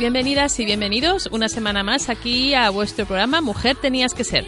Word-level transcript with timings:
bienvenidas 0.00 0.58
y 0.58 0.64
bienvenidos 0.64 1.28
una 1.30 1.48
semana 1.48 1.84
más 1.84 2.08
aquí 2.08 2.54
a 2.54 2.70
vuestro 2.70 3.06
programa 3.06 3.40
Mujer 3.40 3.76
Tenías 3.76 4.14
que 4.14 4.24
Ser. 4.24 4.44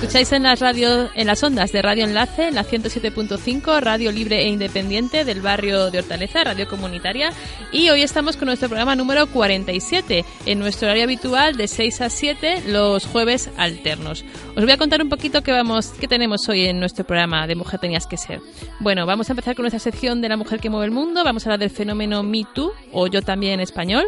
Escucháis 0.00 0.30
en 0.30 0.44
las 0.44 0.60
radio, 0.60 1.10
en 1.16 1.26
las 1.26 1.42
ondas 1.42 1.72
de 1.72 1.82
Radio 1.82 2.04
Enlace, 2.04 2.46
en 2.46 2.54
la 2.54 2.64
107.5, 2.64 3.80
Radio 3.80 4.12
Libre 4.12 4.42
e 4.42 4.48
Independiente 4.48 5.24
del 5.24 5.40
barrio 5.40 5.90
de 5.90 5.98
Hortaleza, 5.98 6.44
Radio 6.44 6.68
Comunitaria. 6.68 7.32
Y 7.72 7.90
hoy 7.90 8.02
estamos 8.02 8.36
con 8.36 8.46
nuestro 8.46 8.68
programa 8.68 8.94
número 8.94 9.26
47, 9.26 10.24
en 10.46 10.58
nuestro 10.60 10.86
horario 10.86 11.02
habitual 11.02 11.56
de 11.56 11.66
6 11.66 12.00
a 12.02 12.10
7, 12.10 12.62
los 12.68 13.06
jueves 13.06 13.50
alternos. 13.56 14.24
Os 14.54 14.62
voy 14.62 14.70
a 14.70 14.76
contar 14.76 15.02
un 15.02 15.08
poquito 15.08 15.42
qué, 15.42 15.50
vamos, 15.50 15.88
qué 15.98 16.06
tenemos 16.06 16.48
hoy 16.48 16.66
en 16.66 16.78
nuestro 16.78 17.04
programa 17.04 17.48
de 17.48 17.56
Mujer 17.56 17.80
Tenías 17.80 18.06
que 18.06 18.18
Ser. 18.18 18.40
Bueno, 18.78 19.04
vamos 19.04 19.28
a 19.28 19.32
empezar 19.32 19.56
con 19.56 19.64
nuestra 19.64 19.80
sección 19.80 20.20
de 20.20 20.28
la 20.28 20.36
mujer 20.36 20.60
que 20.60 20.70
mueve 20.70 20.86
el 20.86 20.92
mundo. 20.92 21.24
Vamos 21.24 21.44
a 21.44 21.48
hablar 21.48 21.58
del 21.58 21.70
fenómeno 21.70 22.22
Me 22.22 22.44
Too, 22.54 22.70
o 22.92 23.08
Yo 23.08 23.20
también 23.22 23.54
en 23.54 23.60
español. 23.60 24.04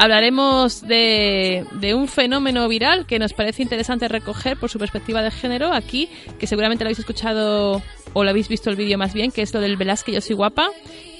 Hablaremos 0.00 0.80
de, 0.80 1.66
un 1.94 2.08
fenómeno 2.08 2.66
viral 2.68 3.04
que 3.04 3.18
nos 3.18 3.34
parece 3.34 3.62
interesante 3.62 4.08
recoger 4.08 4.56
por 4.56 4.70
su 4.70 4.78
perspectiva 4.78 5.20
de 5.20 5.30
género 5.30 5.74
aquí, 5.74 6.08
que 6.38 6.46
seguramente 6.46 6.84
lo 6.84 6.88
habéis 6.88 7.00
escuchado 7.00 7.82
o 8.14 8.24
lo 8.24 8.30
habéis 8.30 8.48
visto 8.48 8.70
el 8.70 8.76
vídeo 8.76 8.96
más 8.96 9.12
bien, 9.12 9.30
que 9.30 9.42
es 9.42 9.52
lo 9.52 9.60
del 9.60 9.76
Velázquez 9.76 10.14
Yo 10.14 10.20
Soy 10.22 10.36
Guapa, 10.36 10.70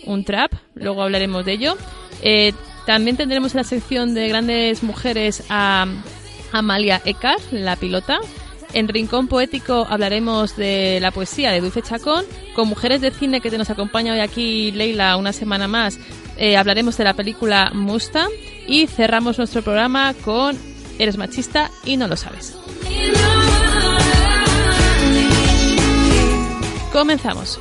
un 0.07 0.25
trap, 0.25 0.55
luego 0.75 1.03
hablaremos 1.03 1.45
de 1.45 1.53
ello. 1.53 1.77
Eh, 2.23 2.55
también 2.87 3.19
tendremos 3.19 3.53
en 3.53 3.59
la 3.59 3.65
sección 3.65 4.15
de 4.15 4.29
grandes 4.29 4.83
mujeres 4.83 5.45
a 5.51 5.85
Amalia 6.51 7.03
Ekar, 7.05 7.37
la 7.51 7.77
pilota. 7.77 8.19
En 8.73 8.89
Rincón 8.89 9.29
Poético 9.29 9.87
hablaremos 9.91 10.57
de 10.57 11.01
la 11.03 11.11
poesía 11.11 11.53
de 11.53 11.61
Dulce 11.61 11.83
Chacón. 11.83 12.25
Con 12.55 12.69
Mujeres 12.69 13.03
de 13.03 13.11
Cine, 13.11 13.43
que 13.43 13.51
nos 13.59 13.69
acompaña 13.69 14.15
hoy 14.15 14.21
aquí 14.21 14.73
Leila 14.73 15.19
una 15.19 15.35
semana 15.35 15.69
más, 15.69 15.99
eh, 16.39 16.57
hablaremos 16.57 16.97
de 16.97 17.05
la 17.05 17.13
película 17.13 17.73
Musta. 17.75 18.27
Y 18.67 18.87
cerramos 18.87 19.39
nuestro 19.39 19.63
programa 19.63 20.15
con 20.25 20.57
Eres 20.99 21.17
machista 21.17 21.71
y 21.85 21.97
no 21.97 22.09
lo 22.09 22.17
sabes. 22.17 22.55
Comenzamos. 26.93 27.59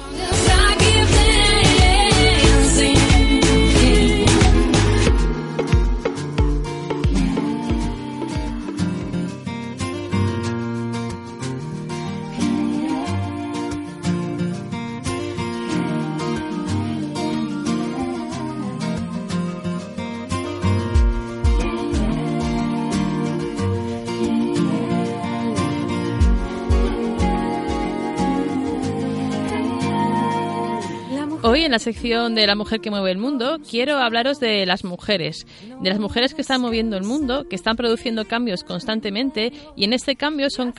Hoy 31.59 31.66
en 31.66 31.72
la 31.74 31.80
sección 31.80 32.36
de 32.36 32.47
la 32.47 32.56
mujer 32.56 32.80
que 32.80 32.90
mueve 32.90 33.12
el 33.12 33.18
mundo 33.18 33.58
quiero 33.70 33.97
hablaros 33.97 34.40
de 34.40 34.66
las 34.66 34.86
mujeres, 34.86 35.46
de 35.81 35.90
las 35.90 36.00
mujeres 36.00 36.34
que 36.34 36.40
están 36.40 36.62
moviendo 36.62 36.96
el 36.96 37.03
mundo, 37.03 37.50
que 37.50 37.58
están 37.58 37.75
produciendo 37.75 38.24
cambios 38.24 38.64
constantemente 38.64 39.52
y 39.75 39.84
en 39.84 39.92
este 39.92 40.16
cambio 40.16 40.50
son, 40.50 40.74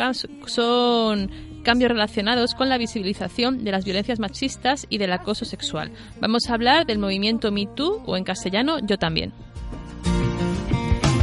son 0.46 1.30
cambios 1.64 1.90
relacionados 1.90 2.54
con 2.54 2.70
la 2.70 2.78
visibilización 2.78 3.62
de 3.62 3.72
las 3.72 3.84
violencias 3.84 4.20
machistas 4.20 4.86
y 4.88 4.96
del 4.96 5.12
acoso 5.12 5.44
sexual. 5.44 5.92
Vamos 6.18 6.48
a 6.48 6.54
hablar 6.54 6.86
del 6.86 6.98
movimiento 6.98 7.52
Me 7.52 7.66
Too 7.66 8.02
o 8.06 8.16
en 8.16 8.24
castellano 8.24 8.78
Yo 8.78 8.96
también. 8.96 9.34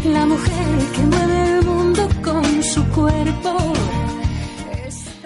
La 0.05 0.23
mujer 0.27 0.67
que 0.93 1.01
mueve 1.01 1.57
el 1.57 1.65
mundo 1.65 2.07
con 2.23 2.63
su 2.63 2.87
cuerpo. 2.89 3.73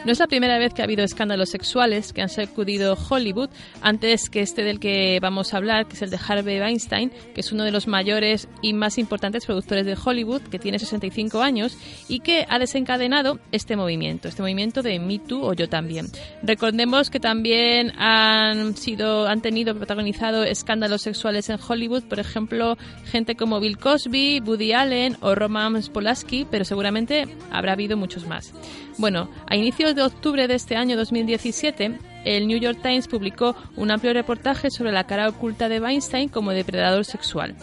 No 0.04 0.12
es 0.12 0.18
la 0.18 0.26
primera 0.26 0.58
vez 0.58 0.74
que 0.74 0.82
ha 0.82 0.86
habido 0.86 1.04
escándalos 1.04 1.50
sexuales 1.50 2.12
que 2.12 2.24
han 2.24 2.30
sacudido 2.30 2.98
Hollywood, 3.08 3.52
antes 3.84 4.32
que 4.32 4.42
este 4.42 4.64
del 4.64 4.80
que 4.80 5.20
vamos 5.22 5.54
a 5.54 5.58
hablar, 5.58 5.86
que 5.86 5.94
es 5.94 6.02
el 6.02 6.10
de 6.10 6.18
Harvey 6.28 6.60
Weinstein, 6.60 7.12
que 7.36 7.42
es 7.42 7.52
uno 7.52 7.64
de 7.64 7.72
los 7.72 7.88
mayores 7.88 8.48
y 8.64 8.74
más 8.74 8.98
importantes 8.98 9.46
productores 9.46 9.86
de 9.86 9.96
Hollywood, 10.04 10.42
que 10.42 10.58
tiene 10.58 10.80
65 10.80 11.44
años 11.44 11.78
y 12.08 12.22
que 12.22 12.48
ha 12.50 12.58
desencadenado 12.58 13.40
este 13.52 13.76
movimiento, 13.76 14.28
este 14.28 14.42
movimiento 14.42 14.82
de 14.82 14.98
Me 15.00 15.20
Too 15.20 15.40
o 15.40 15.54
Yo 15.54 15.70
también. 15.70 16.08
Recordemos 16.42 17.12
que 17.12 17.20
también 17.20 17.92
han 18.00 18.76
sido, 18.78 19.28
han 19.28 19.42
tenido 19.42 19.76
protagonizado 19.76 20.44
escándalos 20.44 21.04
sexuales 21.04 21.48
en 21.50 21.60
Hollywood, 21.66 22.06
por 22.06 22.20
ejemplo, 22.20 22.76
gente 23.06 23.36
como 23.36 23.60
Bill 23.60 23.78
Cosby, 23.78 24.40
Woody 24.40 24.74
Allen 24.74 25.18
o 25.22 25.36
Roman 25.36 25.80
Polanski, 25.94 26.48
pero 26.50 26.66
seguramente 26.66 27.28
habrá 27.52 27.74
habido 27.74 27.98
muchos 27.98 28.26
más. 28.26 28.52
Bueno, 28.98 29.30
a 29.48 29.56
inicios 29.56 29.91
de 29.94 30.04
octubre 30.04 30.48
de 30.48 30.56
este 30.56 30.76
año 30.76 30.96
2017, 30.98 31.98
el 32.26 32.48
New 32.48 32.60
York 32.60 32.80
Times 32.82 33.08
publicó 33.08 33.56
un 33.76 33.92
amplio 33.92 34.14
reportaje 34.14 34.70
sobre 34.70 34.92
la 34.92 35.06
cara 35.06 35.28
oculta 35.28 35.70
de 35.70 35.80
Weinstein 35.80 36.30
como 36.30 36.52
depredador 36.52 37.06
sexual. 37.06 37.56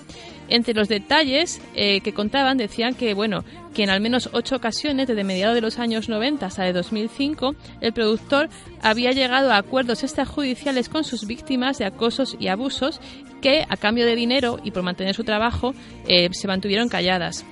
Entre 0.49 0.75
los 0.75 0.89
detalles 0.89 1.61
eh, 1.75 2.01
que 2.01 2.15
contaban 2.15 2.57
decían 2.57 2.95
que, 2.95 3.15
bueno, 3.15 3.45
que 3.75 3.83
en 3.83 3.91
al 3.91 4.01
menos 4.01 4.31
ocho 4.33 4.57
ocasiones, 4.57 5.07
desde 5.07 5.25
mediados 5.25 5.55
de 5.55 5.61
los 5.61 5.79
años 5.79 6.09
90 6.09 6.47
hasta 6.47 6.65
de 6.65 6.73
2005, 6.73 7.55
el 7.81 7.93
productor 7.93 8.49
había 8.83 9.13
llegado 9.13 9.53
a 9.53 9.59
acuerdos 9.59 10.03
extrajudiciales 10.03 10.89
con 10.89 11.05
sus 11.05 11.27
víctimas 11.27 11.79
de 11.79 11.85
acosos 11.85 12.37
y 12.41 12.49
abusos 12.49 13.01
que, 13.43 13.65
a 13.69 13.77
cambio 13.77 14.07
de 14.07 14.17
dinero 14.17 14.59
y 14.65 14.71
por 14.71 14.83
mantener 14.83 15.15
su 15.15 15.25
trabajo, 15.25 15.75
eh, 16.07 16.29
se 16.33 16.49
mantuvieron 16.49 16.89
calladas 16.89 17.45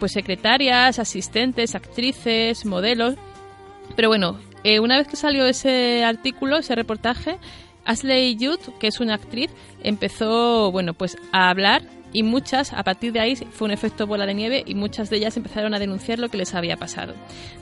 pues 0.00 0.12
secretarias, 0.12 0.98
asistentes, 0.98 1.76
actrices, 1.76 2.64
modelos. 2.64 3.14
Pero 3.96 4.08
bueno, 4.08 4.38
eh, 4.64 4.80
una 4.80 4.98
vez 4.98 5.08
que 5.08 5.16
salió 5.16 5.46
ese 5.46 6.04
artículo, 6.04 6.58
ese 6.58 6.74
reportaje, 6.74 7.38
Ashley 7.84 8.36
Judd, 8.38 8.60
que 8.78 8.88
es 8.88 9.00
una 9.00 9.14
actriz, 9.14 9.50
empezó, 9.82 10.70
bueno, 10.70 10.94
pues 10.94 11.16
a 11.32 11.48
hablar 11.50 11.82
y 12.12 12.22
muchas, 12.22 12.72
a 12.72 12.82
partir 12.82 13.12
de 13.12 13.20
ahí 13.20 13.36
fue 13.36 13.66
un 13.66 13.72
efecto 13.72 14.06
bola 14.06 14.26
de 14.26 14.34
nieve 14.34 14.64
y 14.66 14.74
muchas 14.74 15.10
de 15.10 15.18
ellas 15.18 15.36
empezaron 15.36 15.74
a 15.74 15.78
denunciar 15.78 16.18
lo 16.18 16.28
que 16.28 16.38
les 16.38 16.54
había 16.54 16.76
pasado. 16.76 17.14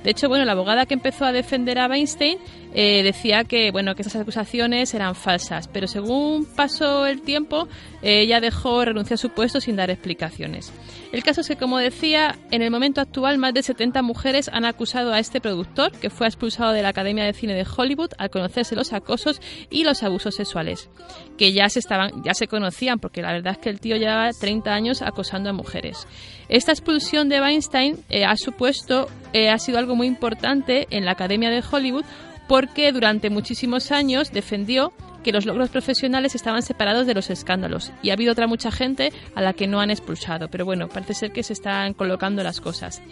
De 0.03 0.11
hecho, 0.11 0.29
bueno, 0.29 0.45
la 0.45 0.53
abogada 0.53 0.87
que 0.87 0.95
empezó 0.95 1.27
a 1.27 1.33
defender 1.33 1.79
a 1.79 1.87
Weinstein 1.87 2.39
eh, 2.75 3.03
decía 3.03 3.45
que, 3.45 3.71
bueno, 3.71 3.95
que 3.95 4.03
esas 4.03 4.17
acusaciones 4.17 4.95
eran 4.95 5.15
falsas, 5.15 5.69
pero 5.69 5.87
según 5.87 6.47
pasó 6.47 7.07
el 7.07 7.21
tiempo, 7.23 7.69
eh, 8.03 8.23
ella 8.23 8.41
dejó 8.41 8.85
renunciar 8.85 9.17
a 9.17 9.19
su 9.19 9.31
puesto 9.31 9.61
sin 9.61 9.77
dar 9.77 9.91
explicaciones. 9.91 10.73
El 11.11 11.23
caso 11.23 11.41
es 11.41 11.49
que, 11.49 11.57
como 11.57 11.79
decía, 11.79 12.37
en 12.51 12.61
el 12.61 12.71
momento 12.71 13.01
actual 13.01 13.39
más 13.39 13.55
de 13.55 13.63
70 13.63 14.03
mujeres 14.03 14.51
han 14.53 14.67
acusado 14.67 15.13
a 15.13 15.19
este 15.19 15.41
productor, 15.41 15.91
que 15.93 16.11
fue 16.11 16.27
expulsado 16.27 16.73
de 16.73 16.83
la 16.83 16.91
Academia 16.91 17.25
de 17.25 17.33
Cine 17.33 17.55
de 17.55 17.65
Hollywood 17.65 18.11
al 18.19 18.29
conocerse 18.29 18.77
los 18.77 18.93
acosos 18.93 19.41
y 19.71 19.85
los 19.85 20.03
abusos 20.03 20.35
sexuales, 20.35 20.91
que 21.39 21.55
ya 21.55 21.71
se 21.71 21.79
estaban 21.79 22.23
ya 22.23 22.35
se 22.35 22.47
conocían, 22.47 22.99
porque 22.99 23.23
la 23.23 23.33
verdad 23.33 23.55
es 23.55 23.59
que 23.59 23.71
el 23.71 23.81
tío 23.81 23.97
lleva 23.97 24.29
30 24.39 24.71
años 24.71 25.01
acosando 25.01 25.49
a 25.49 25.55
mujeres. 25.55 26.07
Esta 26.51 26.73
expulsión 26.73 27.31
de 27.31 27.41
Weinstein 27.41 28.05
eh, 28.11 28.27
ha 28.27 28.37
supuesto, 28.37 29.09
eh, 29.33 29.49
ha 29.49 29.59
sido 29.59 29.79
algo 29.79 29.97
muy 29.97 30.07
importante 30.07 30.87
en 30.91 31.07
la 31.07 31.13
Academia 31.13 31.49
de 31.49 31.63
Hollywood, 31.71 32.05
porque 32.49 32.91
durante 32.93 33.31
muchísimos 33.31 33.93
años 33.93 34.33
defendió 34.33 34.93
que 35.23 35.33
los 35.33 35.45
logros 35.45 35.69
profesionales 35.69 36.35
estaban 36.35 36.63
separados 36.63 37.07
de 37.07 37.15
los 37.15 37.29
escándalos 37.31 37.93
y 38.03 38.11
ha 38.11 38.15
habido 38.15 38.33
otra 38.33 38.47
mucha 38.47 38.73
gente 38.73 39.13
a 39.35 39.43
la 39.43 39.53
que 39.53 39.67
no 39.67 39.81
han 39.81 39.91
expulsado, 39.91 40.49
pero 40.49 40.65
bueno, 40.65 40.89
parece 40.89 41.15
ser 41.15 41.33
que 41.33 41.43
se 41.43 41.53
están 41.53 41.93
colocando 41.93 42.43
las 42.43 42.61
cosas. 42.61 43.03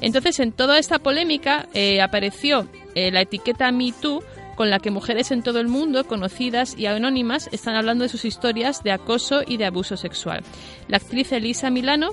Entonces, 0.00 0.40
en 0.40 0.52
toda 0.52 0.78
esta 0.78 0.98
polémica 0.98 1.68
eh, 1.74 2.00
apareció 2.00 2.66
eh, 2.94 3.10
la 3.10 3.20
etiqueta 3.20 3.70
Me 3.70 3.92
Too 3.92 4.22
con 4.56 4.70
la 4.70 4.80
que 4.80 4.90
mujeres 4.90 5.30
en 5.30 5.42
todo 5.42 5.60
el 5.60 5.68
mundo, 5.68 6.04
conocidas 6.04 6.76
y 6.76 6.86
anónimas, 6.86 7.48
están 7.52 7.76
hablando 7.76 8.02
de 8.02 8.08
sus 8.08 8.24
historias 8.24 8.82
de 8.82 8.90
acoso 8.90 9.42
y 9.46 9.56
de 9.56 9.66
abuso 9.66 9.96
sexual. 9.96 10.42
La 10.88 10.96
actriz 10.96 11.30
Elisa 11.30 11.70
Milano 11.70 12.10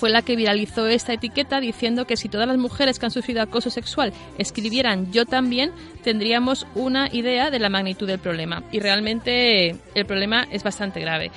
fue 0.00 0.08
la 0.08 0.22
que 0.22 0.34
viralizó 0.34 0.86
esta 0.86 1.12
etiqueta 1.12 1.60
diciendo 1.60 2.06
que 2.06 2.16
si 2.16 2.30
todas 2.30 2.48
las 2.48 2.56
mujeres 2.56 2.98
que 2.98 3.04
han 3.04 3.12
sufrido 3.12 3.42
acoso 3.42 3.68
sexual 3.68 4.14
escribieran 4.38 5.12
yo 5.12 5.26
también, 5.26 5.72
tendríamos 6.02 6.66
una 6.74 7.08
idea 7.12 7.50
de 7.50 7.58
la 7.58 7.68
magnitud 7.68 8.06
del 8.06 8.18
problema. 8.18 8.62
Y 8.72 8.80
realmente 8.80 9.76
el 9.94 10.06
problema 10.06 10.46
es 10.50 10.62
bastante 10.62 11.00
grave. 11.00 11.30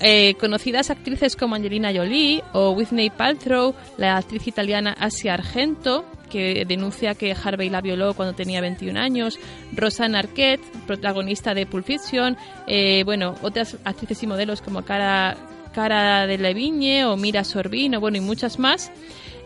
Eh, 0.00 0.34
conocidas 0.34 0.90
actrices 0.90 1.34
como 1.34 1.54
Angelina 1.54 1.92
Jolie 1.94 2.44
o 2.52 2.72
Whitney 2.72 3.08
Paltrow, 3.08 3.74
la 3.96 4.18
actriz 4.18 4.46
italiana 4.46 4.94
Asia 4.98 5.32
Argento, 5.32 6.04
que 6.30 6.66
denuncia 6.66 7.14
que 7.14 7.32
Harvey 7.32 7.70
la 7.70 7.80
violó 7.80 8.12
cuando 8.12 8.34
tenía 8.34 8.60
21 8.60 9.00
años, 9.00 9.38
Rosanna 9.72 10.18
Arquette, 10.18 10.62
protagonista 10.86 11.54
de 11.54 11.64
Pulp 11.64 11.86
Fiction, 11.86 12.36
eh, 12.66 13.02
bueno, 13.04 13.34
otras 13.40 13.78
actrices 13.84 14.22
y 14.22 14.26
modelos 14.26 14.60
como 14.60 14.82
Cara 14.82 15.38
Cara 15.72 16.26
de 16.26 16.38
Leviñe 16.38 17.04
o 17.04 17.16
Mira 17.16 17.44
Sorbino, 17.44 18.00
bueno, 18.00 18.16
y 18.16 18.20
muchas 18.20 18.58
más, 18.58 18.90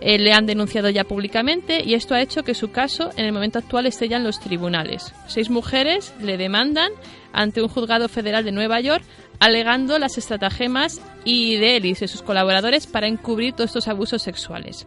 eh, 0.00 0.19
le 0.19 0.32
han 0.32 0.47
denunciado 0.47 0.91
ya 0.91 1.05
públicamente 1.05 1.82
y 1.85 1.94
esto 1.94 2.15
ha 2.15 2.21
hecho 2.21 2.43
que 2.43 2.55
su 2.55 2.71
caso 2.71 3.11
en 3.17 3.25
el 3.25 3.32
momento 3.32 3.59
actual 3.59 3.87
esté 3.87 4.09
ya 4.09 4.17
en 4.17 4.25
los 4.25 4.41
tribunales. 4.41 5.15
Seis 5.26 5.50
mujeres 5.50 6.12
le 6.21 6.37
demandan 6.37 6.91
ante 7.32 7.62
un 7.62 7.69
juzgado 7.69 8.09
federal 8.09 8.44
de 8.44 8.53
Nueva 8.53 8.81
York 8.81 9.05
alegando 9.41 9.99
las 9.99 10.19
estratagemas 10.19 11.00
y 11.25 11.56
de 11.56 11.76
él 11.76 11.87
y 11.87 11.94
sus 11.94 12.23
colaboradores 12.23 12.87
para 12.87 13.06
encubrir 13.06 13.55
todos 13.55 13.70
estos 13.70 13.88
abusos 13.88 14.23
sexuales. 14.23 14.87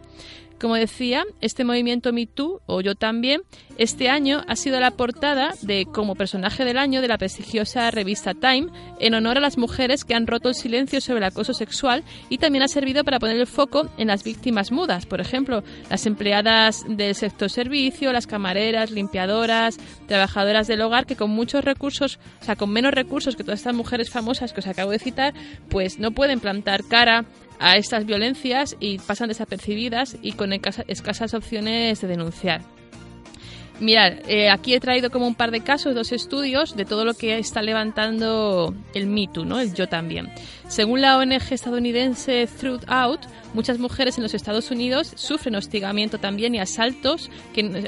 Como 0.60 0.74
decía, 0.74 1.24
este 1.40 1.64
movimiento 1.64 2.12
Me 2.12 2.26
Too, 2.26 2.60
o 2.66 2.80
Yo 2.80 2.96
también, 2.96 3.42
este 3.76 4.08
año 4.08 4.42
ha 4.48 4.56
sido 4.56 4.80
la 4.80 4.90
portada 4.90 5.54
de 5.62 5.86
como 5.86 6.16
personaje 6.16 6.64
del 6.64 6.78
año 6.78 7.00
de 7.00 7.06
la 7.06 7.16
prestigiosa 7.16 7.92
revista 7.92 8.34
Time 8.34 8.66
en 8.98 9.14
honor 9.14 9.38
a 9.38 9.40
las 9.40 9.56
mujeres 9.56 10.04
que 10.04 10.14
han 10.14 10.26
roto 10.26 10.48
el 10.48 10.56
silencio 10.56 11.00
sobre 11.00 11.18
el 11.18 11.24
acoso 11.24 11.54
sexual 11.54 12.02
y 12.28 12.38
también 12.38 12.64
ha 12.64 12.68
servido 12.68 13.04
para 13.04 13.20
poner 13.20 13.36
el 13.36 13.46
foco 13.46 13.88
en 13.98 14.08
las 14.08 14.24
víctimas 14.24 14.72
mudas, 14.72 15.06
por 15.06 15.20
ejemplo, 15.20 15.62
las 15.90 16.06
empleadas 16.06 16.84
del 16.88 17.14
sector 17.14 17.50
servicio, 17.50 18.12
las 18.12 18.26
camareras, 18.26 18.90
limpiadoras, 18.90 19.78
trabajadoras 20.08 20.66
del 20.66 20.80
hogar 20.80 21.06
que 21.06 21.14
con 21.14 21.30
muchos 21.30 21.64
recursos, 21.64 22.18
o 22.40 22.44
sea, 22.44 22.56
con 22.56 22.70
menos 22.70 22.92
recursos 22.92 23.36
que 23.36 23.44
todas 23.44 23.60
estas 23.60 23.74
mujeres 23.74 24.10
famosas 24.10 24.52
que 24.52 24.60
os 24.60 24.66
acabo 24.66 24.90
de 24.90 24.98
citar, 24.98 25.34
pues 25.68 26.00
no 26.00 26.10
pueden 26.10 26.40
plantar 26.40 26.82
cara 26.82 27.26
a 27.58 27.76
estas 27.76 28.06
violencias 28.06 28.76
y 28.80 28.98
pasan 28.98 29.28
desapercibidas 29.28 30.16
y 30.22 30.32
con 30.32 30.52
escasas 30.52 31.34
opciones 31.34 32.00
de 32.00 32.08
denunciar. 32.08 32.62
Mirad, 33.80 34.14
eh, 34.26 34.50
aquí 34.50 34.74
he 34.74 34.80
traído 34.80 35.10
como 35.10 35.28
un 35.28 35.36
par 35.36 35.52
de 35.52 35.60
casos, 35.60 35.94
dos 35.94 36.10
estudios 36.10 36.74
de 36.76 36.84
todo 36.84 37.04
lo 37.04 37.14
que 37.14 37.38
está 37.38 37.62
levantando 37.62 38.74
el 38.92 39.06
Me 39.06 39.28
¿no? 39.44 39.60
el 39.60 39.72
yo 39.72 39.86
también. 39.86 40.32
Según 40.66 41.00
la 41.00 41.16
ONG 41.16 41.52
estadounidense 41.52 42.48
Truth 42.58 42.82
Out, 42.88 43.20
muchas 43.54 43.78
mujeres 43.78 44.18
en 44.18 44.24
los 44.24 44.34
Estados 44.34 44.72
Unidos 44.72 45.12
sufren 45.14 45.54
hostigamiento 45.54 46.18
también 46.18 46.56
y 46.56 46.58
asaltos, 46.58 47.30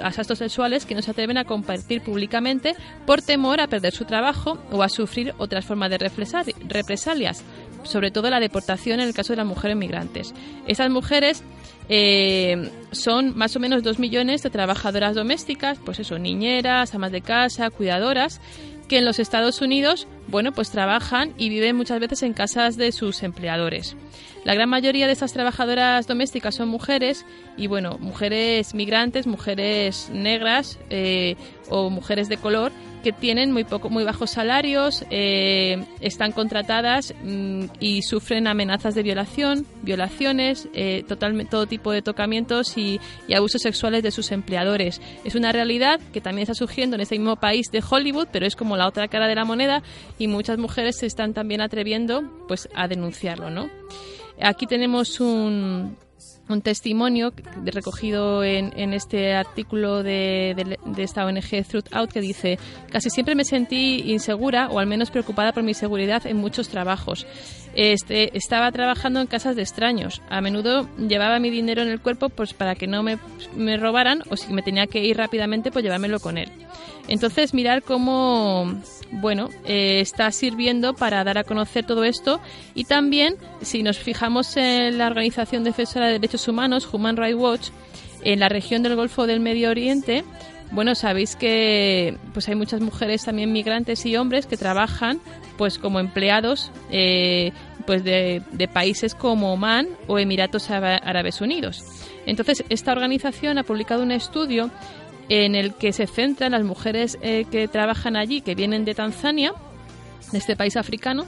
asaltos 0.03 0.39
sexuales 0.39 0.87
que 0.87 0.95
no 0.95 1.03
se 1.03 1.11
atreven 1.11 1.39
a 1.39 1.45
compartir 1.45 2.03
públicamente 2.03 2.77
por 3.05 3.21
temor 3.21 3.61
a 3.61 3.67
perder 3.67 3.93
su 3.93 4.05
trabajo 4.05 4.59
o 4.71 4.85
a 4.85 4.89
sufrir 4.89 5.35
otras 5.39 5.65
formas 5.65 5.91
de 5.91 5.99
represalias, 5.99 7.43
sobre 7.83 8.11
todo 8.11 8.31
la 8.31 8.41
deportación 8.41 9.01
en 9.01 9.09
el 9.09 9.15
caso 9.15 9.33
de 9.33 9.39
las 9.39 9.47
mujeres 9.47 9.77
migrantes. 9.77 10.35
Esas 10.67 10.91
mujeres 10.91 11.43
eh, 11.89 12.71
son 12.93 13.37
más 13.37 13.57
o 13.57 13.61
menos 13.61 13.83
dos 13.83 13.99
millones 13.99 14.43
de 14.43 14.51
trabajadoras 14.51 15.15
domésticas, 15.15 15.79
pues 15.85 15.99
eso, 15.99 16.19
niñeras, 16.19 16.95
amas 16.95 17.13
de 17.13 17.21
casa, 17.21 17.71
cuidadoras, 17.71 18.41
que 18.89 18.99
en 18.99 19.05
los 19.05 19.19
Estados 19.19 19.61
Unidos, 19.61 20.07
bueno, 20.31 20.53
pues 20.53 20.71
trabajan 20.71 21.33
y 21.37 21.49
viven 21.49 21.77
muchas 21.77 22.01
veces 22.01 22.23
en 22.23 22.33
casas 22.33 22.77
de 22.77 22.93
sus 22.93 23.23
empleadores. 23.23 23.97
La 24.45 24.55
gran 24.55 24.69
mayoría 24.69 25.07
de 25.07 25.13
estas 25.13 25.33
trabajadoras 25.33 26.07
domésticas 26.07 26.55
son 26.55 26.69
mujeres 26.69 27.27
y, 27.57 27.67
bueno, 27.67 27.99
mujeres 27.99 28.75
migrantes, 28.75 29.27
mujeres 29.27 30.09
negras 30.13 30.79
eh, 30.89 31.37
o 31.69 31.91
mujeres 31.91 32.29
de 32.29 32.39
color 32.39 32.73
que 33.03 33.13
tienen 33.13 33.53
muy 33.53 33.65
poco, 33.65 33.89
muy 33.89 34.05
bajos 34.05 34.31
salarios, 34.31 35.05
eh, 35.11 35.85
están 36.01 36.33
contratadas 36.33 37.15
mm, 37.23 37.65
y 37.81 38.03
sufren 38.03 38.47
amenazas 38.47 38.95
de 38.95 39.03
violación, 39.03 39.67
violaciones, 39.83 40.69
eh, 40.75 41.05
totalmente 41.09 41.51
todo 41.51 41.67
tipo 41.67 41.93
de 41.93 42.03
tocamientos 42.03 42.77
y, 42.77 43.01
abusos 43.35 43.63
sexuales 43.63 44.03
de 44.03 44.11
sus 44.11 44.33
empleadores. 44.33 45.01
Es 45.25 45.35
una 45.35 45.51
realidad 45.53 45.99
que 46.13 46.21
también 46.21 46.43
está 46.43 46.55
surgiendo 46.55 46.97
en 46.97 47.01
este 47.01 47.19
mismo 47.19 47.37
país 47.37 47.71
de 47.73 47.83
Hollywood, 47.89 48.29
pero 48.31 48.45
es 48.45 48.55
como 48.55 48.77
la 48.77 48.87
otra 48.87 49.09
cara 49.09 49.29
de 49.29 49.35
la 49.35 49.45
moneda 49.45 49.83
y 50.21 50.29
muchas 50.29 50.59
mujeres 50.59 50.97
se 50.97 51.07
están 51.07 51.33
también 51.33 51.63
atreviendo, 51.63 52.23
pues, 52.47 52.69
a 52.75 52.87
denunciarlo, 52.87 53.51
¿no? 53.51 53.71
Aquí 54.39 54.67
tenemos 54.67 55.19
un, 55.19 55.97
un 56.51 56.63
testimonio 56.63 57.33
recogido 57.65 58.45
en, 58.45 58.79
en 58.79 58.93
este 58.93 59.35
artículo 59.35 60.03
de, 60.03 60.77
de, 60.85 61.03
esta 61.03 61.25
ONG 61.25 61.65
Truth 61.67 61.93
Out 61.93 62.13
que 62.13 62.21
dice, 62.21 62.59
casi 62.91 63.09
siempre 63.09 63.35
me 63.35 63.45
sentí 63.45 64.13
insegura 64.13 64.69
o 64.69 64.79
al 64.79 64.87
menos 64.87 65.11
preocupada 65.11 65.53
por 65.53 65.63
mi 65.63 65.75
seguridad 65.75 66.27
en 66.27 66.37
muchos 66.37 66.69
trabajos. 66.69 67.27
Este, 67.75 68.37
estaba 68.37 68.73
trabajando 68.73 69.21
en 69.21 69.27
casas 69.27 69.57
de 69.57 69.63
extraños. 69.63 70.23
A 70.29 70.41
menudo 70.41 70.89
llevaba 70.99 71.39
mi 71.39 71.51
dinero 71.51 71.83
en 71.83 71.89
el 71.89 72.01
cuerpo 72.01 72.29
pues 72.29 72.53
para 72.53 72.75
que 72.75 72.87
no 72.87 73.03
me, 73.03 73.19
me 73.55 73.77
robaran 73.77 74.23
o 74.29 74.37
si 74.37 74.53
me 74.53 74.63
tenía 74.63 74.87
que 74.87 75.05
ir 75.05 75.17
rápidamente 75.17 75.71
pues 75.71 75.85
llevármelo 75.85 76.21
con 76.21 76.39
él. 76.39 76.51
Entonces 77.09 77.55
mirar 77.55 77.83
cómo 77.83 78.73
bueno, 79.13 79.49
eh, 79.65 80.01
está 80.01 80.31
sirviendo 80.31 80.95
para 80.95 81.25
dar 81.25 81.39
a 81.39 81.45
conocer 81.45 81.85
todo 81.85 82.05
esto 82.05 82.41
y 82.75 82.85
también, 82.85 83.37
si 83.61 83.83
nos 83.83 83.99
fijamos 83.99 84.57
en 84.57 84.99
la 84.99 85.09
Organización 85.09 85.65
Defensora 85.65 86.07
de 86.07 86.13
Derechos 86.15 86.47
Humanos, 86.47 86.89
Human 86.93 87.17
Rights 87.17 87.37
Watch, 87.37 87.69
en 88.23 88.41
la 88.41 88.49
región 88.49 88.83
del 88.83 88.97
Golfo 88.97 89.27
del 89.27 89.41
Medio 89.41 89.71
Oriente, 89.71 90.25
bueno, 90.73 90.95
sabéis 90.95 91.37
que 91.37 92.17
pues 92.33 92.49
hay 92.49 92.55
muchas 92.55 92.81
mujeres 92.81 93.25
también 93.25 93.53
migrantes 93.53 94.07
y 94.07 94.17
hombres 94.17 94.47
que 94.47 94.57
trabajan 94.57 95.21
pues 95.57 95.79
como 95.79 96.01
empleados 96.01 96.71
eh, 96.91 97.53
pues 97.87 98.05
de, 98.05 98.43
países 98.73 99.15
como 99.15 99.53
Oman 99.53 99.89
o 100.07 100.19
Emiratos 100.19 100.71
Árabes 100.71 101.41
Unidos. 101.41 101.85
Entonces, 102.25 102.65
esta 102.69 102.93
organización 102.93 103.59
ha 103.59 103.65
publicado 103.65 104.03
un 104.03 104.13
estudio 104.13 104.71
en 105.29 105.55
el 105.55 105.75
que 105.75 105.93
se 105.93 106.07
centran 106.07 106.53
las 106.53 106.65
mujeres 106.65 107.19
eh, 107.23 107.47
que 107.51 107.69
trabajan 107.69 108.17
allí, 108.17 108.41
que 108.41 108.55
vienen 108.55 108.85
de 108.85 108.95
Tanzania, 108.95 109.53
de 110.33 110.39
este 110.39 110.57
país 110.57 110.77
africano, 110.77 111.27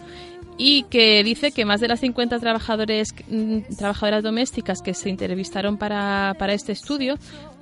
y 0.58 0.84
que 0.84 1.22
dice 1.24 1.52
que 1.52 1.64
más 1.64 1.80
de 1.80 1.88
las 1.88 2.00
50 2.00 2.38
trabajadores, 2.38 3.14
mm, 3.28 3.74
trabajadoras 3.76 4.22
domésticas 4.22 4.82
que 4.82 4.94
se 4.94 5.08
entrevistaron 5.08 5.76
para, 5.76 6.34
para 6.38 6.52
este 6.52 6.72
estudio, 6.72 7.16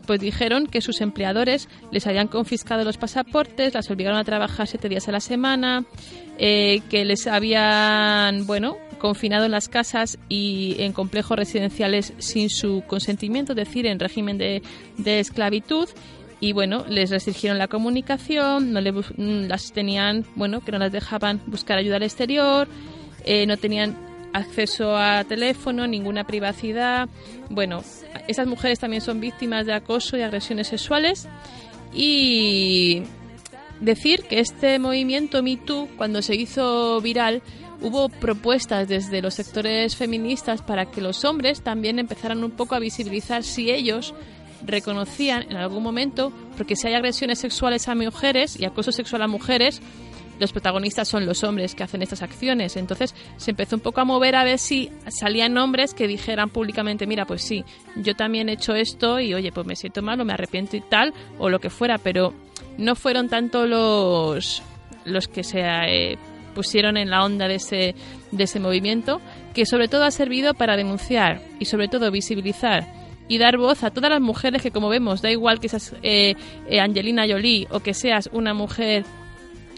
pues 0.07 0.21
dijeron 0.21 0.67
que 0.67 0.81
sus 0.81 1.01
empleadores 1.01 1.69
les 1.91 2.07
habían 2.07 2.29
confiscado 2.29 2.85
los 2.85 2.97
pasaportes, 2.97 3.75
las 3.75 3.91
obligaron 3.91 4.19
a 4.19 4.25
trabajar 4.25 4.67
siete 4.67 4.89
días 4.89 5.09
a 5.09 5.13
la 5.13 5.21
semana, 5.21 5.85
eh, 6.39 6.81
que 6.91 7.05
les 7.05 7.27
habían, 7.27 8.47
bueno, 8.47 8.77
confinado 8.99 9.47
en 9.47 9.51
las 9.51 9.69
casas 9.69 10.19
y 10.29 10.77
en 10.79 10.93
complejos 10.93 11.37
residenciales 11.37 12.13
sin 12.19 12.51
su 12.51 12.83
consentimiento, 12.87 13.53
es 13.53 13.57
decir, 13.57 13.87
en 13.87 13.99
régimen 13.99 14.39
de, 14.39 14.63
de 14.99 15.21
esclavitud. 15.21 15.89
Y 16.43 16.53
bueno, 16.53 16.87
les 16.89 17.11
restringieron 17.11 17.59
la 17.59 17.69
comunicación, 17.69 18.73
no 18.73 18.81
le, 18.81 18.93
mm, 18.93 19.49
las 19.49 19.73
tenían, 19.73 20.25
bueno, 20.37 20.61
que 20.61 20.73
no 20.73 20.79
las 20.79 20.91
dejaban 20.91 21.41
buscar 21.47 21.79
ayuda 21.79 21.97
al 21.97 22.03
exterior, 22.03 22.67
eh, 23.25 23.47
no 23.47 23.57
tenían 23.59 24.10
acceso 24.33 24.97
a 24.97 25.25
teléfono, 25.25 25.87
ninguna 25.87 26.25
privacidad. 26.25 27.09
Bueno, 27.49 27.83
esas 28.29 28.47
mujeres 28.47 28.79
también 28.79 29.03
son 29.03 29.21
víctimas 29.21 29.67
de 29.67 29.73
acoso 29.73 30.17
y 30.17 30.23
agresiones 30.23 30.69
sexuales 30.69 31.29
y 31.93 33.03
decir 33.81 34.23
que 34.25 34.41
este 34.41 34.79
movimiento 34.79 35.43
Me 35.43 35.57
Too, 35.57 35.89
cuando 35.97 36.23
se 36.23 36.37
hizo 36.37 37.01
viral, 37.01 37.43
hubo 37.83 38.09
propuestas 38.09 38.89
desde 38.89 39.23
los 39.23 39.35
sectores 39.35 39.97
feministas 39.97 40.63
para 40.63 40.87
que 40.87 41.01
los 41.01 41.25
hombres 41.25 41.63
también 41.63 41.99
empezaran 41.99 42.45
un 42.45 42.51
poco 42.51 42.75
a 42.75 42.79
visibilizar 42.79 43.43
si 43.43 43.71
ellos 43.71 44.15
reconocían 44.65 45.45
en 45.51 45.57
algún 45.57 45.83
momento, 45.83 46.33
porque 46.57 46.77
si 46.77 46.87
hay 46.87 46.95
agresiones 46.95 47.39
sexuales 47.39 47.89
a 47.89 47.95
mujeres 47.95 48.61
y 48.61 48.67
acoso 48.67 48.93
sexual 48.93 49.23
a 49.23 49.29
mujeres, 49.29 49.81
los 50.41 50.53
protagonistas 50.53 51.07
son 51.07 51.27
los 51.27 51.45
hombres 51.45 51.75
que 51.75 51.85
hacen 51.85 52.03
estas 52.03 52.23
acciones. 52.23 52.77
Entonces 52.77 53.15
se 53.37 53.51
empezó 53.51 53.77
un 53.77 53.83
poco 53.83 54.01
a 54.01 54.05
mover 54.05 54.35
a 54.35 54.43
ver 54.43 54.59
si 54.59 54.91
salían 55.09 55.57
hombres 55.59 55.95
que 55.95 56.09
dijeran 56.09 56.49
públicamente, 56.49 57.07
mira, 57.07 57.27
pues 57.27 57.43
sí, 57.43 57.65
yo 57.97 58.17
también 58.17 58.49
he 58.49 58.55
hecho 58.55 58.75
esto 58.75 59.21
y 59.21 59.35
oye, 59.35 59.53
pues 59.53 59.67
me 59.67 59.77
siento 59.77 60.03
mal 60.03 60.25
me 60.25 60.33
arrepiento 60.33 60.77
y 60.77 60.81
tal, 60.81 61.15
o 61.39 61.49
lo 61.49 61.61
que 61.61 61.71
fuera, 61.71 61.99
pero 61.99 62.35
no 62.79 62.95
fueron 62.95 63.29
tanto 63.29 63.67
los, 63.67 64.63
los 65.05 65.29
que 65.29 65.45
se 65.45 65.61
eh, 65.61 66.19
pusieron 66.55 66.97
en 66.97 67.11
la 67.11 67.25
onda 67.25 67.47
de 67.47 67.57
ese, 67.57 67.95
de 68.33 68.45
ese 68.45 68.61
movimiento, 68.61 69.21
que 69.55 69.67
sobre 69.67 69.89
todo 69.89 70.05
ha 70.05 70.11
servido 70.11 70.55
para 70.55 70.77
denunciar 70.77 71.43
y 71.59 71.67
sobre 71.67 71.89
todo 71.89 72.11
visibilizar 72.11 72.87
y 73.29 73.39
dar 73.39 73.59
voz 73.59 73.85
a 73.85 73.91
todas 73.91 74.11
las 74.11 74.21
mujeres 74.21 74.61
que, 74.61 74.73
como 74.73 74.89
vemos, 74.89 75.23
da 75.23 75.31
igual 75.31 75.61
que 75.61 75.69
seas 75.69 75.95
eh, 76.03 76.35
eh, 76.69 76.81
Angelina 76.81 77.27
Jolie 77.29 77.69
o 77.71 77.81
que 77.81 77.95
seas 77.95 78.29
una 78.33 78.55
mujer 78.55 79.05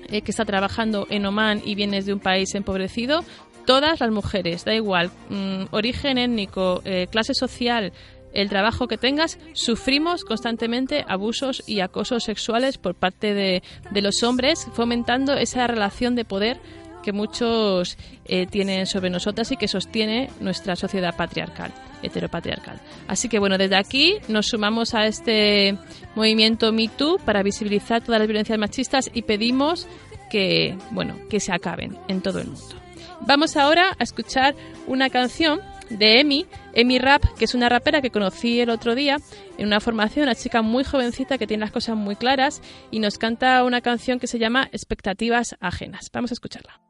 que 0.09 0.31
está 0.31 0.45
trabajando 0.45 1.07
en 1.11 1.27
Oman 1.27 1.63
y 1.65 1.75
vienes 1.75 2.07
de 2.07 2.13
un 2.13 2.21
país 2.21 2.55
empobrecido, 2.55 3.25
todas 3.67 4.01
las 4.01 4.11
mujeres, 4.11 4.65
da 4.65 4.75
igual, 4.75 5.11
mm, 5.29 5.65
origen 5.71 6.19
étnico, 6.19 6.83
clase 7.11 7.35
social, 7.35 7.93
el 8.33 8.49
trabajo 8.49 8.89
que 8.89 8.99
tengas, 8.99 9.39
sufrimos 9.53 10.25
constantemente 10.25 11.05
abusos 11.09 11.63
y 11.67 11.81
acosos 11.81 12.25
sexuales 12.25 12.79
por 12.79 12.95
parte 12.95 13.35
de, 13.35 13.63
los 14.01 14.23
hombres, 14.23 14.67
fomentando 14.73 15.35
esa 15.35 15.67
relación 15.67 16.15
de 16.15 16.25
poder 16.25 16.59
que 17.03 17.13
muchos 17.13 17.99
eh, 18.25 18.47
tienen 18.47 18.87
sobre 18.87 19.11
nosotras 19.11 19.51
y 19.53 19.57
que 19.57 19.69
sostiene 19.69 20.31
nuestra 20.41 20.77
sociedad 20.77 21.17
patriarcal, 21.17 21.73
heteropatriarcal. 22.03 22.81
Así 23.09 23.29
que 23.29 23.39
bueno, 23.39 23.59
desde 23.59 23.77
aquí 23.77 24.17
nos 24.29 24.47
sumamos 24.47 24.95
a 24.95 25.07
este 25.07 25.79
movimiento 26.15 26.73
MeToo 26.73 27.19
para 27.19 27.43
visibilizar 27.43 28.03
todas 28.03 28.21
las 28.21 28.29
violencias 28.29 28.59
machistas 28.59 29.11
y 29.13 29.23
pedimos 29.23 29.87
que, 30.31 30.77
bueno, 30.91 31.17
que 31.29 31.41
se 31.41 31.53
acaben 31.53 31.97
en 32.09 32.23
todo 32.23 32.41
el 32.41 32.49
mundo. 32.49 32.77
Vamos 33.21 33.57
ahora 33.57 33.95
a 33.99 34.03
escuchar 34.03 34.55
una 34.87 35.11
canción 35.11 35.61
de 35.91 36.21
Emi, 36.21 36.47
Emi 36.73 36.99
Rap, 36.99 37.23
que 37.39 37.45
es 37.45 37.55
una 37.55 37.69
rapera 37.69 38.01
que 38.01 38.11
conocí 38.11 38.61
el 38.61 38.71
otro 38.71 38.95
día 38.95 39.19
en 39.59 39.67
una 39.67 39.81
formación, 39.81 40.25
una 40.25 40.35
chica 40.35 40.63
muy 40.63 40.85
jovencita 40.85 41.39
que 41.39 41.47
tiene 41.47 41.63
las 41.63 41.73
cosas 41.73 41.97
muy 41.97 42.17
claras 42.17 42.63
y 42.91 42.99
nos 42.99 43.19
canta 43.19 43.63
una 43.65 43.81
canción 43.81 44.19
que 44.19 44.27
se 44.27 44.39
llama 44.39 44.69
Expectativas 44.73 45.57
Ajenas. 45.61 46.11
Vamos 46.13 46.33
a 46.33 46.35
escucharla. 46.35 46.81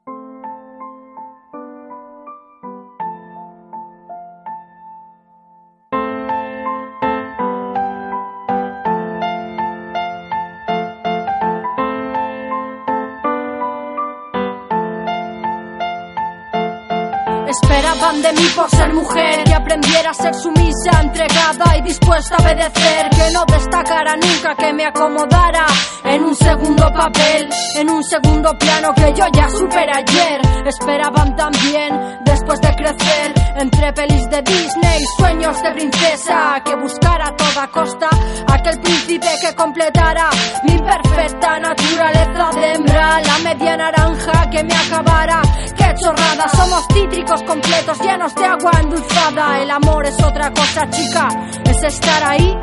De 17.93 18.33
mí 18.33 18.47
por 18.57 18.71
ser 18.71 18.93
mujer 18.95 19.45
que 19.45 19.53
aprendiera 19.53 20.11
a 20.11 20.15
ser 20.15 20.35
sumisa, 20.35 21.03
entregada 21.03 21.77
y 21.77 21.83
dispuesta 21.83 22.37
a 22.37 22.43
obedecer, 22.43 23.11
que 23.11 23.31
no 23.33 23.45
destacara 23.45 24.17
nunca, 24.17 24.55
que 24.55 24.73
me 24.73 24.87
acomodara 24.87 25.67
en 26.05 26.25
un 26.25 26.35
segundo 26.35 26.91
papel, 26.91 27.51
en 27.77 27.91
un 27.91 28.03
segundo 28.03 28.57
plano 28.59 28.95
que 28.95 29.13
yo 29.15 29.27
ya 29.35 29.49
superé 29.51 29.93
ayer. 29.93 30.41
Esperaban 30.67 31.37
también, 31.37 32.22
después 32.43 32.61
de 32.61 32.75
crecer, 32.75 33.35
entre 33.57 33.93
pelis 33.93 34.29
de 34.29 34.43
Disney, 34.43 35.01
sueños 35.17 35.63
de 35.63 35.71
princesa, 35.73 36.61
que 36.65 36.75
buscara 36.75 37.29
a 37.29 37.37
toda 37.37 37.69
costa 37.69 38.09
aquel 38.49 38.81
príncipe 38.81 39.29
que 39.41 39.55
completara 39.55 40.29
mi 40.65 40.77
perfecta 40.79 41.61
naturaleza 41.61 42.51
de 42.55 42.73
hembra, 42.73 43.21
la 43.21 43.39
media 43.45 43.77
naranja 43.77 44.51
que 44.51 44.65
me 44.65 44.75
acabara. 44.75 45.43
Qué 45.77 45.95
chorrada, 46.03 46.49
somos 46.49 46.85
cítricos 46.93 47.43
completos 47.45 48.01
llenos 48.01 48.35
de 48.35 48.45
agua 48.45 48.73
endulzada. 48.81 49.63
El 49.63 49.71
amor 49.71 50.07
es 50.07 50.21
otra 50.23 50.51
cosa, 50.51 50.89
chica, 50.91 51.29
es 51.65 51.83
estar 51.85 52.25
ahí 52.25 52.59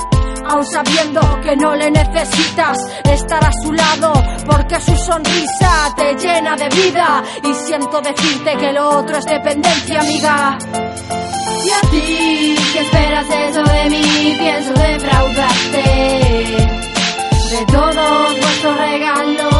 aun 0.49 0.65
sabiendo 0.65 1.21
que 1.41 1.55
no 1.55 1.75
le 1.75 1.91
necesitas 1.91 2.77
estar 3.03 3.43
a 3.43 3.51
su 3.63 3.71
lado 3.71 4.13
porque 4.45 4.79
su 4.79 4.95
sonrisa 4.95 5.93
te 5.95 6.15
llena 6.15 6.55
de 6.55 6.69
vida 6.69 7.23
y 7.43 7.53
siento 7.53 8.01
decirte 8.01 8.57
que 8.57 8.73
lo 8.73 8.89
otro 8.99 9.17
es 9.17 9.25
dependencia 9.25 9.99
amiga. 9.99 10.57
Y 11.65 11.69
a 11.69 11.81
ti 11.91 12.55
que 12.73 12.79
esperas 12.79 13.27
eso 13.29 13.63
de 13.63 13.89
mí 13.89 14.35
pienso 14.39 14.73
defraudarte 14.73 15.83
de 17.49 17.65
todos 17.65 18.39
vuestros 18.39 18.77
regalos 18.77 19.58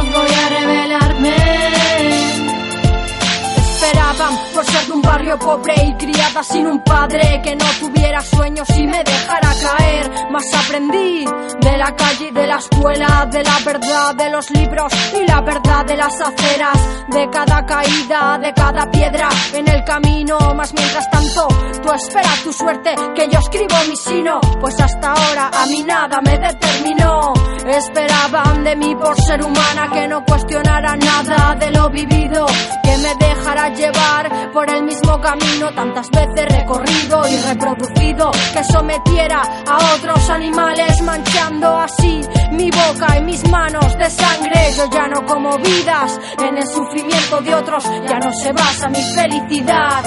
por 4.53 4.65
ser 4.65 4.85
de 4.85 4.91
un 4.91 5.01
barrio 5.01 5.37
pobre 5.39 5.73
y 5.83 5.93
criada 5.95 6.43
sin 6.43 6.67
un 6.67 6.83
padre 6.83 7.41
que 7.43 7.55
no 7.55 7.65
tuviera 7.79 8.21
sueños 8.21 8.67
y 8.77 8.87
me 8.87 9.03
dejara 9.03 9.53
caer. 9.61 10.09
Más 10.31 10.43
aprendí 10.53 11.25
de 11.25 11.77
la 11.77 11.95
calle 11.95 12.27
y 12.29 12.31
de 12.31 12.47
la 12.47 12.57
escuela, 12.57 13.27
de 13.31 13.43
la 13.43 13.59
verdad 13.65 14.15
de 14.15 14.29
los 14.29 14.49
libros 14.51 14.93
y 15.19 15.25
la 15.25 15.41
verdad 15.41 15.85
de 15.85 15.97
las 15.97 16.13
aceras, 16.21 16.77
de 17.07 17.29
cada 17.29 17.65
caída, 17.65 18.37
de 18.37 18.53
cada 18.53 18.89
piedra 18.91 19.29
en 19.53 19.67
el 19.67 19.83
camino. 19.83 20.37
Más 20.55 20.73
mientras 20.73 21.09
tanto, 21.09 21.47
tú 21.81 21.91
espera 21.91 22.29
tu 22.43 22.53
suerte 22.53 22.95
que 23.15 23.27
yo 23.29 23.39
escribo 23.39 23.75
mi 23.87 23.95
sino, 23.95 24.39
pues 24.59 24.79
hasta 24.79 25.13
ahora 25.13 25.51
a 25.53 25.65
mí 25.67 25.83
nada 25.83 26.19
me 26.21 26.37
determinó. 26.37 27.33
Esperaban 27.65 28.63
de 28.63 28.75
mí 28.75 28.95
por 28.95 29.15
ser 29.21 29.43
humana 29.43 29.89
que 29.91 30.07
no 30.07 30.23
cuestionara 30.25 30.95
nada 30.95 31.55
de 31.55 31.71
lo 31.71 31.89
vivido, 31.89 32.45
que 32.83 32.97
me 32.97 33.15
dejara 33.15 33.69
llevar 33.69 34.18
por 34.51 34.69
el 34.69 34.83
mismo 34.83 35.19
camino 35.21 35.71
tantas 35.73 36.09
veces 36.09 36.45
recorrido 36.49 37.27
y 37.29 37.37
reproducido 37.37 38.31
que 38.53 38.63
sometiera 38.63 39.41
a 39.67 39.95
otros 39.95 40.29
animales 40.29 41.01
manchando 41.01 41.77
así 41.77 42.21
mi 42.51 42.69
boca 42.69 43.17
y 43.17 43.23
mis 43.23 43.47
manos 43.49 43.97
de 43.97 44.09
sangre. 44.09 44.73
Yo 44.75 44.89
ya 44.91 45.07
no 45.07 45.25
como 45.25 45.57
vidas 45.57 46.19
en 46.39 46.57
el 46.57 46.67
sufrimiento 46.67 47.41
de 47.41 47.55
otros, 47.55 47.83
ya 47.83 48.19
no 48.19 48.31
se 48.33 48.51
basa 48.51 48.89
mi 48.89 49.01
felicidad. 49.15 50.03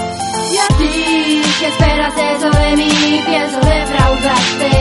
Y 0.53 0.57
a 0.59 0.67
ti 0.77 1.43
que 1.59 1.67
esperas 1.69 2.15
eso 2.17 2.51
de 2.51 2.77
mí, 2.77 3.23
pienso 3.27 3.61
defraudarte. 3.61 4.73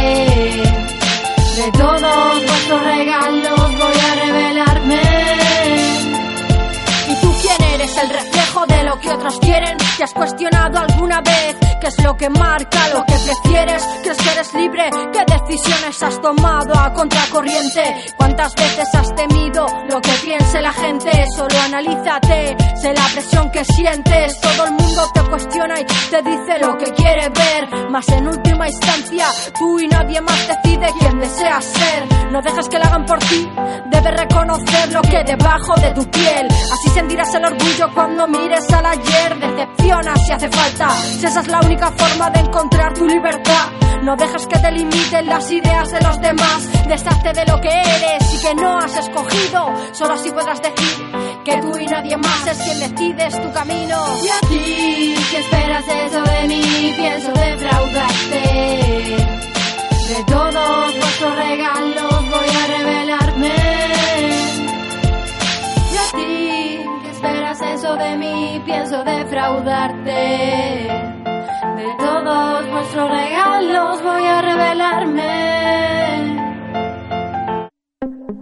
De 1.56 1.72
todos 1.74 2.46
vuestros 2.46 2.84
regalos 2.84 3.78
voy 3.78 4.00
a 4.10 4.16
revelarme 4.26 5.41
eres 7.92 8.04
el 8.04 8.10
reflejo 8.10 8.66
de 8.66 8.84
lo 8.84 9.00
que 9.00 9.10
otros 9.10 9.40
quieren. 9.40 9.78
¿Te 9.98 10.04
has 10.04 10.14
cuestionado 10.14 10.80
alguna 10.80 11.22
vez 11.22 11.56
qué 11.80 11.88
es 11.88 12.04
lo 12.04 12.16
que 12.16 12.30
marca 12.30 12.88
lo 12.94 13.04
que 13.06 13.14
prefieres? 13.14 13.84
¿Crees 14.04 14.18
que 14.18 14.32
eres 14.32 14.54
libre? 14.54 14.90
¿Qué 15.12 15.26
decisiones 15.26 16.04
has 16.04 16.22
tomado 16.22 16.74
a 16.76 16.94
contracorriente? 16.94 17.84
¿Cuántas 18.18 18.54
veces 18.56 18.88
has 18.94 19.16
temido 19.16 19.66
lo 19.90 20.02
que 20.02 20.12
piense 20.24 20.62
la 20.62 20.74
gente? 20.74 21.12
Solo 21.36 21.56
analízate, 21.66 22.58
sé 22.82 22.94
la 22.94 23.06
presión 23.14 23.52
que 23.52 23.66
sientes. 23.66 24.40
Todo 24.42 24.66
el 24.66 24.72
mundo 24.74 25.12
te 25.14 25.22
cuestiona 25.22 25.80
y 25.80 25.86
te 25.86 26.22
dice 26.22 26.60
lo 26.60 26.78
que 26.78 26.92
quiere 26.94 27.30
ver. 27.30 27.90
Más 27.90 28.08
en 28.10 28.28
última 28.28 28.68
instancia, 28.68 29.28
tú 29.58 29.80
y 29.80 29.88
nadie 29.88 30.22
más 30.22 30.48
decide 30.48 30.88
quién 31.00 31.20
deseas 31.20 31.66
ser. 31.66 32.32
No 32.32 32.42
dejes 32.42 32.70
que 32.70 32.80
lo 32.80 32.86
hagan 32.86 33.06
por 33.06 33.20
ti, 33.20 33.50
debes 33.88 34.20
reconocer 34.20 34.92
lo 34.94 35.02
que 35.02 35.24
debajo 35.24 35.76
de 35.76 35.92
tu 35.92 36.10
piel. 36.10 36.48
Así 36.48 36.90
sentirás 36.94 37.34
el 37.36 37.46
orgullo 37.46 37.81
cuando 37.90 38.28
mires 38.28 38.72
al 38.72 38.86
ayer, 38.86 39.40
decepciona 39.40 40.16
si 40.16 40.32
hace 40.32 40.50
falta. 40.50 40.90
Si 40.90 41.26
esa 41.26 41.40
es 41.42 41.48
la 41.48 41.60
única 41.62 41.92
forma 41.92 42.30
de 42.30 42.40
encontrar 42.40 42.94
tu 42.94 43.06
libertad. 43.06 43.70
No 44.04 44.16
dejes 44.16 44.48
que 44.48 44.60
te 44.60 44.72
limiten 44.72 45.28
las 45.28 45.52
ideas 45.52 45.92
de 45.92 46.02
los 46.02 46.22
demás. 46.22 46.88
Deshazte 46.88 47.34
de 47.34 47.46
lo 47.46 47.60
que 47.62 47.70
eres 47.70 48.34
y 48.34 48.42
que 48.42 48.56
no 48.56 48.78
has 48.78 48.98
escogido. 48.98 49.74
Solo 49.94 50.14
así 50.14 50.32
podrás 50.32 50.62
decir 50.62 51.12
que 51.44 51.58
tú 51.58 51.78
y 51.78 51.86
nadie 51.88 52.18
más 52.18 52.48
es 52.48 52.58
quien 52.58 52.80
decides 52.80 53.42
tu 53.42 53.52
camino. 53.52 54.06
Y 54.24 54.28
a 54.28 54.40
ti, 54.48 55.16
que 55.32 55.40
esperas 55.40 55.86
eso 55.88 56.22
de 56.24 56.48
mí, 56.48 56.94
pienso 56.98 57.32
defraudarte. 57.32 58.42
De 60.10 60.24
todos 60.28 60.96
vuestros 60.96 61.36
regalos 61.36 62.30
voy 62.30 62.50
a 62.64 62.68
de 67.98 68.18
mí, 68.18 68.62
pienso 68.66 69.04
defraudarte. 69.04 70.12
De 71.78 71.88
todos 72.00 72.70
vuestros 72.72 73.12
regalos 73.12 74.04
voy 74.04 74.26
a 74.26 74.42
revelarme. 74.42 75.52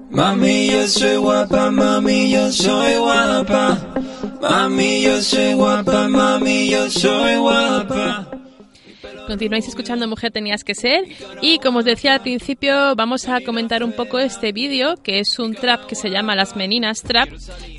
Mami, 0.10 0.68
yo 0.72 0.88
soy 0.88 1.18
guapa, 1.18 1.72
mami, 1.72 2.32
yo 2.32 2.52
soy 2.52 2.98
guapa. 2.98 3.78
Mami, 4.42 5.02
yo 5.02 5.22
soy 5.22 5.54
guapa, 5.54 6.08
mami, 6.08 6.70
yo 6.70 6.90
soy 6.90 7.36
guapa. 7.38 8.39
Continuáis 9.30 9.68
escuchando 9.68 10.08
Mujer 10.08 10.32
Tenías 10.32 10.64
que 10.64 10.74
Ser 10.74 11.04
y 11.40 11.60
como 11.60 11.80
os 11.80 11.86
decía 11.86 12.16
al 12.16 12.22
principio 12.22 12.96
vamos 12.96 13.28
a 13.28 13.42
comentar 13.42 13.84
un 13.84 13.92
poco 13.94 14.18
este 14.18 14.52
vídeo 14.52 14.96
que 15.04 15.20
es 15.20 15.38
un 15.38 15.54
trap 15.54 15.86
que 15.86 15.94
se 15.94 16.10
llama 16.10 16.36
Las 16.36 16.56
Meninas 16.56 17.04
Trap 17.04 17.30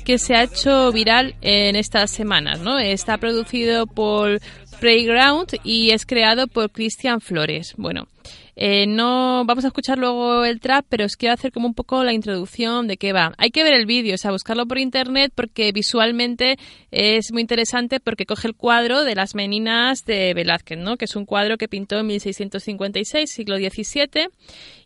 que 0.05 0.17
se 0.17 0.33
ha 0.33 0.43
hecho 0.43 0.93
viral 0.93 1.35
en 1.41 1.75
estas 1.75 2.09
semanas, 2.09 2.61
¿no? 2.61 2.79
Está 2.79 3.17
producido 3.17 3.85
por 3.85 4.39
Playground 4.79 5.49
y 5.65 5.89
es 5.89 6.05
creado 6.05 6.47
por 6.47 6.71
Cristian 6.71 7.19
Flores. 7.19 7.73
Bueno, 7.75 8.07
eh, 8.55 8.85
no 8.87 9.43
vamos 9.45 9.63
a 9.63 9.67
escuchar 9.67 9.97
luego 9.97 10.45
el 10.45 10.59
trap, 10.59 10.85
pero 10.89 11.05
os 11.05 11.15
quiero 11.15 11.33
hacer 11.33 11.51
como 11.51 11.67
un 11.67 11.73
poco 11.73 12.03
la 12.03 12.13
introducción 12.13 12.87
de 12.87 12.97
qué 12.97 13.13
va. 13.13 13.33
Hay 13.37 13.51
que 13.51 13.63
ver 13.63 13.73
el 13.73 13.85
vídeo, 13.85 14.15
o 14.15 14.17
sea, 14.17 14.31
buscarlo 14.31 14.65
por 14.65 14.77
internet 14.77 15.31
porque 15.35 15.71
visualmente 15.71 16.57
es 16.91 17.31
muy 17.31 17.41
interesante 17.41 17.99
porque 17.99 18.25
coge 18.25 18.47
el 18.47 18.55
cuadro 18.55 19.03
de 19.03 19.15
las 19.15 19.35
meninas 19.35 20.05
de 20.05 20.33
Velázquez, 20.33 20.77
¿no? 20.77 20.97
Que 20.97 21.05
es 21.05 21.15
un 21.15 21.25
cuadro 21.25 21.57
que 21.57 21.67
pintó 21.67 21.99
en 21.99 22.07
1656, 22.07 23.31
siglo 23.31 23.57
XVII, 23.57 24.29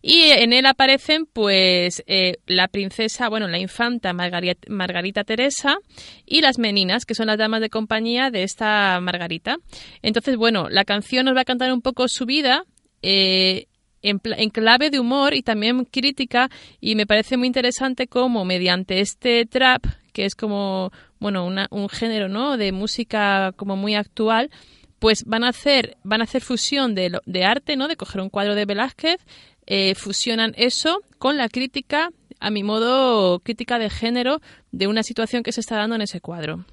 y 0.01 0.21
en 0.21 0.53
él 0.53 0.67
aparecen, 0.67 1.25
pues, 1.25 2.03
eh, 2.05 2.37
la 2.45 2.67
princesa, 2.67 3.27
bueno, 3.27 3.47
la 3.47 3.57
infanta 3.57 4.13
Margarita, 4.13 4.67
Margarita 4.69 5.23
Teresa 5.23 5.77
y 6.25 6.41
las 6.41 6.59
meninas, 6.59 7.05
que 7.05 7.15
son 7.15 7.27
las 7.27 7.37
damas 7.37 7.61
de 7.61 7.69
compañía 7.69 8.29
de 8.29 8.43
esta 8.43 8.99
Margarita. 9.01 9.57
Entonces, 10.01 10.37
bueno, 10.37 10.69
la 10.69 10.85
canción 10.85 11.25
nos 11.25 11.35
va 11.35 11.41
a 11.41 11.45
cantar 11.45 11.73
un 11.73 11.81
poco 11.81 12.07
su 12.07 12.25
vida 12.25 12.63
eh, 13.01 13.67
en, 14.05 14.49
clave 14.49 14.89
de 14.89 14.99
humor 14.99 15.33
y 15.33 15.41
también 15.41 15.85
crítica 15.85 16.49
y 16.79 16.95
me 16.95 17.07
parece 17.07 17.37
muy 17.37 17.47
interesante 17.47 18.07
cómo 18.07 18.45
mediante 18.45 18.99
este 18.99 19.45
trap 19.45 19.83
que 20.13 20.25
es 20.25 20.35
como 20.35 20.91
bueno 21.19 21.45
un 21.45 21.89
género 21.89 22.29
no 22.29 22.57
de 22.57 22.71
música 22.71 23.53
como 23.55 23.75
muy 23.75 23.95
actual 23.95 24.51
pues 24.99 25.23
van 25.25 25.43
a 25.43 25.49
hacer 25.49 25.97
van 26.03 26.21
a 26.21 26.25
hacer 26.25 26.41
fusión 26.41 26.93
de, 26.93 27.19
de 27.25 27.43
arte 27.45 27.75
no 27.75 27.87
de 27.87 27.95
coger 27.95 28.21
un 28.21 28.29
cuadro 28.29 28.53
de 28.53 28.65
Velázquez 28.65 29.25
eh, 29.65 29.95
fusionan 29.95 30.53
eso 30.55 31.01
con 31.17 31.37
la 31.37 31.49
crítica 31.49 32.11
a 32.39 32.51
mi 32.51 32.63
modo 32.63 33.39
crítica 33.39 33.79
de 33.79 33.89
género 33.89 34.39
de 34.71 34.87
una 34.87 35.01
situación 35.01 35.41
que 35.41 35.51
se 35.51 35.61
está 35.61 35.77
dando 35.77 35.95
en 35.95 36.01
ese 36.01 36.21
cuadro 36.21 36.65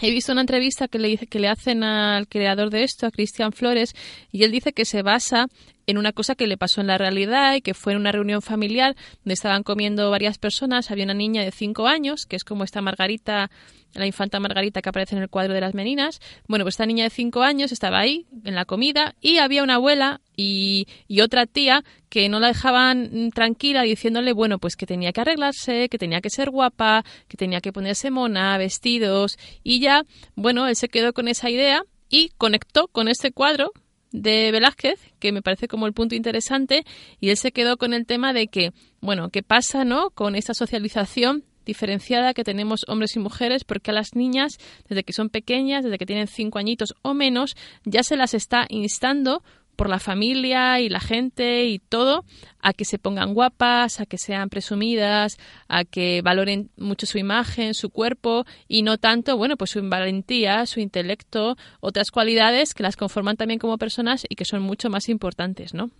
He 0.00 0.10
visto 0.10 0.32
una 0.32 0.40
entrevista 0.40 0.88
que 0.88 0.98
le, 0.98 1.16
que 1.16 1.38
le 1.38 1.48
hacen 1.48 1.84
al 1.84 2.26
creador 2.28 2.70
de 2.70 2.82
esto, 2.82 3.06
a 3.06 3.10
Cristian 3.10 3.52
Flores, 3.52 3.94
y 4.32 4.42
él 4.42 4.50
dice 4.50 4.72
que 4.72 4.84
se 4.84 5.02
basa 5.02 5.46
en 5.86 5.98
una 5.98 6.12
cosa 6.12 6.34
que 6.34 6.46
le 6.46 6.56
pasó 6.56 6.80
en 6.80 6.86
la 6.86 6.98
realidad 6.98 7.54
y 7.54 7.60
que 7.60 7.74
fue 7.74 7.92
en 7.92 7.98
una 7.98 8.12
reunión 8.12 8.42
familiar 8.42 8.96
donde 9.24 9.34
estaban 9.34 9.62
comiendo 9.62 10.10
varias 10.10 10.38
personas. 10.38 10.90
Había 10.90 11.04
una 11.04 11.14
niña 11.14 11.42
de 11.42 11.50
cinco 11.50 11.86
años, 11.86 12.26
que 12.26 12.36
es 12.36 12.44
como 12.44 12.64
esta 12.64 12.80
Margarita, 12.80 13.50
la 13.94 14.06
infanta 14.06 14.40
Margarita 14.40 14.82
que 14.82 14.88
aparece 14.88 15.16
en 15.16 15.22
el 15.22 15.28
cuadro 15.28 15.54
de 15.54 15.60
las 15.60 15.74
meninas. 15.74 16.20
Bueno, 16.48 16.64
pues 16.64 16.74
esta 16.74 16.86
niña 16.86 17.04
de 17.04 17.10
cinco 17.10 17.42
años 17.42 17.72
estaba 17.72 18.00
ahí 18.00 18.26
en 18.44 18.54
la 18.54 18.64
comida 18.64 19.14
y 19.20 19.38
había 19.38 19.62
una 19.62 19.76
abuela 19.76 20.20
y, 20.36 20.86
y 21.06 21.20
otra 21.20 21.46
tía 21.46 21.84
que 22.08 22.28
no 22.28 22.40
la 22.40 22.48
dejaban 22.48 23.30
tranquila 23.32 23.82
diciéndole, 23.82 24.32
bueno, 24.32 24.58
pues 24.58 24.76
que 24.76 24.86
tenía 24.86 25.12
que 25.12 25.20
arreglarse, 25.20 25.88
que 25.88 25.98
tenía 25.98 26.20
que 26.20 26.30
ser 26.30 26.50
guapa, 26.50 27.04
que 27.28 27.36
tenía 27.36 27.60
que 27.60 27.72
ponerse 27.72 28.10
mona, 28.10 28.58
vestidos 28.58 29.36
y 29.62 29.80
ya, 29.80 30.04
bueno, 30.34 30.66
él 30.66 30.76
se 30.76 30.88
quedó 30.88 31.12
con 31.12 31.28
esa 31.28 31.50
idea 31.50 31.82
y 32.08 32.30
conectó 32.36 32.88
con 32.88 33.08
este 33.08 33.32
cuadro 33.32 33.72
de 34.14 34.52
Velázquez, 34.52 35.00
que 35.18 35.32
me 35.32 35.42
parece 35.42 35.66
como 35.66 35.88
el 35.88 35.92
punto 35.92 36.14
interesante, 36.14 36.84
y 37.18 37.30
él 37.30 37.36
se 37.36 37.50
quedó 37.50 37.76
con 37.76 37.92
el 37.92 38.06
tema 38.06 38.32
de 38.32 38.46
que, 38.46 38.70
bueno, 39.00 39.28
¿qué 39.28 39.42
pasa, 39.42 39.84
no? 39.84 40.10
Con 40.10 40.36
esta 40.36 40.54
socialización 40.54 41.42
diferenciada 41.66 42.32
que 42.32 42.44
tenemos 42.44 42.84
hombres 42.86 43.16
y 43.16 43.18
mujeres, 43.18 43.64
porque 43.64 43.90
a 43.90 43.94
las 43.94 44.14
niñas, 44.14 44.58
desde 44.88 45.02
que 45.02 45.12
son 45.12 45.30
pequeñas, 45.30 45.82
desde 45.82 45.98
que 45.98 46.06
tienen 46.06 46.28
cinco 46.28 46.60
añitos 46.60 46.94
o 47.02 47.12
menos, 47.12 47.56
ya 47.84 48.04
se 48.04 48.16
las 48.16 48.34
está 48.34 48.66
instando 48.68 49.42
por 49.74 49.88
la 49.88 49.98
familia 49.98 50.80
y 50.80 50.88
la 50.88 51.00
gente 51.00 51.66
y 51.66 51.78
todo 51.78 52.24
a 52.60 52.72
que 52.72 52.84
se 52.84 52.98
pongan 52.98 53.34
guapas, 53.34 54.00
a 54.00 54.06
que 54.06 54.18
sean 54.18 54.48
presumidas, 54.48 55.36
a 55.68 55.84
que 55.84 56.22
valoren 56.22 56.70
mucho 56.76 57.06
su 57.06 57.18
imagen, 57.18 57.74
su 57.74 57.90
cuerpo 57.90 58.44
y 58.68 58.82
no 58.82 58.98
tanto, 58.98 59.36
bueno, 59.36 59.56
pues 59.56 59.70
su 59.70 59.86
valentía, 59.88 60.66
su 60.66 60.80
intelecto, 60.80 61.56
otras 61.80 62.10
cualidades 62.10 62.74
que 62.74 62.82
las 62.82 62.96
conforman 62.96 63.36
también 63.36 63.58
como 63.58 63.78
personas 63.78 64.24
y 64.28 64.36
que 64.36 64.44
son 64.44 64.62
mucho 64.62 64.90
más 64.90 65.08
importantes, 65.08 65.74
¿no? 65.74 65.90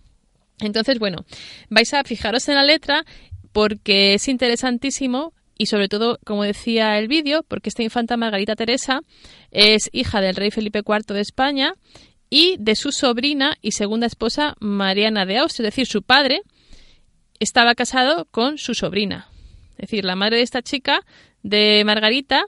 Entonces, 0.59 0.99
bueno, 0.99 1.25
vais 1.69 1.93
a 1.93 2.03
fijaros 2.03 2.47
en 2.47 2.55
la 2.55 2.63
letra 2.63 3.05
porque 3.51 4.15
es 4.15 4.27
interesantísimo 4.27 5.33
y 5.57 5.67
sobre 5.67 5.87
todo, 5.87 6.19
como 6.25 6.43
decía 6.43 6.97
el 6.99 7.07
vídeo, 7.07 7.43
porque 7.47 7.69
esta 7.69 7.83
infanta 7.83 8.17
Margarita 8.17 8.55
Teresa 8.55 9.01
es 9.51 9.89
hija 9.93 10.21
del 10.21 10.35
rey 10.35 10.51
Felipe 10.51 10.81
IV 10.85 11.13
de 11.13 11.21
España 11.21 11.73
y 12.29 12.57
de 12.59 12.75
su 12.75 12.91
sobrina 12.91 13.57
y 13.61 13.71
segunda 13.71 14.07
esposa 14.07 14.55
Mariana 14.59 15.25
de 15.25 15.37
Austria, 15.37 15.67
es 15.67 15.73
decir, 15.73 15.87
su 15.87 16.03
padre 16.03 16.41
estaba 17.39 17.75
casado 17.75 18.25
con 18.31 18.57
su 18.57 18.73
sobrina. 18.73 19.29
Es 19.71 19.89
decir, 19.89 20.05
la 20.05 20.15
madre 20.15 20.37
de 20.37 20.43
esta 20.43 20.61
chica, 20.61 21.01
de 21.43 21.83
Margarita, 21.85 22.45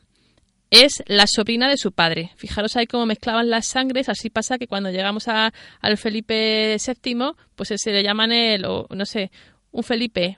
es 0.69 1.03
la 1.07 1.25
sobrina 1.27 1.69
de 1.69 1.77
su 1.77 1.91
padre. 1.91 2.31
Fijaros 2.35 2.75
ahí 2.75 2.87
cómo 2.87 3.05
mezclaban 3.05 3.49
las 3.49 3.67
sangres, 3.67 4.09
así 4.09 4.29
pasa 4.29 4.57
que 4.57 4.67
cuando 4.67 4.89
llegamos 4.89 5.27
a, 5.27 5.53
al 5.81 5.97
Felipe 5.97 6.77
VII, 6.77 7.31
pues 7.55 7.73
se 7.75 7.91
le 7.91 8.03
llaman 8.03 8.31
el, 8.31 8.65
o 8.65 8.87
no 8.89 9.05
sé, 9.05 9.31
un 9.71 9.83
Felipe 9.83 10.37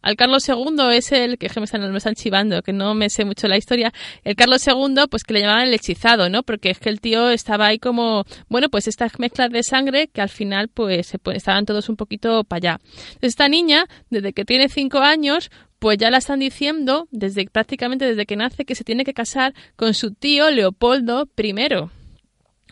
al 0.00 0.16
Carlos 0.16 0.48
II 0.48 0.76
es 0.92 1.10
el 1.12 1.38
que 1.38 1.50
me 1.56 1.64
están, 1.64 1.90
me 1.90 1.98
están 1.98 2.14
chivando, 2.14 2.62
que 2.62 2.72
no 2.72 2.94
me 2.94 3.10
sé 3.10 3.24
mucho 3.24 3.48
la 3.48 3.56
historia. 3.56 3.92
El 4.24 4.36
Carlos 4.36 4.66
II, 4.66 5.06
pues 5.10 5.24
que 5.24 5.34
le 5.34 5.40
llamaban 5.40 5.66
el 5.66 5.74
hechizado, 5.74 6.28
¿no? 6.30 6.42
Porque 6.42 6.70
es 6.70 6.78
que 6.78 6.88
el 6.88 7.00
tío 7.00 7.30
estaba 7.30 7.66
ahí 7.66 7.78
como, 7.78 8.24
bueno, 8.48 8.68
pues 8.68 8.86
estas 8.86 9.18
mezclas 9.18 9.50
de 9.50 9.62
sangre 9.62 10.08
que 10.08 10.20
al 10.20 10.28
final, 10.28 10.68
pues, 10.68 11.14
estaban 11.34 11.66
todos 11.66 11.88
un 11.88 11.96
poquito 11.96 12.44
para 12.44 12.58
allá. 12.58 12.80
esta 13.20 13.48
niña, 13.48 13.86
desde 14.08 14.32
que 14.32 14.44
tiene 14.44 14.68
cinco 14.68 14.98
años, 14.98 15.50
pues 15.78 15.98
ya 15.98 16.10
la 16.10 16.18
están 16.18 16.40
diciendo, 16.40 17.08
desde 17.10 17.46
prácticamente 17.46 18.04
desde 18.04 18.26
que 18.26 18.36
nace, 18.36 18.64
que 18.64 18.74
se 18.74 18.84
tiene 18.84 19.04
que 19.04 19.14
casar 19.14 19.54
con 19.76 19.94
su 19.94 20.12
tío 20.12 20.50
Leopoldo 20.50 21.28
I. 21.36 21.74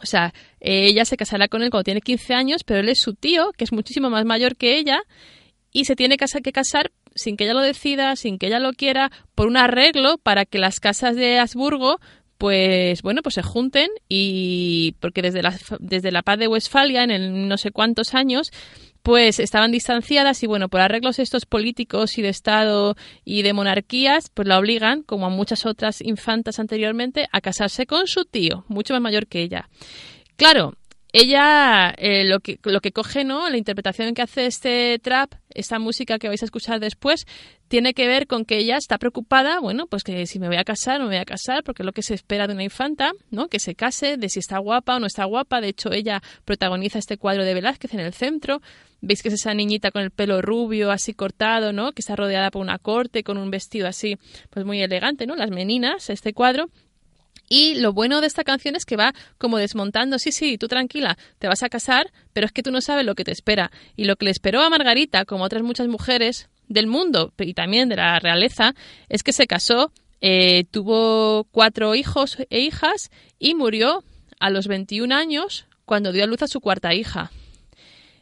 O 0.03 0.05
sea, 0.05 0.35
ella 0.61 1.05
se 1.05 1.17
casará 1.17 1.49
con 1.49 1.63
él 1.63 1.71
cuando 1.71 1.85
tiene 1.85 2.01
15 2.01 2.35
años, 2.35 2.65
pero 2.65 2.81
él 2.81 2.89
es 2.89 3.01
su 3.01 3.15
tío, 3.15 3.53
que 3.57 3.65
es 3.65 3.73
muchísimo 3.73 4.11
más 4.11 4.25
mayor 4.25 4.57
que 4.57 4.77
ella, 4.77 5.01
y 5.73 5.85
se 5.85 5.97
tiene 5.97 6.17
que 6.17 6.53
casar 6.53 6.93
sin 7.17 7.37
que 7.37 7.45
ella 7.45 7.55
lo 7.55 7.63
decida, 7.63 8.15
sin 8.15 8.39
que 8.39 8.47
ella 8.47 8.61
lo 8.61 8.73
quiera, 8.73 9.11
por 9.35 9.49
un 9.49 9.57
arreglo 9.57 10.19
para 10.19 10.45
que 10.45 10.59
las 10.59 10.79
casas 10.79 11.17
de 11.17 11.41
Habsburgo 11.41 11.99
pues 12.39 13.01
bueno, 13.01 13.23
pues 13.23 13.35
se 13.35 13.43
junten 13.43 13.89
y 14.11 14.95
porque 15.01 15.23
desde 15.23 15.43
la, 15.43 15.59
desde 15.81 16.13
la 16.13 16.21
paz 16.21 16.39
de 16.39 16.49
Westfalia 16.49 17.03
en 17.03 17.11
el 17.11 17.49
no 17.49 17.57
sé 17.57 17.71
cuántos 17.71 18.15
años 18.15 18.53
pues 19.07 19.39
estaban 19.39 19.71
distanciadas 19.71 20.43
y 20.43 20.49
bueno, 20.49 20.69
por 20.69 20.81
arreglos 20.81 21.21
estos 21.21 21.47
políticos 21.47 22.19
y 22.19 22.23
de 22.23 22.29
Estado 22.29 22.97
y 23.25 23.43
de 23.43 23.53
monarquías, 23.53 24.31
pues 24.35 24.49
la 24.49 24.59
obligan, 24.59 25.05
como 25.05 25.27
a 25.27 25.31
muchas 25.31 25.65
otras 25.65 26.01
infantas 26.01 26.59
anteriormente, 26.59 27.29
a 27.31 27.41
casarse 27.41 27.87
con 27.87 28.09
su 28.09 28.25
tío, 28.25 28.65
mucho 28.67 28.95
más 28.95 29.03
mayor 29.03 29.29
que 29.29 29.43
ella. 29.43 29.69
Claro, 30.35 30.75
ella 31.13 31.95
eh, 31.97 32.25
lo, 32.25 32.41
que, 32.41 32.59
lo 32.65 32.81
que 32.81 32.91
coge, 32.91 33.23
¿no? 33.23 33.49
La 33.49 33.57
interpretación 33.57 34.13
que 34.13 34.23
hace 34.23 34.47
este 34.47 34.99
trap, 34.99 35.35
esta 35.57 35.79
música 35.79 36.19
que 36.19 36.29
vais 36.29 36.43
a 36.43 36.45
escuchar 36.45 36.81
después, 36.81 37.27
tiene 37.69 37.95
que 37.95 38.07
ver 38.07 38.27
con 38.27 38.45
que 38.45 38.59
ella 38.59 38.77
está 38.77 38.99
preocupada, 38.99 39.59
bueno, 39.61 39.87
pues 39.87 40.05
que 40.05 40.27
si 40.27 40.39
me 40.39 40.49
voy 40.49 40.57
a 40.57 40.65
casar, 40.65 41.01
me 41.01 41.07
voy 41.07 41.17
a 41.17 41.25
casar, 41.25 41.65
porque 41.65 41.83
es 41.83 41.87
lo 41.87 41.93
que 41.93 42.03
se 42.03 42.15
espera 42.15 42.47
de 42.47 42.55
una 42.55 42.65
infanta, 42.65 43.13
¿no? 43.31 43.49
Que 43.49 43.59
se 43.59 43.75
case, 43.75 44.17
de 44.17 44.29
si 44.29 44.39
está 44.39 44.59
guapa 44.59 44.97
o 44.97 45.01
no 45.01 45.07
está 45.07 45.25
guapa. 45.25 45.61
De 45.61 45.69
hecho, 45.69 45.93
ella 45.93 46.23
protagoniza 46.45 46.99
este 46.99 47.19
cuadro 47.19 47.45
de 47.45 47.55
Velázquez 47.55 47.95
en 47.95 48.01
el 48.01 48.13
centro. 48.13 48.61
Veis 49.01 49.23
que 49.23 49.29
es 49.29 49.35
esa 49.35 49.55
niñita 49.55 49.91
con 49.91 50.03
el 50.03 50.11
pelo 50.11 50.41
rubio, 50.43 50.91
así 50.91 51.13
cortado, 51.13 51.73
¿no? 51.73 51.93
Que 51.93 52.01
está 52.01 52.17
rodeada 52.17 52.51
por 52.51 52.63
una 52.63 52.79
corte, 52.79 53.23
con 53.23 53.37
un 53.37 53.51
vestido 53.51 53.87
así, 53.87 54.17
pues 54.51 54.65
muy 54.65 54.83
elegante, 54.83 55.27
¿no? 55.27 55.37
Las 55.37 55.51
meninas, 55.51 56.11
este 56.11 56.33
cuadro. 56.33 56.71
Y 57.49 57.77
lo 57.77 57.93
bueno 57.93 58.21
de 58.21 58.27
esta 58.27 58.45
canción 58.45 58.77
es 58.77 58.85
que 58.85 58.97
va 58.97 59.15
como 59.39 59.59
desmontando, 59.59 60.19
sí, 60.19 60.33
sí, 60.33 60.59
tú 60.59 60.69
tranquila, 60.69 61.17
te 61.39 61.49
vas 61.49 61.63
a 61.63 61.69
casar, 61.69 62.13
pero 62.33 62.47
es 62.47 62.53
que 62.53 62.63
tú 62.63 62.71
no 62.71 62.81
sabes 62.81 63.07
lo 63.07 63.15
que 63.15 63.25
te 63.25 63.33
espera. 63.33 63.71
Y 63.97 64.05
lo 64.05 64.17
que 64.17 64.25
le 64.25 64.31
esperó 64.31 64.63
a 64.63 64.71
Margarita, 64.71 65.25
como 65.25 65.45
otras 65.45 65.63
muchas 65.63 65.89
mujeres 65.89 66.49
del 66.69 66.87
mundo 66.87 67.33
y 67.39 67.55
también 67.55 67.89
de 67.89 67.97
la 67.97 68.19
realeza, 68.19 68.75
es 69.09 69.23
que 69.23 69.33
se 69.33 69.47
casó, 69.47 69.93
eh, 70.21 70.65
tuvo 70.71 71.45
cuatro 71.53 71.95
hijos 71.95 72.39
e 72.51 72.61
hijas 72.61 73.11
y 73.39 73.55
murió 73.55 74.03
a 74.41 74.51
los 74.51 74.67
21 74.67 75.15
años 75.15 75.67
cuando 75.85 76.13
dio 76.13 76.25
a 76.25 76.27
luz 76.27 76.43
a 76.43 76.49
su 76.49 76.61
cuarta 76.61 76.95
hija. 76.95 77.31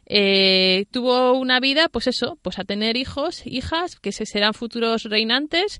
Eh, 0.07 0.85
tuvo 0.91 1.33
una 1.33 1.59
vida, 1.59 1.89
pues 1.89 2.05
eso, 2.07 2.37
pues 2.43 2.59
a 2.59 2.63
tener 2.63 2.95
hijos, 2.95 3.41
hijas, 3.45 3.95
que 3.99 4.11
serán 4.11 4.53
futuros 4.53 5.03
reinantes 5.03 5.79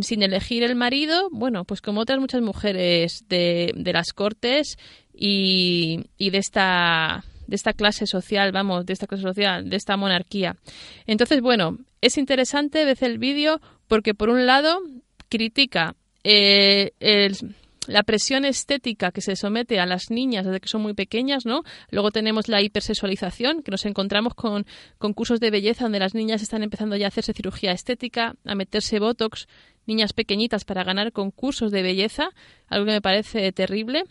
sin 0.00 0.22
elegir 0.22 0.62
el 0.62 0.74
marido, 0.74 1.28
bueno, 1.30 1.64
pues 1.64 1.80
como 1.80 2.00
otras 2.00 2.18
muchas 2.18 2.42
mujeres 2.42 3.24
de, 3.28 3.72
de 3.74 3.92
las 3.92 4.12
cortes 4.12 4.78
y, 5.14 6.06
y 6.18 6.30
de 6.30 6.38
esta 6.38 7.24
de 7.46 7.54
esta 7.54 7.72
clase 7.72 8.06
social, 8.06 8.50
vamos, 8.50 8.86
de 8.86 8.92
esta 8.92 9.06
clase 9.06 9.22
social, 9.22 9.70
de 9.70 9.76
esta 9.76 9.96
monarquía. 9.96 10.56
Entonces, 11.06 11.40
bueno, 11.40 11.78
es 12.00 12.18
interesante 12.18 12.84
ver 12.84 12.98
el 13.02 13.18
vídeo 13.18 13.60
porque 13.86 14.14
por 14.14 14.30
un 14.30 14.46
lado 14.46 14.80
critica 15.28 15.94
eh, 16.24 16.90
el, 16.98 17.36
la 17.86 18.02
presión 18.02 18.44
estética 18.44 19.12
que 19.12 19.20
se 19.20 19.36
somete 19.36 19.80
a 19.80 19.86
las 19.86 20.10
niñas 20.10 20.44
desde 20.44 20.60
que 20.60 20.68
son 20.68 20.82
muy 20.82 20.94
pequeñas, 20.94 21.46
¿no? 21.46 21.62
Luego 21.90 22.10
tenemos 22.10 22.48
la 22.48 22.62
hipersexualización, 22.62 23.62
que 23.62 23.70
nos 23.70 23.84
encontramos 23.86 24.34
con 24.34 24.66
concursos 24.98 25.40
de 25.40 25.50
belleza 25.50 25.84
donde 25.84 25.98
las 25.98 26.14
niñas 26.14 26.42
están 26.42 26.62
empezando 26.62 26.96
ya 26.96 27.06
a 27.06 27.08
hacerse 27.08 27.32
cirugía 27.32 27.72
estética, 27.72 28.34
a 28.44 28.54
meterse 28.54 28.98
botox, 28.98 29.48
niñas 29.86 30.12
pequeñitas 30.12 30.64
para 30.64 30.84
ganar 30.84 31.12
concursos 31.12 31.70
de 31.70 31.82
belleza, 31.82 32.30
algo 32.68 32.86
que 32.86 32.92
me 32.92 33.00
parece 33.00 33.52
terrible. 33.52 34.04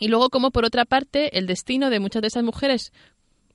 Y 0.00 0.08
luego, 0.08 0.28
como 0.30 0.50
por 0.50 0.64
otra 0.64 0.84
parte, 0.84 1.38
el 1.38 1.46
destino 1.46 1.88
de 1.88 2.00
muchas 2.00 2.22
de 2.22 2.28
esas 2.28 2.42
mujeres, 2.42 2.92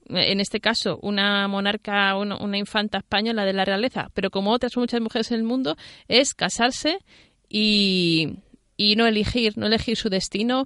en 0.07 0.39
este 0.39 0.59
caso 0.59 0.99
una 1.03 1.47
monarca, 1.47 2.15
una 2.17 2.57
infanta 2.57 2.99
española 2.99 3.45
de 3.45 3.53
la 3.53 3.65
realeza, 3.65 4.09
pero 4.13 4.31
como 4.31 4.51
otras 4.51 4.75
muchas 4.77 5.01
mujeres 5.01 5.31
en 5.31 5.37
el 5.37 5.43
mundo, 5.43 5.75
es 6.07 6.33
casarse 6.33 6.99
y, 7.47 8.37
y 8.79 8.95
no 8.95 9.05
elegir, 9.05 9.57
no 9.57 9.67
elegir 9.67 9.97
su 9.97 10.09
destino 10.09 10.65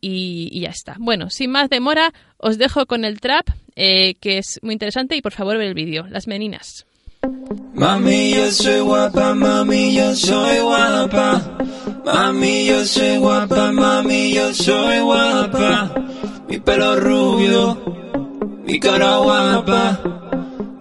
y, 0.00 0.60
ya 0.60 0.70
está. 0.70 0.96
Bueno, 0.98 1.28
sin 1.28 1.50
más 1.50 1.68
demora, 1.68 2.14
os 2.38 2.56
dejo 2.56 2.86
con 2.86 3.04
el 3.04 3.20
trap, 3.20 3.50
eh, 3.76 4.14
que 4.14 4.38
es 4.38 4.58
muy 4.62 4.72
interesante, 4.72 5.14
y 5.14 5.20
por 5.20 5.32
favor 5.32 5.58
ver 5.58 5.68
el 5.68 5.74
vídeo. 5.74 6.06
Las 6.08 6.26
meninas. 6.26 6.86
Mami, 7.74 8.30
yo 8.30 8.50
soy 8.50 8.80
guapa, 8.80 9.34
mami, 9.34 9.94
yo 9.94 10.16
soy 10.16 10.60
guapa. 10.60 11.58
Mami, 12.02 12.64
yo 12.64 12.86
soy 12.86 13.18
guapa, 13.18 13.72
mami, 13.72 14.32
yo 14.32 14.54
soy 14.54 15.00
guapa. 15.00 15.92
Mi 16.48 16.58
pelo 16.60 16.98
rubio, 16.98 18.62
mi 18.64 18.80
cara 18.80 19.18
guapa. 19.18 20.00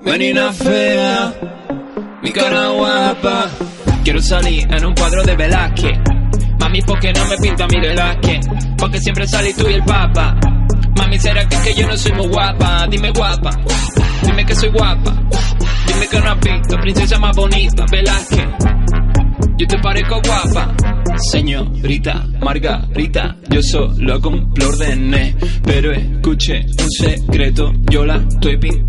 Menina 0.02 0.54
fea, 0.54 1.34
mi 2.24 2.32
cara 2.32 2.70
guapa. 2.70 3.50
Quiero 4.06 4.22
salir 4.22 4.66
en 4.74 4.86
un 4.86 4.94
cuadro 4.96 5.24
de 5.24 5.36
Velázquez. 5.36 6.19
Mami, 6.70 6.84
¿por 6.84 7.00
qué 7.00 7.12
no 7.12 7.26
me 7.26 7.36
pinta 7.38 7.66
mi 7.66 7.80
Velázquez? 7.80 8.46
Porque 8.78 9.00
siempre 9.00 9.26
salí 9.26 9.52
tú 9.54 9.68
y 9.68 9.74
el 9.74 9.84
papa. 9.84 10.40
Mami, 10.96 11.18
¿será 11.18 11.44
que, 11.50 11.56
es 11.56 11.62
que 11.64 11.74
yo 11.74 11.88
no 11.88 11.98
soy 11.98 12.12
muy 12.12 12.28
guapa? 12.28 12.86
Dime 12.92 13.10
guapa, 13.10 13.50
dime 14.22 14.46
que 14.46 14.54
soy 14.54 14.70
guapa. 14.70 15.20
Dime 15.88 16.08
que 16.08 16.20
no 16.20 16.30
has 16.30 16.40
visto, 16.40 16.78
princesa 16.80 17.18
más 17.18 17.36
bonita, 17.36 17.86
Velázquez. 17.92 18.48
Yo 19.58 19.68
te 19.68 19.80
parezco 19.80 20.22
guapa, 20.24 20.76
señorita 21.32 22.28
Margarita. 22.40 23.36
Yo 23.50 23.64
solo 23.64 24.22
cumplo 24.22 24.70
órdenes, 24.70 25.38
pero 25.66 25.92
escuche 25.92 26.68
un 26.68 26.92
secreto. 26.92 27.74
Yo 27.90 28.06
la 28.06 28.18
estoy 28.18 28.58
pintando 28.58 28.89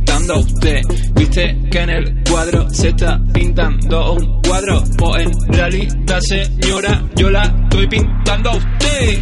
Viste 1.15 1.59
que 1.73 1.81
en 1.81 1.91
el 1.91 2.23
cuadro 2.23 2.71
se 2.71 2.91
está 2.91 3.21
pintando 3.33 4.13
un 4.13 4.41
cuadro. 4.43 4.85
Pues 4.97 5.27
en 5.27 5.53
realidad, 5.53 6.21
señora, 6.21 7.05
yo 7.17 7.31
la 7.31 7.43
estoy 7.43 7.89
pintando 7.89 8.51
a 8.51 8.57
usted. 8.57 9.19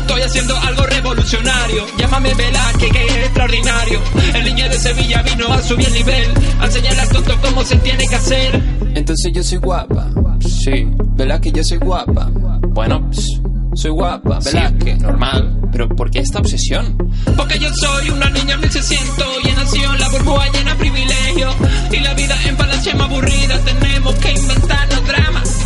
Estoy 0.00 0.20
haciendo 0.22 0.56
algo 0.56 0.86
revolucionario. 0.86 1.86
Llámame 1.98 2.34
Velázquez, 2.34 2.92
que 2.92 3.06
es 3.06 3.16
extraordinario. 3.16 4.00
El 4.34 4.44
niño 4.44 4.68
de 4.68 4.78
Sevilla 4.78 5.22
vino 5.22 5.52
a 5.52 5.60
subir 5.60 5.88
el 5.88 5.94
nivel. 5.94 6.30
A 6.60 6.66
enseñarle 6.66 7.00
al 7.00 7.08
tonto 7.08 7.34
cómo 7.42 7.64
se 7.64 7.76
tiene 7.78 8.06
que 8.06 8.14
hacer. 8.14 8.62
Entonces 8.94 9.32
yo 9.34 9.42
soy 9.42 9.58
guapa. 9.58 10.08
Sí, 10.40 10.86
Velázquez, 11.16 11.52
yo 11.52 11.64
soy 11.64 11.78
guapa. 11.78 12.30
Bueno, 12.68 13.10
pss, 13.10 13.40
soy 13.74 13.90
guapa, 13.90 14.38
Velázquez, 14.44 14.98
normal. 15.00 15.60
Pero 15.72 15.88
¿por 15.88 16.10
qué 16.10 16.20
esta 16.20 16.38
obsesión? 16.38 16.96
Porque 17.36 17.58
yo 17.58 17.68
soy 17.74 18.10
una 18.10 18.28
niña 18.30 18.56
1600 18.56 19.26
y 19.44 19.48
en 19.48 19.98
la 19.98 20.08
burbuja 20.10 20.50
llena 20.52 20.72
de 20.72 20.78
privilegio. 20.78 21.50
Y 21.90 22.00
la 22.00 22.14
vida 22.14 22.36
en 22.44 22.56
palacio 22.56 22.92
es 22.92 22.98
más 22.98 23.10
aburrida, 23.10 23.58
tenemos 23.64 24.14
que 24.16 24.32
inventarnos 24.32 25.06
dramas. 25.06 25.56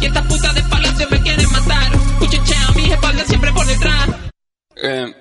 Y 0.00 0.06
estas 0.06 0.26
putas 0.26 0.54
de 0.54 0.62
palacio 0.64 1.08
me 1.10 1.20
quieren 1.22 1.50
matar. 1.50 1.92
Cuchichean 2.18 2.76
mis 2.76 2.90
espaldas 2.90 3.26
siempre 3.26 3.52
por 3.52 3.66
detrás. 3.66 4.08
Eh, 4.82 5.14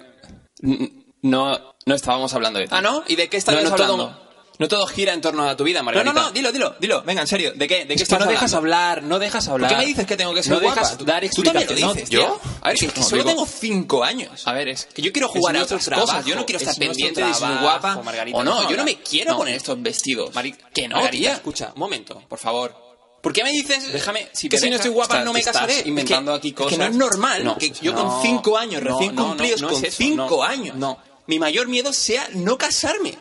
no, 1.22 1.58
no 1.86 1.96
estábamos 1.96 2.34
hablando 2.34 2.60
de 2.60 2.66
ti. 2.66 2.72
Ah, 2.76 2.82
¿no? 2.82 3.04
¿Y 3.08 3.16
de 3.16 3.30
qué 3.30 3.38
no, 3.48 3.52
no 3.54 3.60
hablando? 3.60 3.96
Todo, 3.96 4.27
no 4.60 4.68
todo 4.68 4.88
gira 4.88 5.14
en 5.14 5.22
torno 5.22 5.48
a 5.48 5.56
tu 5.56 5.64
vida, 5.64 5.80
No, 5.80 5.86
Margarita. 5.86 6.14
no, 6.14 6.22
no, 6.22 6.32
dilo, 6.32 6.52
dilo, 6.52 6.76
dilo. 6.80 7.04
Venga, 7.04 7.22
en 7.22 7.28
serio. 7.28 7.54
¿De 7.56 7.68
qué? 7.68 7.86
¿De 7.86 7.88
qué 7.88 7.94
Es 7.94 7.98
que 8.00 8.04
estás 8.04 8.20
no 8.20 8.26
dejas 8.26 8.54
hablar, 8.54 9.04
no 9.04 9.20
dejas 9.20 9.48
hablar. 9.48 9.70
¿Por 9.70 9.78
qué 9.78 9.84
me 9.84 9.88
dices 9.88 10.06
que 10.08 10.18
tengo 10.18 10.34
que 10.34 10.42
ser 10.44 10.54
no 10.54 10.60
guapa? 10.62 10.82
dejas 10.82 10.98
dar 11.06 11.24
Tú 11.30 11.44
también 11.44 11.54
lo 11.68 11.72
explicaciones. 11.74 11.96
dices, 11.96 12.10
¿Yo? 12.10 12.40
A 12.62 12.68
ver, 12.70 12.78
que, 12.78 12.88
que 12.88 13.00
No, 13.02 13.06
solo 13.08 13.24
digo- 13.24 13.30
tengo 13.36 13.46
cinco 13.60 14.04
años. 14.04 14.48
A 14.48 14.54
ver, 14.54 14.68
es 14.70 14.86
Que 14.86 15.02
yo 15.02 15.12
quiero 15.12 15.28
es 15.28 15.34
jugar 15.34 15.56
a 15.56 15.60
nuestro 15.60 15.78
otras 15.78 15.90
cosas. 15.90 16.06
trabajo, 16.10 16.28
Yo 16.30 16.36
no 16.36 16.46
quiero 16.46 16.58
estar 16.58 16.72
es 16.74 16.78
nuestro 16.80 16.94
pendiente 16.94 17.22
de 17.22 17.28
si 17.28 17.34
soy 17.34 17.48
trabajo, 17.50 17.64
guapa 17.64 18.02
Margarita, 18.04 18.38
o 18.38 18.44
no. 18.44 18.52
déjame 18.56 18.72
Yo 18.72 18.78
no 18.78 18.84
me 18.84 18.96
quiero 19.02 19.32
No. 19.32 19.38
poner 19.38 19.56
estos 19.56 19.82
vestidos. 19.82 20.34
Mari- 20.34 20.56
que 20.74 20.88
no, 20.88 20.96
Margarita, 20.96 21.22
tía. 21.22 21.34
escucha, 21.36 21.72
un 21.76 21.80
momento, 21.80 22.24
por 22.28 22.40
favor. 22.40 22.76
¿Por 23.22 23.34
qué 23.34 23.44
me 23.44 23.52
dices 23.52 23.92
Déjame, 23.92 24.30
si 24.32 24.48
que 24.48 24.58
te 24.58 24.62
si 24.62 24.66
no 24.70 24.74
dejas- 24.74 24.86
estoy 24.86 24.94
guapa 24.96 25.14
estás- 25.16 25.26
no 25.26 25.34
me 25.34 25.40
estás 25.40 25.54
casaré? 25.54 25.80
Es 25.80 25.86
inventando 25.88 26.32
que- 26.34 26.38
aquí 26.38 26.48
es 26.50 26.54
cosas. 26.56 26.72
que 26.72 26.78
no 26.78 26.86
es 26.86 26.96
normal 26.96 27.44
No, 27.44 27.58
que 27.58 27.72
yo 27.72 27.92
no, 27.94 28.04
con 28.08 28.22
cinco 28.22 28.58
años 28.58 28.82
no, 28.82 28.92
recién 28.98 29.16
no, 29.16 29.22
no, 29.24 29.28
cumplidos, 29.30 29.62
no 29.62 29.68
es 29.70 29.74
con 29.74 29.86
eso, 29.86 29.98
cinco 29.98 30.38
no, 30.38 30.44
años, 30.44 30.76
no. 30.76 30.98
mi 31.26 31.38
mayor 31.40 31.68
miedo 31.68 31.92
sea 31.94 32.28
no 32.34 32.58
casarme. 32.58 33.18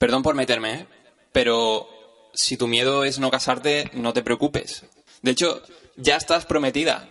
Perdón 0.00 0.22
por 0.22 0.34
meterme, 0.34 0.72
¿eh? 0.72 0.86
pero 1.30 1.86
si 2.32 2.56
tu 2.56 2.66
miedo 2.66 3.04
es 3.04 3.18
no 3.18 3.30
casarte, 3.30 3.90
no 3.92 4.14
te 4.14 4.22
preocupes. 4.22 4.86
De 5.20 5.32
hecho, 5.32 5.62
ya 5.96 6.16
estás 6.16 6.46
prometida 6.46 7.06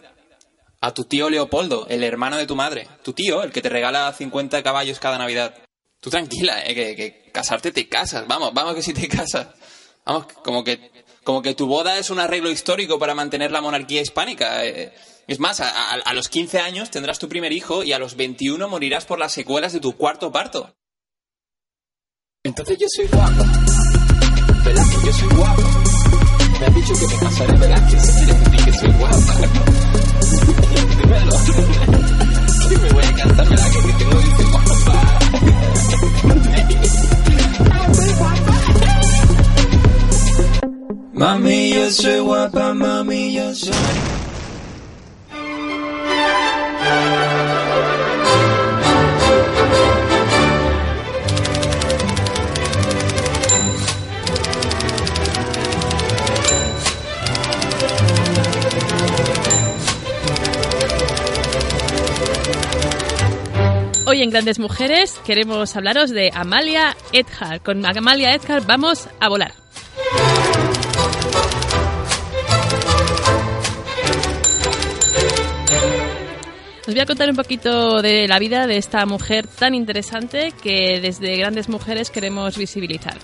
a 0.81 0.91
tu 0.91 1.03
tío 1.03 1.29
Leopoldo, 1.29 1.85
el 1.87 2.03
hermano 2.03 2.37
de 2.37 2.47
tu 2.47 2.55
madre. 2.55 2.87
Tu 3.03 3.13
tío, 3.13 3.43
el 3.43 3.51
que 3.51 3.61
te 3.61 3.69
regala 3.69 4.11
50 4.11 4.63
caballos 4.63 4.97
cada 4.97 5.19
Navidad. 5.19 5.53
Tú 5.99 6.09
tranquila, 6.09 6.65
¿eh? 6.65 6.73
que, 6.73 7.29
casarte 7.31 7.71
te 7.71 7.87
casas. 7.87 8.25
Vamos, 8.27 8.55
vamos 8.55 8.73
que 8.73 8.81
si 8.81 8.91
te 8.91 9.07
casas. 9.17 9.49
Vamos, 10.03 10.25
como 10.43 10.63
que, 10.63 10.89
como 11.23 11.43
que 11.43 11.53
tu 11.53 11.67
boda 11.67 11.99
es 11.99 12.09
un 12.09 12.19
arreglo 12.19 12.49
histórico 12.49 12.97
para 12.97 13.13
mantener 13.13 13.51
la 13.51 13.61
monarquía 13.61 14.01
hispánica. 14.01 14.65
eh. 14.65 14.91
Es 15.27 15.37
más, 15.37 15.61
a 15.61 16.13
los 16.15 16.27
15 16.27 16.57
años 16.57 16.89
tendrás 16.89 17.19
tu 17.19 17.29
primer 17.29 17.51
hijo 17.51 17.83
y 17.83 17.93
a 17.93 17.99
los 17.99 18.15
21 18.15 18.67
morirás 18.67 19.05
por 19.05 19.19
las 19.19 19.31
secuelas 19.31 19.73
de 19.73 19.79
tu 19.79 19.95
cuarto 19.95 20.31
parto. 20.31 20.73
Entonces 22.45 22.77
yo 22.79 22.87
soy 22.95 23.05
guapa. 23.07 23.43
Velázquez, 24.63 25.03
yo 25.03 25.11
soy 25.11 25.27
guapa. 25.35 25.61
Me 26.57 26.65
han 26.65 26.73
dicho 26.73 26.93
que 26.93 27.07
me 27.07 27.15
casaré 27.19 27.57
Velázquez. 27.57 28.01
¿Qué 28.01 28.23
quieres 28.23 28.39
decir 28.45 28.65
que 28.65 28.73
soy 28.79 28.91
guapa? 28.93 29.33
Dímelo. 31.01 31.35
Que 32.69 32.77
me 32.77 32.89
voy 32.93 33.03
a 33.03 33.13
casar 33.13 33.49
Velázquez, 33.49 33.83
que 33.83 33.91
tengo 33.91 34.11
que 34.11 34.25
decir 34.25 34.45
guapa. 34.51 35.19
Mami, 41.11 41.73
yo 41.73 41.91
soy 41.91 42.19
guapa, 42.19 42.73
mami, 42.73 43.33
yo 43.33 43.53
soy. 43.53 43.73
Hoy 64.09 64.23
en 64.23 64.31
Grandes 64.31 64.57
Mujeres 64.57 65.21
queremos 65.23 65.75
hablaros 65.75 66.09
de 66.09 66.31
Amalia 66.33 66.97
Edgar. 67.13 67.61
Con 67.61 67.85
Amalia 67.85 68.33
Edgar 68.33 68.65
vamos 68.65 69.07
a 69.19 69.29
volar. 69.29 69.53
Os 76.87 76.95
voy 76.95 76.99
a 76.99 77.05
contar 77.05 77.29
un 77.29 77.35
poquito 77.35 78.01
de 78.01 78.27
la 78.27 78.39
vida 78.39 78.65
de 78.65 78.77
esta 78.77 79.05
mujer 79.05 79.45
tan 79.45 79.75
interesante 79.75 80.53
que 80.63 80.99
desde 80.99 81.37
Grandes 81.37 81.69
Mujeres 81.69 82.09
queremos 82.09 82.57
visibilizar. 82.57 83.19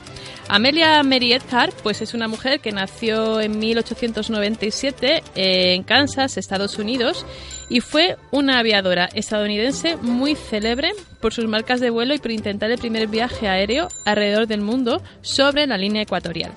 Amelia 0.47 1.01
Mary 1.01 1.33
Edgar, 1.33 1.71
pues 1.81 2.01
es 2.01 2.13
una 2.13 2.27
mujer 2.27 2.59
que 2.59 2.71
nació 2.71 3.41
en 3.41 3.57
1897 3.57 5.23
en 5.33 5.83
Kansas, 5.83 6.37
Estados 6.37 6.77
Unidos, 6.77 7.25
y 7.67 7.81
fue 7.81 8.17
una 8.31 8.59
aviadora 8.59 9.09
estadounidense 9.13 9.97
muy 9.97 10.35
célebre 10.35 10.91
por 11.19 11.33
sus 11.33 11.47
marcas 11.47 11.79
de 11.79 11.89
vuelo 11.89 12.13
y 12.13 12.19
por 12.19 12.31
intentar 12.31 12.69
el 12.69 12.77
primer 12.77 13.07
viaje 13.07 13.47
aéreo 13.47 13.87
alrededor 14.05 14.45
del 14.45 14.61
mundo 14.61 15.01
sobre 15.21 15.65
la 15.65 15.77
línea 15.77 16.03
ecuatorial. 16.03 16.51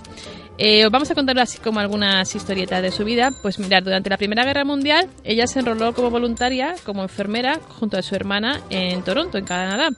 Eh, 0.61 0.85
os 0.85 0.91
vamos 0.91 1.09
a 1.09 1.15
contar 1.15 1.39
así 1.39 1.59
como 1.59 1.79
algunas 1.79 2.35
historietas 2.35 2.83
de 2.83 2.91
su 2.91 3.05
vida. 3.05 3.31
Pues 3.43 3.61
mirar, 3.61 3.85
durante 3.85 4.11
la 4.11 4.17
Primera 4.17 4.45
Guerra 4.45 4.65
Mundial, 4.65 5.09
ella 5.23 5.47
se 5.47 5.61
enroló 5.61 5.95
como 5.95 6.11
voluntaria, 6.11 6.75
como 6.85 7.03
enfermera, 7.03 7.61
junto 7.79 7.97
a 7.97 8.03
su 8.03 8.17
hermana 8.17 8.61
en 8.69 9.03
Toronto, 9.03 9.39
en 9.39 9.45
Canadá. 9.45 9.91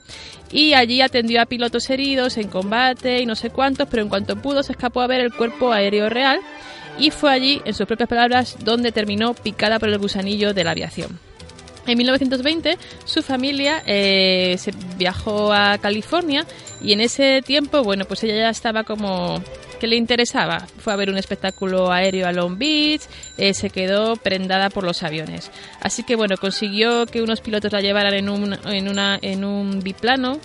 Y 0.51 0.73
allí 0.73 1.01
atendió 1.01 1.41
a 1.41 1.47
pilotos 1.47 1.89
heridos 1.89 2.37
en 2.37 2.47
combate 2.47 3.21
y 3.21 3.25
no 3.25 3.35
sé 3.35 3.49
cuántos, 3.49 3.87
pero 3.89 4.03
en 4.03 4.09
cuanto 4.09 4.35
pudo 4.35 4.61
se 4.61 4.73
escapó 4.73 5.01
a 5.01 5.07
ver 5.07 5.21
el 5.21 5.33
cuerpo 5.33 5.71
aéreo 5.71 6.09
real 6.09 6.39
y 6.99 7.09
fue 7.09 7.31
allí, 7.31 7.61
en 7.65 7.73
sus 7.73 7.87
propias 7.87 8.09
palabras, 8.09 8.57
donde 8.63 8.91
terminó 8.91 9.33
picada 9.33 9.79
por 9.79 9.89
el 9.89 9.97
gusanillo 9.97 10.53
de 10.53 10.63
la 10.63 10.71
aviación. 10.71 11.19
En 11.87 11.97
1920 11.97 12.77
su 13.05 13.23
familia 13.23 13.81
eh, 13.87 14.55
se 14.59 14.71
viajó 14.97 15.51
a 15.51 15.79
California 15.79 16.45
y 16.79 16.93
en 16.93 17.01
ese 17.01 17.41
tiempo, 17.41 17.83
bueno, 17.83 18.05
pues 18.05 18.23
ella 18.23 18.35
ya 18.35 18.49
estaba 18.49 18.83
como 18.83 19.41
que 19.81 19.87
le 19.87 19.95
interesaba. 19.95 20.67
Fue 20.77 20.93
a 20.93 20.95
ver 20.95 21.09
un 21.09 21.17
espectáculo 21.17 21.91
aéreo 21.91 22.27
a 22.27 22.31
Long 22.31 22.55
Beach, 22.55 23.01
eh, 23.39 23.55
se 23.55 23.71
quedó 23.71 24.15
prendada 24.15 24.69
por 24.69 24.83
los 24.83 25.01
aviones. 25.01 25.49
Así 25.81 26.03
que 26.03 26.15
bueno, 26.15 26.37
consiguió 26.37 27.07
que 27.07 27.23
unos 27.23 27.41
pilotos 27.41 27.73
la 27.73 27.81
llevaran 27.81 28.13
en 28.13 28.29
un, 28.29 28.55
en 28.67 28.87
una, 28.87 29.17
en 29.19 29.43
un 29.43 29.79
biplano 29.79 30.37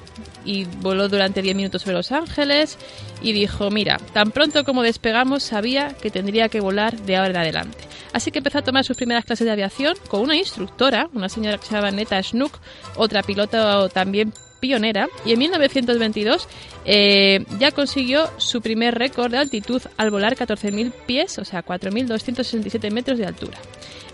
y 0.47 0.65
voló 0.65 1.11
durante 1.11 1.43
10 1.43 1.55
minutos 1.55 1.83
sobre 1.83 1.97
Los 1.97 2.13
Ángeles 2.13 2.79
y 3.21 3.35
dijo, 3.35 3.71
mira, 3.71 3.99
tan 4.15 4.31
pronto 4.31 4.65
como 4.65 4.83
despegamos 4.83 5.43
sabía 5.43 5.95
que 6.01 6.11
tendría 6.11 6.49
que 6.49 6.61
volar 6.61 6.99
de 6.99 7.17
ahora 7.17 7.31
en 7.31 7.37
adelante. 7.37 7.85
Así 8.15 8.31
que 8.31 8.39
empezó 8.39 8.61
a 8.61 8.63
tomar 8.63 8.85
sus 8.85 8.97
primeras 8.97 9.27
clases 9.27 9.45
de 9.45 9.53
aviación 9.53 9.97
con 10.09 10.23
una 10.23 10.37
instructora, 10.37 11.11
una 11.13 11.29
señora 11.29 11.59
que 11.59 11.67
se 11.67 11.75
llama 11.75 11.91
Neta 11.91 12.23
Schnook, 12.23 12.59
otra 12.97 13.23
piloto 13.23 13.91
también 13.91 14.33
pionera, 14.67 15.09
y 15.25 15.33
en 15.33 15.39
1922 15.39 16.49
eh, 16.85 17.45
ya 17.61 17.71
consiguió 17.71 18.29
su 18.37 18.61
primer 18.61 18.97
récord 18.97 19.31
de 19.31 19.39
altitud 19.39 19.81
al 19.97 20.11
volar 20.11 20.35
14.000 20.35 20.93
pies, 21.07 21.39
o 21.39 21.45
sea, 21.45 21.65
4.267 21.65 22.91
metros 22.91 23.19
de 23.19 23.27
altura. 23.27 23.59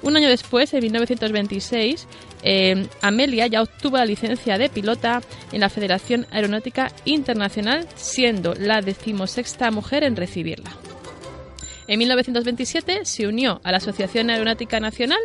Un 0.02 0.16
año 0.16 0.28
después, 0.28 0.74
en 0.74 0.82
1926, 0.82 2.06
eh, 2.42 2.86
Amelia 3.00 3.46
ya 3.46 3.62
obtuvo 3.62 3.96
la 3.96 4.04
licencia 4.04 4.58
de 4.58 4.68
pilota 4.68 5.22
en 5.52 5.60
la 5.60 5.70
Federación 5.70 6.26
Aeronáutica 6.30 6.92
Internacional, 7.06 7.86
siendo 7.94 8.52
la 8.54 8.82
decimosexta 8.82 9.70
mujer 9.70 10.04
en 10.04 10.16
recibirla. 10.16 10.70
En 11.86 11.98
1927 11.98 13.04
se 13.04 13.26
unió 13.26 13.60
a 13.64 13.70
la 13.70 13.78
Asociación 13.78 14.28
Aeronáutica 14.28 14.80
Nacional 14.80 15.20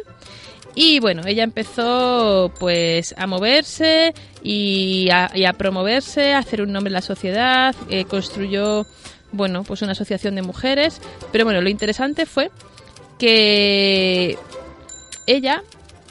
y 0.79 0.99
bueno, 0.99 1.23
ella 1.25 1.43
empezó 1.43 2.53
pues 2.59 3.15
a 3.17 3.25
moverse 3.25 4.13
y 4.43 5.09
a, 5.09 5.53
promoverse, 5.57 6.33
a 6.33 6.37
hacer 6.37 6.61
un 6.61 6.71
nombre 6.71 6.89
en 6.89 6.93
la 6.93 7.01
sociedad, 7.01 7.75
eh, 7.89 8.05
construyó 8.05 8.85
bueno, 9.31 9.63
pues 9.63 9.81
una 9.81 9.93
asociación 9.93 10.35
de 10.35 10.43
mujeres, 10.43 11.01
pero 11.31 11.45
bueno, 11.45 11.61
lo 11.61 11.69
interesante 11.69 12.27
fue 12.27 12.51
que 13.17 14.37
ella, 15.25 15.63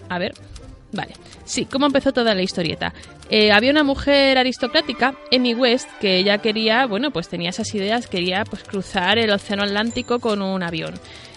a 0.08 0.18
ver, 0.18 0.34
vale, 0.90 1.14
sí, 1.44 1.66
¿cómo 1.66 1.86
empezó 1.86 2.12
toda 2.12 2.34
la 2.34 2.42
historieta? 2.42 2.92
Eh, 3.30 3.52
había 3.52 3.70
una 3.70 3.84
mujer 3.84 4.36
aristocrática, 4.36 5.14
Emmy 5.30 5.54
West, 5.54 5.88
que 6.00 6.16
ella 6.16 6.38
quería, 6.38 6.86
bueno, 6.86 7.12
pues 7.12 7.28
tenía 7.28 7.50
esas 7.50 7.72
ideas, 7.72 8.08
quería 8.08 8.42
pues 8.44 8.64
cruzar 8.64 9.18
el 9.18 9.30
océano 9.30 9.62
Atlántico 9.62 10.18
con 10.18 10.42
un 10.42 10.64
avión. 10.64 10.94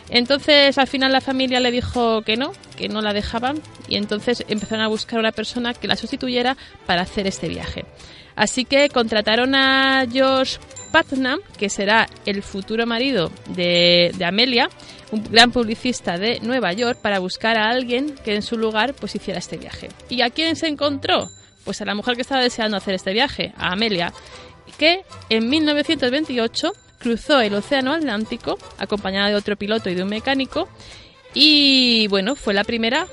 Entonces 0.09 0.77
al 0.77 0.87
final 0.87 1.11
la 1.11 1.21
familia 1.21 1.59
le 1.59 1.71
dijo 1.71 2.21
que 2.23 2.35
no, 2.35 2.51
que 2.75 2.89
no 2.89 3.01
la 3.01 3.13
dejaban 3.13 3.61
y 3.87 3.95
entonces 3.95 4.43
empezaron 4.47 4.83
a 4.83 4.87
buscar 4.87 5.19
una 5.19 5.31
persona 5.31 5.73
que 5.73 5.87
la 5.87 5.95
sustituyera 5.95 6.57
para 6.85 7.01
hacer 7.01 7.27
este 7.27 7.47
viaje. 7.47 7.85
Así 8.35 8.65
que 8.65 8.89
contrataron 8.89 9.53
a 9.53 10.05
George 10.09 10.57
Putnam, 10.91 11.39
que 11.57 11.69
será 11.69 12.07
el 12.25 12.41
futuro 12.41 12.85
marido 12.85 13.31
de, 13.49 14.11
de 14.17 14.25
Amelia, 14.25 14.69
un 15.11 15.23
gran 15.23 15.51
publicista 15.51 16.17
de 16.17 16.39
Nueva 16.41 16.73
York, 16.73 16.99
para 17.01 17.19
buscar 17.19 17.57
a 17.57 17.69
alguien 17.69 18.15
que 18.23 18.35
en 18.35 18.41
su 18.41 18.57
lugar 18.57 18.93
pues 18.93 19.15
hiciera 19.15 19.39
este 19.39 19.57
viaje. 19.57 19.89
¿Y 20.09 20.21
a 20.21 20.29
quién 20.29 20.55
se 20.55 20.67
encontró? 20.67 21.29
Pues 21.65 21.81
a 21.81 21.85
la 21.85 21.95
mujer 21.95 22.15
que 22.15 22.21
estaba 22.21 22.41
deseando 22.41 22.77
hacer 22.77 22.95
este 22.95 23.13
viaje, 23.13 23.53
a 23.57 23.73
Amelia, 23.73 24.13
que 24.77 25.01
en 25.29 25.49
1928 25.49 26.71
cruzó 26.99 27.41
el 27.41 27.55
Océano 27.55 27.93
Atlántico 27.93 28.57
acompañada 28.77 29.29
de 29.29 29.35
otro 29.35 29.55
piloto 29.55 29.89
y 29.89 29.95
de 29.95 30.03
un 30.03 30.09
mecánico 30.09 30.69
y 31.33 32.07
bueno, 32.09 32.35
fue 32.35 32.53
la 32.53 32.63
primera 32.63 33.07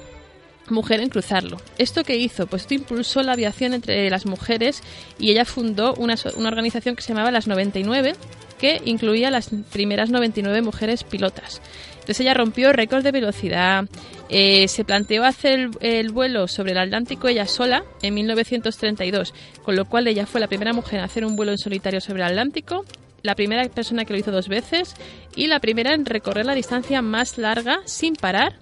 mujer 0.68 1.00
en 1.00 1.08
cruzarlo. 1.08 1.58
¿Esto 1.78 2.02
qué 2.02 2.16
hizo? 2.16 2.46
Pues 2.46 2.62
esto 2.62 2.74
impulsó 2.74 3.22
la 3.22 3.32
aviación 3.32 3.72
entre 3.72 4.10
las 4.10 4.26
mujeres 4.26 4.82
y 5.18 5.30
ella 5.30 5.44
fundó 5.44 5.94
una, 5.94 6.16
una 6.36 6.48
organización 6.48 6.96
que 6.96 7.02
se 7.02 7.12
llamaba 7.12 7.30
Las 7.30 7.46
99 7.46 8.14
que 8.58 8.80
incluía 8.84 9.30
las 9.30 9.50
primeras 9.70 10.10
99 10.10 10.62
mujeres 10.62 11.04
pilotas. 11.04 11.60
Entonces 11.92 12.20
ella 12.20 12.34
rompió 12.34 12.72
récords 12.72 13.04
de 13.04 13.12
velocidad, 13.12 13.84
eh, 14.28 14.66
se 14.68 14.84
planteó 14.84 15.24
hacer 15.24 15.58
el, 15.58 15.70
el 15.80 16.10
vuelo 16.10 16.48
sobre 16.48 16.72
el 16.72 16.78
Atlántico 16.78 17.28
ella 17.28 17.46
sola 17.46 17.84
en 18.00 18.14
1932, 18.14 19.34
con 19.62 19.76
lo 19.76 19.84
cual 19.84 20.06
ella 20.06 20.24
fue 20.24 20.40
la 20.40 20.46
primera 20.46 20.72
mujer 20.72 21.00
en 21.00 21.04
hacer 21.04 21.24
un 21.24 21.36
vuelo 21.36 21.52
en 21.52 21.58
solitario 21.58 22.00
sobre 22.00 22.22
el 22.22 22.28
Atlántico, 22.28 22.84
la 23.26 23.34
primera 23.34 23.68
persona 23.68 24.04
que 24.04 24.12
lo 24.12 24.18
hizo 24.18 24.30
dos 24.30 24.48
veces 24.48 24.94
y 25.34 25.48
la 25.48 25.60
primera 25.60 25.92
en 25.92 26.06
recorrer 26.06 26.46
la 26.46 26.54
distancia 26.54 27.02
más 27.02 27.36
larga 27.36 27.80
sin 27.84 28.14
parar 28.14 28.54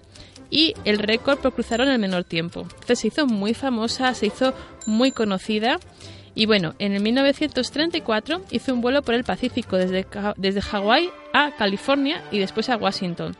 y 0.49 0.73
el 0.83 0.99
récord 0.99 1.39
por 1.39 1.53
cruzarlo 1.53 1.85
en 1.85 1.91
el 1.91 1.99
menor 1.99 2.23
tiempo. 2.23 2.61
Entonces 2.61 2.99
se 2.99 3.07
hizo 3.07 3.27
muy 3.27 3.53
famosa, 3.53 4.13
se 4.13 4.27
hizo 4.27 4.53
muy 4.85 5.11
conocida 5.11 5.79
y 6.35 6.45
bueno, 6.47 6.75
en 6.79 6.91
el 6.91 7.01
1934 7.01 8.41
hizo 8.51 8.73
un 8.73 8.81
vuelo 8.81 9.01
por 9.01 9.15
el 9.15 9.23
Pacífico 9.23 9.77
desde, 9.77 10.05
desde 10.35 10.61
Hawái 10.61 11.09
a 11.33 11.55
California 11.55 12.21
y 12.31 12.39
después 12.39 12.69
a 12.69 12.75
Washington. 12.75 13.35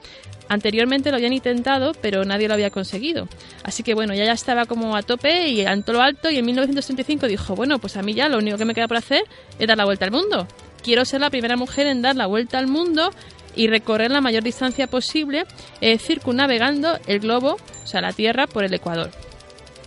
Anteriormente 0.47 1.09
lo 1.09 1.17
habían 1.17 1.33
intentado, 1.33 1.93
pero 2.01 2.23
nadie 2.23 2.47
lo 2.47 2.53
había 2.53 2.69
conseguido. 2.69 3.27
Así 3.63 3.83
que 3.83 3.93
bueno, 3.93 4.13
ya 4.13 4.25
ya 4.25 4.31
estaba 4.31 4.65
como 4.65 4.95
a 4.95 5.01
tope 5.01 5.49
y 5.49 5.65
todo 5.83 5.97
lo 5.97 6.01
alto 6.01 6.29
y 6.29 6.37
en 6.37 6.45
1935 6.45 7.27
dijo, 7.27 7.55
bueno, 7.55 7.79
pues 7.79 7.97
a 7.97 8.01
mí 8.01 8.13
ya 8.13 8.29
lo 8.29 8.37
único 8.37 8.57
que 8.57 8.65
me 8.65 8.73
queda 8.73 8.87
por 8.87 8.97
hacer 8.97 9.23
es 9.59 9.67
dar 9.67 9.77
la 9.77 9.85
vuelta 9.85 10.05
al 10.05 10.11
mundo. 10.11 10.47
Quiero 10.85 11.03
ser 11.03 11.19
la 11.19 11.31
primera 11.31 11.57
mujer 11.57 11.87
en 11.87 12.03
dar 12.03 12.15
la 12.15 12.27
vuelta 12.27 12.59
al 12.59 12.67
mundo 12.67 13.09
y 13.55 13.65
recorrer 13.67 14.11
la 14.11 14.21
mayor 14.21 14.43
distancia 14.43 14.85
posible 14.85 15.45
eh, 15.81 15.97
circunnavegando 15.97 16.99
el 17.07 17.21
globo, 17.21 17.57
o 17.83 17.87
sea, 17.87 18.01
la 18.01 18.13
Tierra, 18.13 18.45
por 18.45 18.63
el 18.63 18.71
Ecuador. 18.75 19.09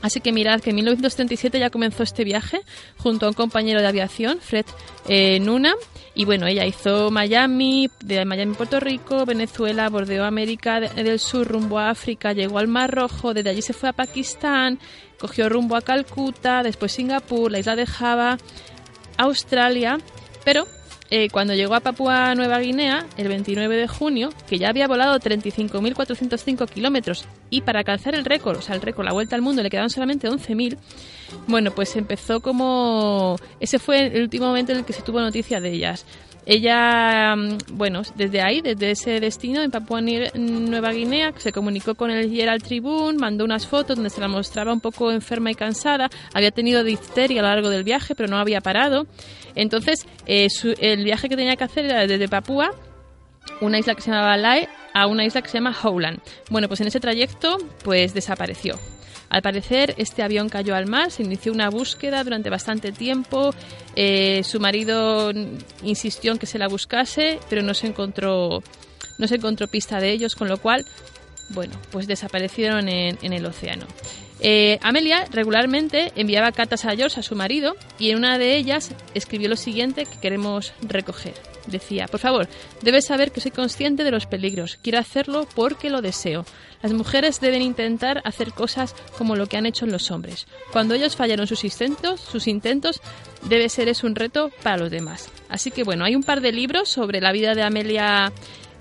Así 0.03 0.21
que 0.21 0.33
mirad 0.33 0.61
que 0.61 0.71
en 0.71 0.77
1937 0.77 1.61
ya 1.61 1.71
comenzó 1.71 2.03
este 2.03 2.25
viaje 2.25 2.61
junto 2.97 3.27
a 3.27 3.29
un 3.29 3.35
compañero 3.35 3.81
de 3.81 3.87
aviación, 3.87 4.41
Fred 4.41 4.67
eh, 5.09 5.39
Nuna. 5.39 5.75
Y 6.15 6.25
bueno, 6.25 6.49
ella 6.49 6.67
hizo 6.67 7.13
Miami, 7.13 7.89
de 8.01 8.25
Miami 8.25 8.55
Puerto 8.55 8.81
Rico, 8.81 9.25
Venezuela, 9.25 9.89
bordeó 9.89 10.25
América 10.25 10.81
de- 10.81 10.89
del 11.05 11.21
Sur 11.21 11.47
rumbo 11.47 11.79
a 11.79 11.91
África, 11.91 12.33
llegó 12.33 12.59
al 12.59 12.67
Mar 12.67 12.91
Rojo, 12.93 13.35
desde 13.35 13.51
allí 13.51 13.63
se 13.63 13.73
fue 13.73 13.89
a 13.89 13.93
Pakistán, 13.93 14.81
cogió 15.21 15.49
rumbo 15.49 15.77
a 15.77 15.81
Calcuta, 15.83 16.65
después 16.65 16.91
Singapur, 16.91 17.53
la 17.53 17.61
isla 17.61 17.77
de 17.77 17.87
Java, 17.87 18.37
Australia, 19.17 19.99
pero 20.45 20.67
eh, 21.11 21.29
cuando 21.31 21.55
llegó 21.55 21.75
a 21.75 21.81
Papúa 21.81 22.35
Nueva 22.35 22.59
Guinea, 22.59 23.07
el 23.17 23.29
29 23.29 23.77
de 23.77 23.89
junio, 23.89 24.31
que 24.47 24.59
ya 24.59 24.69
había 24.69 24.87
volado 24.87 25.19
35.405 25.19 26.69
kilómetros 26.69 27.25
y 27.49 27.63
para 27.63 27.79
alcanzar 27.79 28.15
el 28.15 28.25
récord, 28.25 28.59
o 28.59 28.63
sea, 28.63 28.75
el 28.75 28.83
récord, 28.83 29.07
la 29.07 29.13
vuelta 29.13 29.35
al 29.35 29.43
mundo, 29.43 29.63
le 29.63 29.71
quedaban 29.71 29.91
solamente 29.91 30.29
11.000, 30.29 30.77
bueno, 31.47 31.71
pues 31.71 31.97
empezó 31.97 32.41
como... 32.41 33.37
Ese 33.61 33.79
fue 33.79 34.07
el 34.07 34.23
último 34.23 34.47
momento 34.47 34.73
en 34.73 34.79
el 34.79 34.85
que 34.85 34.93
se 34.93 35.03
tuvo 35.03 35.21
noticia 35.21 35.61
de 35.61 35.73
ellas. 35.73 36.05
Ella, 36.51 37.37
mm, 37.37 37.59
bueno, 37.77 38.01
desde 38.15 38.41
ahí, 38.41 38.63
desde 38.63 38.93
ese 38.93 39.21
destino 39.21 39.61
en 39.61 39.71
Papúa 39.71 40.01
Ni- 40.01 40.31
Nueva 40.35 40.93
Guinea, 40.93 41.35
se 41.37 41.53
comunicó 41.53 41.95
con 41.95 42.11
el 42.11 42.35
Herald 42.41 42.63
Tribune, 42.63 43.19
mandó 43.19 43.45
unas 43.45 43.67
fotos 43.67 43.97
donde 43.97 44.09
se 44.09 44.19
la 44.23 44.29
mostraba 44.29 44.73
un 44.73 44.81
poco 44.81 45.13
enferma 45.13 45.51
y 45.51 45.55
cansada. 45.55 46.09
Había 46.33 46.51
tenido 46.51 46.83
difteria 46.85 47.41
a 47.41 47.43
lo 47.43 47.49
largo 47.51 47.69
del 47.69 47.85
viaje, 47.85 48.15
pero 48.15 48.31
no 48.31 48.39
había 48.39 48.63
parado. 48.63 49.07
Entonces, 49.55 50.07
eh, 50.25 50.49
su- 50.49 50.75
el 50.81 51.05
viaje 51.05 51.29
que 51.29 51.37
tenía 51.37 51.55
que 51.57 51.65
hacer 51.65 51.85
era 51.85 52.07
desde 52.07 52.29
Papúa, 52.29 52.71
una 53.61 53.79
isla 53.79 53.95
que 53.95 54.01
se 54.01 54.11
llamaba 54.11 54.39
Lae, 54.39 54.71
a 54.95 55.07
una 55.07 55.27
isla 55.27 55.43
que 55.43 55.49
se 55.51 55.59
llama 55.59 55.77
Howland. 55.83 56.19
Bueno, 56.49 56.67
pues 56.69 56.81
en 56.81 56.87
ese 56.87 56.99
trayecto, 56.99 57.59
pues 57.85 58.15
desapareció. 58.15 58.77
Al 59.31 59.43
parecer, 59.43 59.95
este 59.99 60.23
avión 60.23 60.49
cayó 60.49 60.75
al 60.75 60.87
mar, 60.87 61.11
se 61.11 61.23
inició 61.23 61.53
una 61.53 61.69
búsqueda 61.69 62.25
durante 62.25 62.51
bastante 62.51 62.93
tiempo. 62.93 63.55
eh, 63.95 64.43
su 64.45 64.61
marido 64.61 65.33
insistió 65.83 66.33
en 66.33 66.39
que 66.39 66.47
se 66.47 66.59
la 66.59 66.69
buscase, 66.69 67.39
pero 67.51 67.63
no 67.63 67.75
se 67.75 67.89
encontró, 67.89 68.63
no 69.19 69.27
se 69.27 69.35
encontró 69.35 69.69
pista 69.69 70.01
de 70.01 70.13
ellos, 70.13 70.35
con 70.35 70.49
lo 70.49 70.59
cual, 70.59 70.87
bueno, 71.51 71.75
pues 71.91 72.07
desaparecieron 72.07 72.89
en, 72.89 73.19
en 73.21 73.33
el 73.33 73.45
océano. 73.45 73.87
Eh, 74.41 74.79
Amelia 74.83 75.27
regularmente 75.33 76.13
enviaba 76.15 76.53
cartas 76.53 76.85
a 76.85 76.95
George, 76.95 77.19
a 77.19 77.23
su 77.23 77.35
marido, 77.35 77.75
y 77.99 78.11
en 78.11 78.19
una 78.19 78.39
de 78.39 78.57
ellas 78.57 78.93
escribió 79.15 79.49
lo 79.49 79.57
siguiente 79.57 80.07
que 80.07 80.21
queremos 80.21 80.73
recoger. 80.81 81.35
Decía, 81.67 82.07
por 82.07 82.21
favor, 82.21 82.49
debes 82.83 83.07
saber 83.07 83.33
que 83.33 83.41
soy 83.41 83.51
consciente 83.51 84.05
de 84.05 84.11
los 84.11 84.27
peligros. 84.27 84.79
Quiero 84.83 84.99
hacerlo 84.99 85.47
porque 85.55 85.91
lo 85.91 86.01
deseo. 86.01 86.45
Las 86.83 86.93
mujeres 86.93 87.41
deben 87.41 87.63
intentar 87.63 88.23
hacer 88.25 88.53
cosas 88.53 88.95
como 89.17 89.37
lo 89.37 89.47
que 89.47 89.57
han 89.57 89.67
hecho 89.67 89.87
los 89.87 90.11
hombres. 90.11 90.47
Cuando 90.73 90.95
ellos 90.95 91.17
fallaron 91.17 91.47
sus 91.47 91.65
intentos, 91.65 92.21
sus 92.21 92.47
intentos, 92.47 93.01
debe 93.49 93.69
ser 93.69 93.89
es 93.89 94.05
un 94.05 94.15
reto 94.15 94.51
para 94.63 94.79
los 94.79 94.91
demás. 94.91 95.31
Así 95.49 95.71
que 95.71 95.85
bueno, 95.85 96.05
hay 96.05 96.15
un 96.15 96.23
par 96.23 96.41
de 96.41 96.53
libros 96.53 96.89
sobre 96.89 97.21
la 97.21 97.33
vida 97.33 97.55
de 97.55 97.63
Amelia 97.63 98.33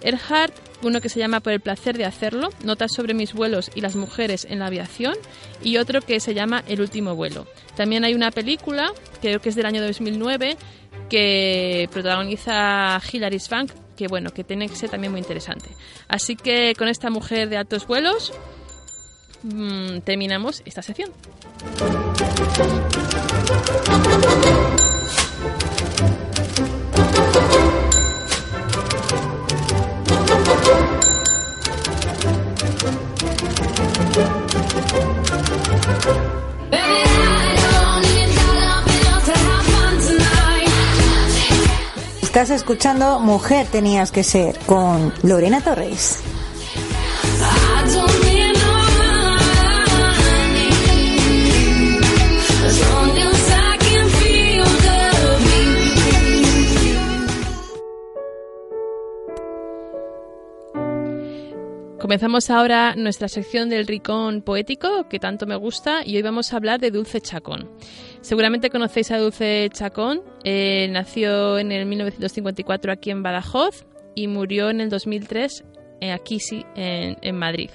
Earhart, 0.02 0.54
uno 0.84 1.02
que 1.02 1.10
se 1.10 1.20
llama 1.20 1.40
Por 1.40 1.54
el 1.54 1.60
placer 1.60 1.98
de 1.98 2.06
hacerlo, 2.06 2.50
notas 2.64 2.94
sobre 2.94 3.14
mis 3.14 3.34
vuelos 3.34 3.72
y 3.74 3.82
las 3.82 3.96
mujeres 3.96 4.46
en 4.50 4.60
la 4.60 4.68
aviación, 4.68 5.16
y 5.64 5.78
otro 5.78 6.02
que 6.02 6.20
se 6.20 6.36
llama 6.36 6.64
El 6.68 6.82
último 6.82 7.16
vuelo. 7.16 7.48
También 7.76 8.04
hay 8.04 8.14
una 8.14 8.32
película, 8.32 8.92
creo 9.22 9.42
que 9.42 9.50
es 9.50 9.56
del 9.56 9.66
año 9.66 9.82
2009, 9.82 10.56
que 11.10 11.90
protagoniza 11.92 13.02
Hilary 13.12 13.40
Swank, 13.40 13.72
que 13.96 14.08
bueno, 14.08 14.32
que 14.32 14.44
tiene 14.44 14.68
que 14.70 14.76
ser 14.76 14.90
también 14.90 15.12
muy 15.12 15.20
interesante. 15.20 15.70
Así 16.08 16.36
que 16.36 16.74
con 16.78 16.88
esta 16.88 17.10
mujer 17.10 17.50
de 17.50 17.58
altos 17.58 17.88
vuelos 17.88 18.34
mm, 19.44 20.00
terminamos 20.00 20.62
esta 20.66 20.82
sección. 20.82 21.12
Estás 42.38 42.52
escuchando 42.52 43.20
Mujer 43.20 43.66
tenías 43.66 44.12
que 44.12 44.24
ser 44.24 44.60
con 44.68 45.12
Lorena 45.24 45.60
Torres. 45.60 46.22
Comenzamos 62.00 62.50
ahora 62.52 62.94
nuestra 62.96 63.28
sección 63.28 63.70
del 63.70 63.88
Ricón 63.88 64.44
Poético, 64.44 65.10
que 65.10 65.20
tanto 65.20 65.48
me 65.48 65.56
gusta, 65.56 66.06
y 66.06 66.16
hoy 66.16 66.22
vamos 66.22 66.54
a 66.54 66.58
hablar 66.58 66.80
de 66.80 66.92
Dulce 66.92 67.20
Chacón. 67.20 67.70
Seguramente 68.28 68.70
conocéis 68.70 69.10
a 69.12 69.20
Dulce 69.20 69.70
Chacón, 69.72 70.22
eh, 70.44 70.90
nació 70.92 71.60
en 71.60 71.72
el 71.72 71.86
1954 71.86 72.92
aquí 72.92 73.10
en 73.10 73.24
Badajoz 73.24 73.86
y 74.16 74.28
murió 74.28 74.70
en 74.70 74.82
el 74.82 74.90
2003 74.90 75.64
eh, 76.02 76.12
aquí 76.12 76.42
sí, 76.42 76.66
en, 76.76 77.16
en 77.22 77.36
Madrid. 77.38 77.70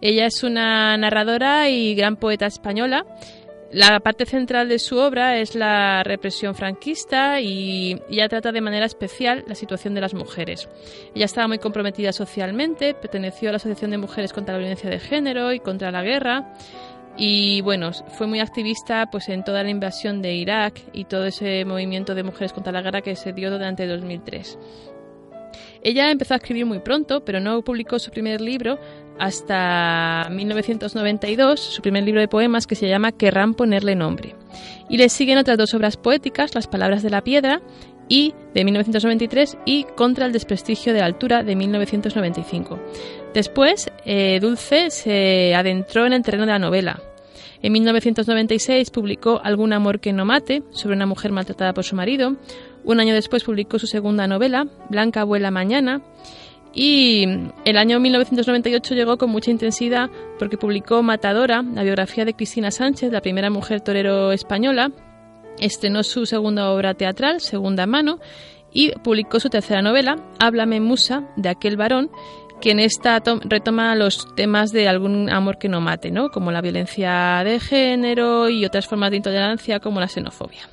Ella 0.00 0.24
es 0.24 0.42
una 0.42 0.96
narradora 0.96 1.68
y 1.68 1.94
gran 1.94 2.16
poeta 2.16 2.46
española. 2.46 3.04
La 3.72 4.00
parte 4.00 4.24
central 4.24 4.70
de 4.70 4.78
su 4.78 4.96
obra 4.96 5.36
es 5.36 5.54
la 5.54 6.02
represión 6.02 6.54
franquista 6.54 7.42
y 7.42 8.00
ella 8.10 8.26
trata 8.28 8.52
de 8.52 8.62
manera 8.62 8.86
especial 8.86 9.44
la 9.46 9.54
situación 9.54 9.94
de 9.94 10.00
las 10.00 10.14
mujeres. 10.14 10.70
Ella 11.14 11.26
estaba 11.26 11.46
muy 11.46 11.58
comprometida 11.58 12.12
socialmente, 12.12 12.94
perteneció 12.94 13.50
a 13.50 13.52
la 13.52 13.56
Asociación 13.56 13.90
de 13.90 13.98
Mujeres 13.98 14.32
contra 14.32 14.54
la 14.54 14.60
Violencia 14.60 14.88
de 14.88 14.98
Género 14.98 15.52
y 15.52 15.60
contra 15.60 15.90
la 15.92 16.02
Guerra 16.02 16.54
y 17.22 17.60
bueno, 17.60 17.92
fue 17.92 18.26
muy 18.26 18.40
activista 18.40 19.10
pues 19.10 19.28
en 19.28 19.44
toda 19.44 19.62
la 19.62 19.68
invasión 19.68 20.22
de 20.22 20.34
Irak 20.34 20.80
y 20.94 21.04
todo 21.04 21.26
ese 21.26 21.66
movimiento 21.66 22.14
de 22.14 22.22
mujeres 22.22 22.54
contra 22.54 22.72
la 22.72 22.80
guerra 22.80 23.02
que 23.02 23.14
se 23.14 23.34
dio 23.34 23.50
durante 23.50 23.86
2003. 23.86 24.58
Ella 25.82 26.10
empezó 26.10 26.32
a 26.32 26.38
escribir 26.38 26.64
muy 26.64 26.78
pronto, 26.78 27.22
pero 27.22 27.38
no 27.38 27.60
publicó 27.60 27.98
su 27.98 28.10
primer 28.10 28.40
libro 28.40 28.78
hasta 29.18 30.28
1992, 30.30 31.60
su 31.60 31.82
primer 31.82 32.04
libro 32.04 32.22
de 32.22 32.28
poemas 32.28 32.66
que 32.66 32.74
se 32.74 32.88
llama 32.88 33.12
Querrán 33.12 33.52
ponerle 33.52 33.94
nombre. 33.94 34.34
Y 34.88 34.96
le 34.96 35.10
siguen 35.10 35.36
otras 35.36 35.58
dos 35.58 35.74
obras 35.74 35.98
poéticas, 35.98 36.54
Las 36.54 36.68
palabras 36.68 37.02
de 37.02 37.10
la 37.10 37.22
piedra 37.22 37.60
y 38.08 38.32
de 38.54 38.64
1993 38.64 39.58
y 39.66 39.84
Contra 39.94 40.24
el 40.24 40.32
desprestigio 40.32 40.94
de 40.94 41.00
la 41.00 41.06
altura 41.06 41.42
de 41.42 41.54
1995. 41.54 42.80
Después, 43.34 43.90
eh, 44.06 44.38
Dulce 44.40 44.88
se 44.88 45.54
adentró 45.54 46.06
en 46.06 46.14
el 46.14 46.22
terreno 46.22 46.46
de 46.46 46.52
la 46.52 46.58
novela. 46.58 47.02
En 47.62 47.72
1996 47.72 48.90
publicó 48.90 49.40
Algún 49.42 49.72
amor 49.72 50.00
que 50.00 50.12
no 50.12 50.24
mate, 50.24 50.62
sobre 50.70 50.96
una 50.96 51.06
mujer 51.06 51.32
maltratada 51.32 51.74
por 51.74 51.84
su 51.84 51.94
marido. 51.94 52.36
Un 52.84 53.00
año 53.00 53.14
después 53.14 53.44
publicó 53.44 53.78
su 53.78 53.86
segunda 53.86 54.26
novela, 54.26 54.66
Blanca 54.88 55.22
abuela 55.22 55.50
mañana. 55.50 56.00
Y 56.72 57.24
el 57.64 57.76
año 57.76 57.98
1998 57.98 58.94
llegó 58.94 59.18
con 59.18 59.30
mucha 59.30 59.50
intensidad 59.50 60.08
porque 60.38 60.56
publicó 60.56 61.02
Matadora, 61.02 61.62
la 61.62 61.82
biografía 61.82 62.24
de 62.24 62.34
Cristina 62.34 62.70
Sánchez, 62.70 63.12
la 63.12 63.20
primera 63.20 63.50
mujer 63.50 63.80
torero 63.80 64.32
española. 64.32 64.92
Estrenó 65.58 66.02
su 66.02 66.26
segunda 66.26 66.70
obra 66.70 66.94
teatral, 66.94 67.40
Segunda 67.40 67.86
Mano, 67.86 68.20
y 68.72 68.92
publicó 69.00 69.40
su 69.40 69.50
tercera 69.50 69.82
novela, 69.82 70.16
Háblame 70.38 70.80
Musa, 70.80 71.28
de 71.36 71.48
aquel 71.48 71.76
varón, 71.76 72.10
que 72.60 72.70
en 72.72 72.80
esta 72.80 73.20
to- 73.20 73.40
retoma 73.44 73.94
los 73.94 74.34
temas 74.34 74.70
de 74.72 74.88
algún 74.88 75.30
amor 75.30 75.58
que 75.58 75.68
no 75.68 75.80
mate, 75.80 76.10
¿no? 76.10 76.30
como 76.30 76.52
la 76.52 76.60
violencia 76.60 77.42
de 77.44 77.58
género 77.60 78.48
y 78.48 78.64
otras 78.64 78.86
formas 78.86 79.10
de 79.10 79.16
intolerancia 79.16 79.80
como 79.80 80.00
la 80.00 80.08
xenofobia. 80.08 80.68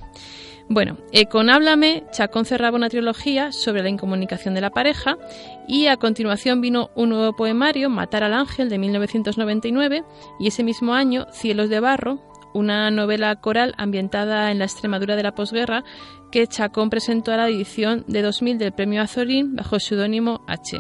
Bueno, 0.70 0.98
eh, 1.14 1.28
con 1.28 1.50
Háblame, 1.50 2.04
Chacón 2.12 2.44
cerraba 2.44 2.76
una 2.76 2.90
trilogía 2.90 3.54
sobre 3.54 3.82
la 3.84 3.88
incomunicación 3.90 4.54
de 4.54 4.60
la 4.60 4.70
pareja 4.70 5.18
y 5.66 5.88
a 5.88 5.96
continuación 5.96 6.60
vino 6.60 6.90
un 6.94 7.08
nuevo 7.10 7.34
poemario, 7.38 7.90
Matar 7.90 8.24
al 8.26 8.34
Ángel, 8.34 8.68
de 8.68 8.78
1999, 8.78 10.04
y 10.42 10.48
ese 10.48 10.64
mismo 10.66 10.94
año, 10.94 11.26
Cielos 11.32 11.70
de 11.70 11.80
Barro, 11.80 12.20
una 12.58 12.90
novela 12.90 13.36
coral 13.36 13.76
ambientada 13.78 14.52
en 14.52 14.60
la 14.60 14.66
Extremadura 14.66 15.16
de 15.16 15.24
la 15.24 15.36
posguerra 15.36 15.84
que 16.32 16.48
Chacón 16.48 16.90
presentó 16.90 17.32
a 17.32 17.38
la 17.38 17.48
edición 17.48 18.04
de 18.08 18.24
2000 18.24 18.58
del 18.58 18.74
Premio 18.74 19.02
Azorín 19.02 19.56
bajo 19.56 19.76
el 19.76 19.82
seudónimo 19.82 20.42
H. 20.48 20.80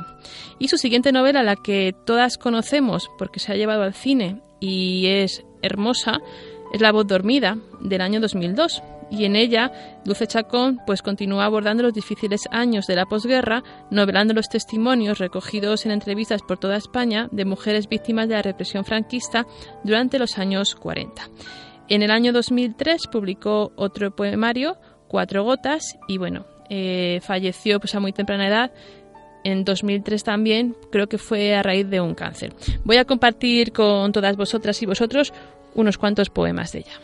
Y 0.60 0.68
su 0.70 0.78
siguiente 0.78 1.12
novela, 1.12 1.44
la 1.44 1.56
que 1.56 1.94
todas 2.06 2.38
conocemos 2.38 3.10
porque 3.18 3.40
se 3.40 3.52
ha 3.52 3.56
llevado 3.56 3.84
al 3.84 3.94
cine 3.94 4.42
y 4.60 5.06
es 5.08 5.46
hermosa, 5.62 6.20
es 6.74 6.82
La 6.82 6.92
voz 6.92 7.08
dormida, 7.08 7.58
del 7.80 8.02
año 8.02 8.20
2002. 8.20 8.82
Y 9.10 9.24
en 9.24 9.38
ella, 9.38 9.72
Dulce 10.04 10.28
Chacón 10.28 10.80
pues 10.86 11.02
continúa 11.02 11.46
abordando 11.46 11.84
los 11.84 11.94
difíciles 11.94 12.42
años 12.52 12.88
de 12.88 12.96
la 12.96 13.06
posguerra, 13.06 13.64
novelando 13.90 14.34
los 14.34 14.50
testimonios 14.50 15.20
recogidos 15.20 15.86
en 15.86 15.92
entrevistas 15.92 16.42
por 16.42 16.58
toda 16.58 16.76
España 16.76 17.30
de 17.32 17.46
mujeres 17.46 17.88
víctimas 17.88 18.28
de 18.28 18.36
la 18.36 18.42
represión 18.42 18.84
franquista 18.84 19.46
durante 19.84 20.20
los 20.20 20.38
años 20.38 20.76
40. 20.76 21.30
En 21.90 22.02
el 22.02 22.12
año 22.12 22.34
2003 22.34 23.08
publicó 23.08 23.72
otro 23.76 24.16
poemario, 24.16 24.78
Cuatro 25.08 25.46
gotas, 25.46 25.98
y 26.10 26.18
bueno, 26.18 26.46
eh, 26.70 27.22
falleció 27.24 27.80
pues 27.80 27.96
a 27.96 28.02
muy 28.02 28.12
temprana 28.12 28.48
edad. 28.48 28.72
En 29.46 29.64
2003 29.64 30.22
también, 30.22 30.76
creo 30.92 31.08
que 31.08 31.18
fue 31.18 31.56
a 31.56 31.64
raíz 31.64 31.90
de 31.90 32.02
un 32.02 32.14
cáncer. 32.14 32.54
Voy 32.84 32.98
a 32.98 33.06
compartir 33.06 33.72
con 33.72 34.12
todas 34.12 34.36
vosotras 34.36 34.82
y 34.82 34.86
vosotros 34.86 35.32
unos 35.76 35.98
cuantos 35.98 36.30
poemas 36.30 36.74
de 36.74 36.80
ella. 36.80 37.00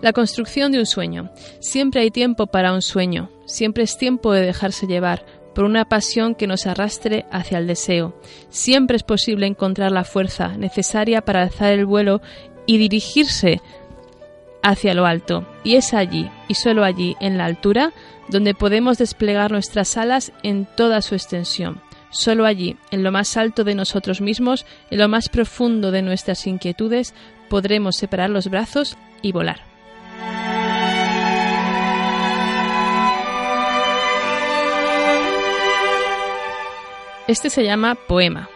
La 0.00 0.12
construcción 0.12 0.70
de 0.70 0.78
un 0.78 0.86
sueño. 0.86 1.30
Siempre 1.60 2.02
hay 2.02 2.10
tiempo 2.10 2.46
para 2.46 2.74
un 2.74 2.82
sueño. 2.82 3.30
Siempre 3.46 3.84
es 3.84 3.96
tiempo 3.96 4.32
de 4.32 4.42
dejarse 4.42 4.86
llevar 4.86 5.24
por 5.54 5.64
una 5.64 5.84
pasión 5.84 6.34
que 6.34 6.46
nos 6.46 6.66
arrastre 6.66 7.26
hacia 7.30 7.58
el 7.58 7.66
deseo. 7.66 8.18
Siempre 8.48 8.96
es 8.96 9.02
posible 9.02 9.46
encontrar 9.46 9.92
la 9.92 10.04
fuerza 10.04 10.56
necesaria 10.56 11.22
para 11.22 11.42
alzar 11.42 11.72
el 11.72 11.86
vuelo 11.86 12.20
y 12.66 12.78
dirigirse 12.78 13.60
hacia 14.62 14.94
lo 14.94 15.06
alto. 15.06 15.46
Y 15.62 15.76
es 15.76 15.94
allí, 15.94 16.30
y 16.48 16.54
solo 16.54 16.84
allí, 16.84 17.16
en 17.20 17.38
la 17.38 17.44
altura, 17.44 17.92
donde 18.28 18.54
podemos 18.54 18.98
desplegar 18.98 19.52
nuestras 19.52 19.96
alas 19.96 20.32
en 20.42 20.66
toda 20.66 21.02
su 21.02 21.14
extensión. 21.14 21.80
Solo 22.10 22.46
allí, 22.46 22.76
en 22.90 23.02
lo 23.02 23.12
más 23.12 23.36
alto 23.36 23.64
de 23.64 23.74
nosotros 23.74 24.20
mismos, 24.20 24.66
en 24.90 24.98
lo 24.98 25.08
más 25.08 25.28
profundo 25.28 25.90
de 25.90 26.02
nuestras 26.02 26.46
inquietudes, 26.46 27.14
podremos 27.48 27.96
separar 27.96 28.30
los 28.30 28.48
brazos 28.48 28.96
y 29.20 29.32
volar. 29.32 29.73
Este 37.26 37.48
se 37.48 37.64
llama 37.64 37.94
Poema. 37.94 38.50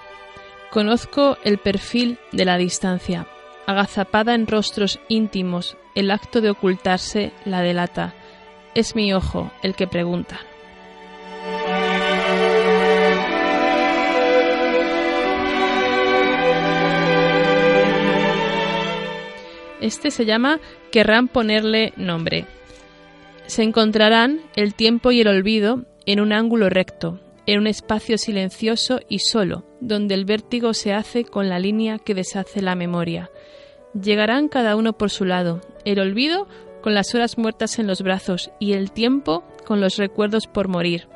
Conozco 0.70 1.38
el 1.42 1.56
perfil 1.56 2.18
de 2.32 2.44
la 2.44 2.58
distancia. 2.58 3.26
Agazapada 3.66 4.34
en 4.34 4.46
rostros 4.46 5.00
íntimos, 5.08 5.78
el 5.94 6.10
acto 6.10 6.42
de 6.42 6.50
ocultarse 6.50 7.32
la 7.46 7.62
delata. 7.62 8.12
Es 8.74 8.94
mi 8.94 9.14
ojo 9.14 9.50
el 9.62 9.74
que 9.74 9.86
pregunta. 9.86 10.40
Este 19.80 20.10
se 20.10 20.26
llama 20.26 20.60
Querrán 20.92 21.28
ponerle 21.28 21.94
nombre. 21.96 22.44
Se 23.46 23.62
encontrarán 23.62 24.42
el 24.56 24.74
tiempo 24.74 25.10
y 25.10 25.22
el 25.22 25.28
olvido 25.28 25.84
en 26.04 26.20
un 26.20 26.34
ángulo 26.34 26.68
recto, 26.68 27.18
en 27.48 27.60
un 27.60 27.66
espacio 27.66 28.18
silencioso 28.18 29.00
y 29.08 29.20
solo, 29.20 29.64
donde 29.80 30.14
el 30.14 30.26
vértigo 30.26 30.74
se 30.74 30.92
hace 30.92 31.24
con 31.24 31.48
la 31.48 31.58
línea 31.58 31.98
que 31.98 32.14
deshace 32.14 32.60
la 32.60 32.74
memoria. 32.74 33.30
Llegarán 33.94 34.48
cada 34.48 34.76
uno 34.76 34.92
por 34.98 35.08
su 35.08 35.24
lado, 35.24 35.62
el 35.86 35.98
olvido 35.98 36.46
con 36.82 36.92
las 36.92 37.14
horas 37.14 37.38
muertas 37.38 37.78
en 37.78 37.86
los 37.86 38.02
brazos 38.02 38.50
y 38.60 38.74
el 38.74 38.92
tiempo 38.92 39.44
con 39.64 39.80
los 39.80 39.96
recuerdos 39.96 40.46
por 40.46 40.68
morir. 40.68 41.08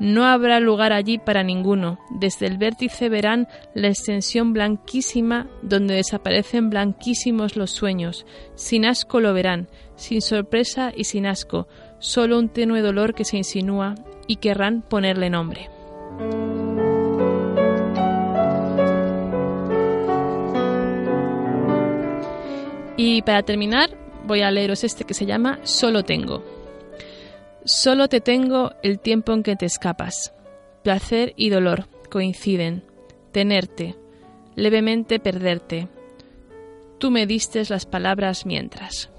No 0.00 0.24
habrá 0.24 0.58
lugar 0.58 0.92
allí 0.92 1.18
para 1.18 1.44
ninguno. 1.44 2.00
Desde 2.10 2.46
el 2.46 2.58
vértice 2.58 3.08
verán 3.08 3.46
la 3.72 3.86
extensión 3.86 4.52
blanquísima 4.52 5.48
donde 5.62 5.94
desaparecen 5.94 6.70
blanquísimos 6.70 7.56
los 7.56 7.70
sueños. 7.70 8.26
Sin 8.56 8.84
asco 8.84 9.20
lo 9.20 9.32
verán, 9.32 9.68
sin 9.94 10.22
sorpresa 10.22 10.92
y 10.96 11.04
sin 11.04 11.24
asco, 11.26 11.68
solo 11.98 12.38
un 12.38 12.48
tenue 12.48 12.80
dolor 12.80 13.14
que 13.14 13.24
se 13.24 13.36
insinúa 13.36 13.94
y 14.26 14.36
querrán 14.36 14.82
ponerle 14.82 15.30
nombre. 15.30 15.68
Y 22.96 23.22
para 23.22 23.42
terminar, 23.44 23.90
voy 24.24 24.42
a 24.42 24.50
leeros 24.50 24.82
este 24.82 25.04
que 25.04 25.14
se 25.14 25.24
llama 25.24 25.60
Solo 25.62 26.02
tengo. 26.02 26.44
Solo 27.64 28.08
te 28.08 28.20
tengo 28.20 28.72
el 28.82 28.98
tiempo 28.98 29.32
en 29.32 29.42
que 29.42 29.54
te 29.54 29.66
escapas. 29.66 30.34
Placer 30.82 31.32
y 31.36 31.50
dolor 31.50 31.88
coinciden. 32.10 32.82
Tenerte, 33.32 33.94
levemente 34.56 35.20
perderte. 35.20 35.88
Tú 36.98 37.10
me 37.10 37.26
diste 37.26 37.62
las 37.68 37.86
palabras 37.86 38.46
mientras. 38.46 39.10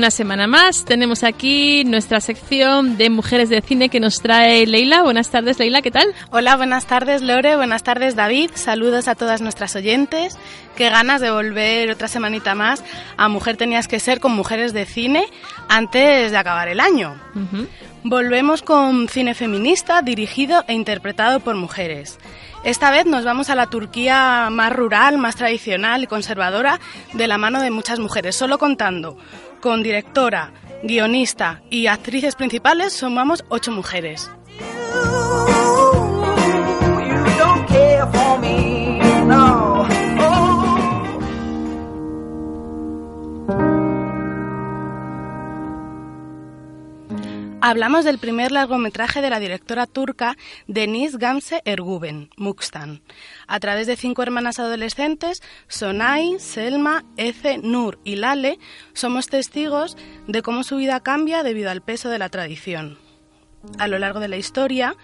Una 0.00 0.10
semana 0.10 0.46
más 0.46 0.86
tenemos 0.86 1.22
aquí 1.24 1.84
nuestra 1.84 2.22
sección 2.22 2.96
de 2.96 3.10
mujeres 3.10 3.50
de 3.50 3.60
cine 3.60 3.90
que 3.90 4.00
nos 4.00 4.22
trae 4.22 4.66
Leila. 4.66 5.02
Buenas 5.02 5.28
tardes, 5.28 5.58
Leila, 5.58 5.82
¿qué 5.82 5.90
tal? 5.90 6.14
Hola, 6.30 6.56
buenas 6.56 6.86
tardes 6.86 7.20
Lore, 7.20 7.54
buenas 7.56 7.82
tardes 7.82 8.16
David, 8.16 8.50
saludos 8.54 9.08
a 9.08 9.14
todas 9.14 9.42
nuestras 9.42 9.76
oyentes. 9.76 10.38
Qué 10.74 10.88
ganas 10.88 11.20
de 11.20 11.30
volver 11.30 11.90
otra 11.90 12.08
semanita 12.08 12.54
más 12.54 12.82
a 13.18 13.28
Mujer 13.28 13.58
Tenías 13.58 13.88
que 13.88 14.00
Ser 14.00 14.20
con 14.20 14.32
mujeres 14.32 14.72
de 14.72 14.86
cine 14.86 15.26
antes 15.68 16.30
de 16.30 16.36
acabar 16.38 16.68
el 16.68 16.80
año. 16.80 17.20
Volvemos 18.02 18.62
con 18.62 19.06
cine 19.06 19.34
feminista 19.34 20.00
dirigido 20.00 20.64
e 20.66 20.72
interpretado 20.72 21.40
por 21.40 21.56
mujeres. 21.56 22.18
Esta 22.64 22.90
vez 22.90 23.04
nos 23.04 23.24
vamos 23.26 23.50
a 23.50 23.54
la 23.54 23.66
Turquía 23.66 24.48
más 24.50 24.72
rural, 24.72 25.18
más 25.18 25.36
tradicional 25.36 26.04
y 26.04 26.06
conservadora 26.06 26.80
de 27.12 27.26
la 27.26 27.36
mano 27.36 27.60
de 27.60 27.70
muchas 27.70 27.98
mujeres, 27.98 28.34
solo 28.34 28.58
contando 28.58 29.18
con 29.60 29.82
directora, 29.82 30.52
guionista 30.82 31.62
y 31.70 31.86
actrices 31.86 32.34
principales 32.34 32.92
sumamos 32.92 33.44
ocho 33.48 33.70
mujeres. 33.70 34.30
Hablamos 47.62 48.06
del 48.06 48.18
primer 48.18 48.52
largometraje 48.52 49.20
de 49.20 49.28
la 49.28 49.38
directora 49.38 49.86
turca 49.86 50.38
Deniz 50.66 51.18
Gamze 51.18 51.60
Erguven, 51.66 52.30
Mukstan. 52.38 53.02
A 53.46 53.60
través 53.60 53.86
de 53.86 53.96
cinco 53.96 54.22
hermanas 54.22 54.58
adolescentes, 54.58 55.42
Sonay, 55.68 56.38
Selma, 56.38 57.04
Efe, 57.18 57.58
Nur 57.58 57.98
y 58.02 58.16
Lale, 58.16 58.58
somos 58.94 59.26
testigos 59.26 59.98
de 60.26 60.40
cómo 60.40 60.62
su 60.62 60.76
vida 60.76 61.00
cambia 61.00 61.42
debido 61.42 61.70
al 61.70 61.82
peso 61.82 62.08
de 62.08 62.18
la 62.18 62.30
tradición. 62.30 62.96
A 63.78 63.88
lo 63.88 63.98
largo 63.98 64.20
de 64.20 64.28
la 64.28 64.38
historia 64.38 64.96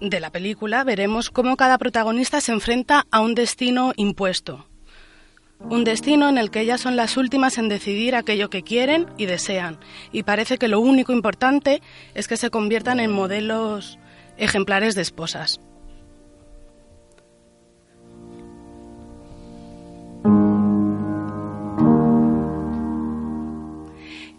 de 0.00 0.20
la 0.20 0.30
película 0.30 0.84
veremos 0.84 1.28
cómo 1.28 1.58
cada 1.58 1.76
protagonista 1.76 2.40
se 2.40 2.52
enfrenta 2.52 3.04
a 3.10 3.20
un 3.20 3.34
destino 3.34 3.92
impuesto, 3.96 4.69
un 5.60 5.84
destino 5.84 6.28
en 6.28 6.38
el 6.38 6.50
que 6.50 6.60
ellas 6.60 6.80
son 6.80 6.96
las 6.96 7.16
últimas 7.16 7.58
en 7.58 7.68
decidir 7.68 8.14
aquello 8.14 8.50
que 8.50 8.62
quieren 8.62 9.06
y 9.18 9.26
desean. 9.26 9.78
Y 10.12 10.22
parece 10.22 10.58
que 10.58 10.68
lo 10.68 10.80
único 10.80 11.12
importante 11.12 11.82
es 12.14 12.28
que 12.28 12.36
se 12.36 12.50
conviertan 12.50 13.00
en 13.00 13.10
modelos 13.10 13.98
ejemplares 14.38 14.94
de 14.94 15.02
esposas. 15.02 15.60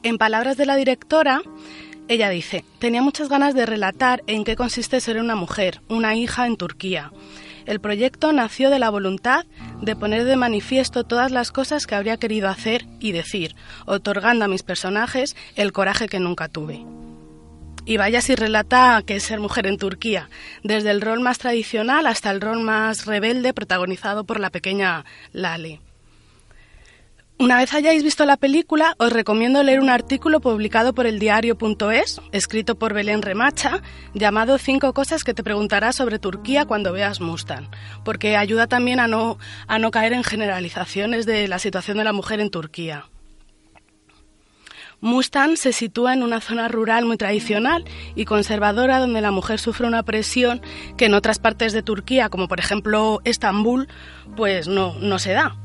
En 0.04 0.18
palabras 0.18 0.58
de 0.58 0.66
la 0.66 0.76
directora, 0.76 1.42
ella 2.08 2.30
dice, 2.30 2.66
tenía 2.80 3.04
muchas 3.04 3.30
ganas 3.30 3.54
de 3.54 3.68
relatar 3.68 4.24
en 4.26 4.44
qué 4.44 4.56
consiste 4.56 5.00
ser 5.00 5.20
una 5.20 5.36
mujer, 5.36 5.82
una 5.88 6.16
hija 6.16 6.48
en 6.48 6.58
Turquía. 6.58 7.12
El 7.72 7.80
proyecto 7.80 8.34
nació 8.34 8.70
de 8.70 8.80
la 8.80 8.90
voluntad 8.90 9.46
de 9.82 9.96
poner 9.96 10.26
de 10.26 10.36
manifiesto 10.36 11.06
todas 11.06 11.32
las 11.32 11.54
cosas 11.54 11.88
que 11.88 11.96
habría 11.96 12.18
querido 12.18 12.50
hacer 12.50 12.86
y 13.00 13.14
decir, 13.14 13.56
otorgando 13.86 14.44
a 14.44 14.50
mis 14.50 14.62
personajes 14.62 15.38
el 15.56 15.72
coraje 15.72 16.10
que 16.10 16.20
nunca 16.20 16.50
tuve. 16.50 16.84
Y 17.86 17.96
vaya 17.96 18.20
si 18.20 18.36
relata 18.36 19.02
que 19.06 19.16
es 19.16 19.24
ser 19.24 19.40
mujer 19.40 19.68
en 19.68 19.78
Turquía, 19.78 20.28
desde 20.64 20.92
el 20.92 21.00
rol 21.00 21.22
más 21.22 21.38
tradicional 21.38 22.08
hasta 22.08 22.30
el 22.32 22.42
rol 22.42 22.60
más 22.60 23.06
rebelde 23.06 23.54
protagonizado 23.54 24.26
por 24.26 24.42
la 24.42 24.50
pequeña 24.50 25.06
Lale. 25.32 25.80
Una 27.42 27.58
vez 27.58 27.74
hayáis 27.74 28.04
visto 28.04 28.24
la 28.26 28.38
película, 28.38 28.94
os 29.00 29.12
recomiendo 29.12 29.64
leer 29.64 29.80
un 29.80 29.90
artículo 29.90 30.42
publicado 30.42 30.94
por 30.94 31.08
el 31.08 31.18
diario.es, 31.18 32.22
escrito 32.32 32.76
por 32.76 32.94
Belén 32.94 33.24
Remacha, 33.24 33.82
llamado 34.14 34.60
Cinco 34.60 34.94
cosas 34.94 35.24
que 35.24 35.34
te 35.34 35.42
preguntarás 35.42 35.96
sobre 35.96 36.20
Turquía 36.20 36.66
cuando 36.66 36.94
veas 36.94 37.20
Mustang, 37.20 37.68
porque 38.06 38.38
ayuda 38.38 38.68
también 38.68 39.00
a 39.00 39.08
no, 39.08 39.40
a 39.66 39.80
no 39.80 39.90
caer 39.90 40.14
en 40.14 40.24
generalizaciones 40.24 41.26
de 41.26 41.48
la 41.48 41.58
situación 41.58 41.98
de 41.98 42.04
la 42.04 42.14
mujer 42.14 42.42
en 42.42 42.52
Turquía. 42.52 43.08
Mustang 45.00 45.58
se 45.58 45.74
sitúa 45.74 46.14
en 46.14 46.22
una 46.22 46.42
zona 46.42 46.68
rural 46.68 47.06
muy 47.06 47.18
tradicional 47.18 47.86
y 48.14 48.26
conservadora 48.26 49.00
donde 49.00 49.20
la 49.20 49.32
mujer 49.32 49.58
sufre 49.58 49.88
una 49.88 50.04
presión 50.04 50.62
que 50.96 51.06
en 51.06 51.16
otras 51.16 51.40
partes 51.40 51.74
de 51.74 51.82
Turquía, 51.82 52.30
como 52.30 52.48
por 52.48 52.60
ejemplo 52.60 53.20
Estambul, 53.24 53.88
pues 54.36 54.68
no, 54.68 54.94
no 55.00 55.18
se 55.18 55.32
da. 55.32 55.58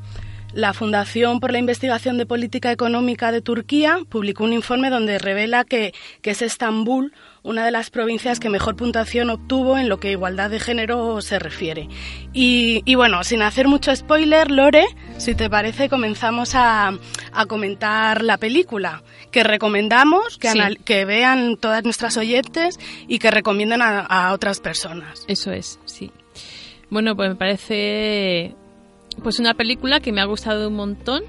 La 0.57 0.73
Fundación 0.73 1.39
por 1.39 1.53
la 1.53 1.59
Investigación 1.59 2.17
de 2.17 2.25
Política 2.25 2.73
Económica 2.73 3.31
de 3.31 3.43
Turquía 3.43 3.99
publicó 4.09 4.45
un 4.45 4.55
informe 4.55 4.89
donde 4.89 5.19
revela 5.19 5.65
que, 5.65 5.93
que, 6.23 6.31
es 6.31 6.41
Estambul 6.41 7.13
una 7.43 7.63
de 7.63 7.71
las 7.71 7.91
provincias 7.91 8.41
que 8.41 8.49
mejor 8.49 8.75
puntuación 8.75 9.29
obtuvo 9.29 9.77
en 9.77 9.91
lo 9.91 10.01
que 10.01 10.09
a 10.09 10.13
igualdad 10.13 10.49
de 10.49 10.59
género 10.59 11.21
se 11.21 11.39
refiere. 11.39 11.89
Y, 12.33 12.81
y 12.87 12.95
bueno, 12.95 13.23
sin 13.23 13.43
hacer 13.43 13.69
mucho 13.69 13.95
spoiler, 13.95 14.51
Lore, 14.51 14.87
si 15.19 15.35
te 15.35 15.51
parece, 15.51 15.91
comenzamos 15.91 16.55
a, 16.55 16.99
a 17.33 17.45
comentar 17.47 18.23
la 18.25 18.39
película, 18.39 19.03
que 19.31 19.45
recomendamos 19.45 20.39
que, 20.39 20.49
Sí. 20.53 20.59
anal- 20.59 20.79
que 20.85 21.05
vean 21.05 21.59
todas 21.59 21.85
nuestras 21.85 22.17
oyentes 22.17 22.81
y 23.07 23.19
que 23.19 23.31
recomienden 23.31 23.83
a, 23.83 24.01
a 24.01 24.33
otras 24.33 24.61
personas. 24.61 25.23
Eso 25.29 25.53
es, 25.53 25.79
sí. 25.85 26.11
Bueno, 26.89 27.15
pues 27.15 27.29
me 27.29 27.37
parece 27.37 28.57
pues 29.23 29.39
una 29.39 29.55
película 29.55 30.01
que 30.01 30.12
me 30.12 30.21
ha 30.21 30.25
gustado 30.25 30.69
un 30.69 30.75
montón. 30.77 31.23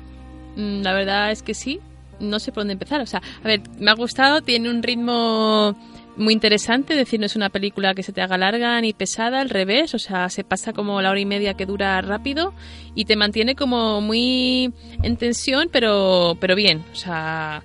Mm, 0.56 0.82
La 0.82 0.94
verdad 0.94 1.32
es 1.32 1.42
que 1.42 1.54
sí. 1.54 1.80
No 2.20 2.40
sé 2.40 2.52
por 2.52 2.62
dónde 2.62 2.74
empezar. 2.74 3.02
O 3.02 3.06
sea, 3.06 3.22
a 3.44 3.48
ver, 3.48 3.62
me 3.80 3.92
ha 3.92 3.94
gustado, 3.94 4.42
tiene 4.42 4.70
un 4.70 4.82
ritmo 4.82 5.76
muy 6.16 6.34
interesante, 6.34 6.94
es 6.94 6.98
decir, 7.00 7.20
no 7.20 7.28
es 7.28 7.36
una 7.36 7.50
película 7.50 7.94
que 7.94 8.02
se 8.02 8.12
te 8.12 8.24
haga 8.24 8.40
larga 8.40 8.82
ni 8.82 8.92
pesada, 8.92 9.40
al 9.40 9.52
revés, 9.52 9.94
o 9.94 10.00
sea, 10.00 10.30
se 10.30 10.44
pasa 10.44 10.74
como 10.74 11.00
la 11.00 11.12
hora 11.12 11.20
y 11.20 11.26
media 11.28 11.54
que 11.54 11.68
dura 11.68 12.02
rápido 12.02 12.56
y 12.96 13.06
te 13.06 13.16
mantiene 13.16 13.54
como 13.54 14.02
muy 14.02 14.74
en 15.04 15.16
tensión, 15.18 15.70
pero, 15.72 16.36
pero 16.42 16.56
bien, 16.56 16.84
o 16.92 16.96
sea, 16.96 17.62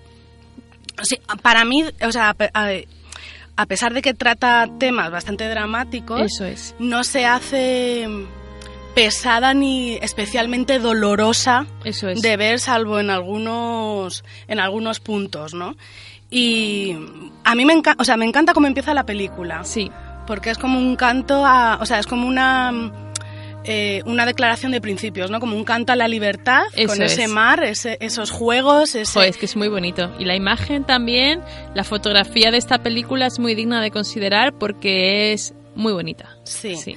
Sí, 1.03 1.16
para 1.41 1.64
mí, 1.64 1.83
o 2.07 2.12
sea, 2.12 2.37
a 3.57 3.66
pesar 3.66 3.95
de 3.95 4.03
que 4.03 4.12
trata 4.12 4.68
temas 4.79 5.11
bastante 5.11 5.49
dramáticos, 5.49 6.20
eso 6.20 6.45
es. 6.45 6.75
no 6.79 7.05
se 7.05 7.25
hace 7.25 8.07
pesada 8.95 9.55
ni 9.55 9.95
especialmente 10.03 10.78
dolorosa 10.78 11.66
Eso 11.84 12.09
es. 12.09 12.22
de 12.22 12.36
ver, 12.36 12.61
salvo 12.61 12.99
en 13.01 13.11
algunos, 13.11 14.24
en 14.49 14.61
algunos 14.61 15.01
puntos, 15.01 15.55
¿no? 15.55 15.76
Y 16.30 16.97
a 17.45 17.55
mí 17.55 17.64
me, 17.64 17.74
enca- 17.74 17.97
o 17.99 18.05
sea, 18.05 18.16
me 18.16 18.24
encanta 18.24 18.55
cómo 18.55 18.66
empieza 18.66 18.95
la 18.95 19.05
película. 19.05 19.64
Sí. 19.64 19.90
Porque 20.26 20.51
es 20.51 20.59
como 20.59 20.78
un 20.78 20.97
canto 20.97 21.45
a. 21.45 21.78
O 21.80 21.86
sea, 21.86 21.99
es 21.99 22.07
como 22.07 22.26
una. 22.26 22.72
eh, 23.64 24.03
una 24.07 24.24
declaración 24.26 24.72
de 24.72 24.80
principios, 24.80 25.30
¿no? 25.30 25.38
Como 25.40 25.57
un 25.57 25.64
canto 25.64 25.93
a 25.93 25.97
la 25.97 26.09
libertad, 26.09 26.62
Eso 26.74 26.88
con 26.95 27.03
ese 27.03 27.24
es. 27.24 27.30
mar, 27.30 27.62
ese- 27.62 27.97
esos 28.01 28.30
juegos, 28.30 28.95
ese, 28.95 29.12
Joder, 29.12 29.28
es 29.30 29.36
que 29.36 29.47
es 29.47 29.57
muy 29.57 29.68
bonito. 29.68 30.11
Y 30.18 30.24
la 30.24 30.34
imagen 30.34 30.84
también, 30.84 31.40
la 31.74 31.84
fotografía 31.84 32.51
de 32.51 32.59
esta 32.59 32.82
película 32.82 33.26
es 33.26 33.38
muy 33.38 33.55
digna 33.55 33.80
de 33.82 33.90
considerar 33.90 34.53
porque 34.55 35.32
es 35.32 35.55
muy 35.74 35.93
bonita. 35.93 36.36
Sí. 36.45 36.76
Sí. 36.76 36.97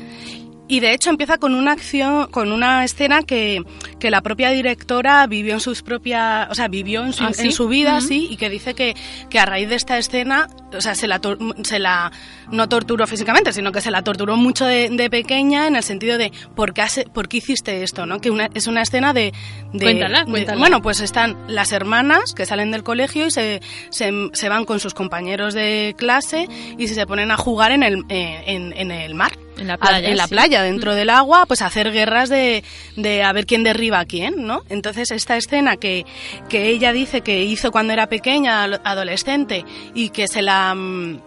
Y 0.67 0.79
de 0.79 0.93
hecho 0.93 1.11
empieza 1.11 1.37
con 1.37 1.53
una 1.53 1.73
acción, 1.73 2.27
con 2.31 2.51
una 2.51 2.83
escena 2.83 3.21
que, 3.21 3.61
que 3.99 4.09
la 4.09 4.21
propia 4.21 4.49
directora 4.49 5.27
vivió 5.27 5.53
en 5.53 5.59
sus 5.59 5.83
propias, 5.83 6.47
o 6.49 6.55
sea, 6.55 6.67
vivió 6.67 7.05
en 7.05 7.13
su, 7.13 7.23
¿Ah, 7.23 7.33
sí? 7.33 7.43
en 7.43 7.51
su 7.51 7.67
vida, 7.67 7.97
Ujú. 7.99 8.07
sí, 8.07 8.27
y 8.31 8.37
que 8.37 8.49
dice 8.49 8.73
que, 8.73 8.95
que 9.29 9.37
a 9.39 9.45
raíz 9.45 9.69
de 9.69 9.75
esta 9.75 9.97
escena, 9.99 10.47
o 10.75 10.81
sea, 10.81 10.95
se 10.95 11.07
la, 11.07 11.21
se 11.63 11.77
la 11.77 12.11
no 12.51 12.67
torturó 12.67 13.05
físicamente, 13.05 13.53
sino 13.53 13.71
que 13.71 13.79
se 13.79 13.91
la 13.91 14.01
torturó 14.03 14.37
mucho 14.37 14.65
de, 14.65 14.89
de 14.89 15.09
pequeña 15.11 15.67
en 15.67 15.75
el 15.75 15.83
sentido 15.83 16.17
de 16.17 16.31
¿por 16.55 16.73
qué, 16.73 16.81
has- 16.81 17.05
por 17.13 17.27
qué 17.27 17.37
hiciste 17.37 17.83
esto? 17.83 18.07
¿no? 18.07 18.19
Que 18.19 18.31
una- 18.31 18.49
es 18.55 18.65
una 18.65 18.81
escena 18.81 19.13
de... 19.13 19.33
de- 19.71 19.85
Cuéntala, 19.85 20.23
de- 20.25 20.31
cuéntala. 20.31 20.57
bueno, 20.57 20.81
pues 20.81 20.99
están 20.99 21.37
las 21.47 21.73
hermanas 21.73 22.33
que 22.35 22.47
salen 22.47 22.71
del 22.71 22.81
colegio 22.81 23.27
y 23.27 23.31
se, 23.31 23.61
se, 23.91 24.11
se 24.33 24.49
van 24.49 24.65
con 24.65 24.79
sus 24.79 24.95
compañeros 24.95 25.53
de 25.53 25.93
clase 25.95 26.47
y 26.79 26.87
se 26.87 27.05
ponen 27.05 27.29
a 27.29 27.37
jugar 27.37 27.71
en 27.71 27.83
el, 27.83 28.03
eh, 28.09 28.43
en, 28.47 28.73
en 28.75 28.89
el 28.89 29.13
mar. 29.13 29.33
En 29.57 29.67
la 29.67 29.75
a- 29.75 29.77
playa, 29.77 30.09
en 30.09 30.17
la 30.17 30.23
sí. 30.27 30.29
playa, 30.29 30.61
dentro 30.63 30.95
del 30.95 31.09
agua, 31.09 31.45
pues 31.45 31.61
hacer 31.61 31.91
guerras 31.91 32.29
de, 32.29 32.63
de 32.97 33.23
a 33.23 33.31
ver 33.33 33.45
quién 33.45 33.63
derriba 33.63 33.99
a 33.99 34.05
quién, 34.05 34.45
¿no? 34.45 34.63
Entonces 34.69 35.11
esta 35.11 35.37
escena 35.37 35.77
que, 35.77 36.05
que 36.49 36.67
ella 36.69 36.91
dice 36.91 37.21
que 37.21 37.43
hizo 37.43 37.71
cuando 37.71 37.93
era 37.93 38.07
pequeña, 38.07 38.63
adolescente, 38.63 39.65
y 39.93 40.09
que 40.09 40.27
se 40.27 40.41
la... 40.41 40.73
mm, 40.75 41.19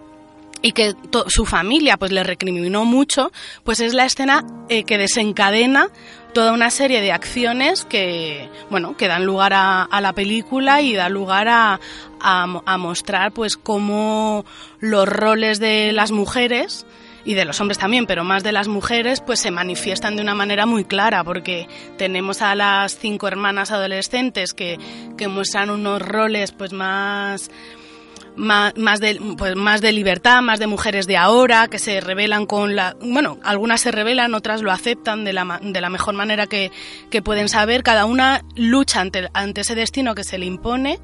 y 0.60 0.72
que 0.72 0.92
su 1.28 1.46
familia 1.46 1.96
pues 1.98 2.10
le 2.10 2.24
recriminó 2.24 2.84
mucho, 2.84 3.30
pues 3.62 3.78
es 3.78 3.94
la 3.94 4.04
escena 4.06 4.44
eh, 4.68 4.82
que 4.82 4.98
desencadena 4.98 5.86
toda 6.34 6.52
una 6.52 6.70
serie 6.72 7.00
de 7.00 7.12
acciones 7.12 7.84
que 7.84 8.48
bueno 8.68 8.96
que 8.96 9.06
dan 9.06 9.24
lugar 9.24 9.52
a, 9.54 9.84
a 9.84 10.00
la 10.00 10.12
película 10.14 10.80
y 10.82 10.94
da 10.94 11.08
lugar 11.10 11.46
a, 11.48 11.78
a 12.20 12.76
mostrar 12.76 13.30
pues 13.30 13.56
cómo 13.56 14.44
los 14.80 15.08
roles 15.08 15.60
de 15.60 15.92
las 15.92 16.10
mujeres 16.10 16.86
y 17.28 17.34
de 17.34 17.44
los 17.44 17.60
hombres 17.60 17.76
también, 17.76 18.06
pero 18.06 18.24
más 18.24 18.42
de 18.42 18.52
las 18.52 18.68
mujeres, 18.68 19.20
pues 19.20 19.38
se 19.38 19.50
manifiestan 19.50 20.16
de 20.16 20.22
una 20.22 20.34
manera 20.34 20.64
muy 20.64 20.84
clara, 20.84 21.22
porque 21.24 21.68
tenemos 21.98 22.40
a 22.40 22.54
las 22.54 22.96
cinco 22.96 23.28
hermanas 23.28 23.70
adolescentes 23.70 24.54
que, 24.54 24.78
que 25.18 25.28
muestran 25.28 25.68
unos 25.68 26.00
roles 26.00 26.52
pues 26.52 26.72
más 26.72 27.50
más, 28.34 28.72
de 29.00 29.20
pues 29.36 29.56
más 29.56 29.82
de 29.82 29.92
libertad, 29.92 30.40
más 30.40 30.58
de 30.58 30.68
mujeres 30.68 31.06
de 31.06 31.18
ahora 31.18 31.68
que 31.68 31.78
se 31.78 32.00
rebelan 32.00 32.46
con 32.46 32.74
la 32.74 32.96
bueno, 32.98 33.38
algunas 33.44 33.82
se 33.82 33.90
rebelan, 33.90 34.32
otras 34.32 34.62
lo 34.62 34.72
aceptan 34.72 35.24
de 35.24 35.34
la, 35.34 35.60
de 35.62 35.80
la 35.82 35.90
mejor 35.90 36.14
manera 36.14 36.46
que, 36.46 36.70
que 37.10 37.20
pueden 37.20 37.50
saber, 37.50 37.82
cada 37.82 38.06
una 38.06 38.42
lucha 38.56 39.02
ante, 39.02 39.28
ante 39.34 39.60
ese 39.60 39.74
destino 39.74 40.14
que 40.14 40.24
se 40.24 40.38
le 40.38 40.46
impone 40.46 40.98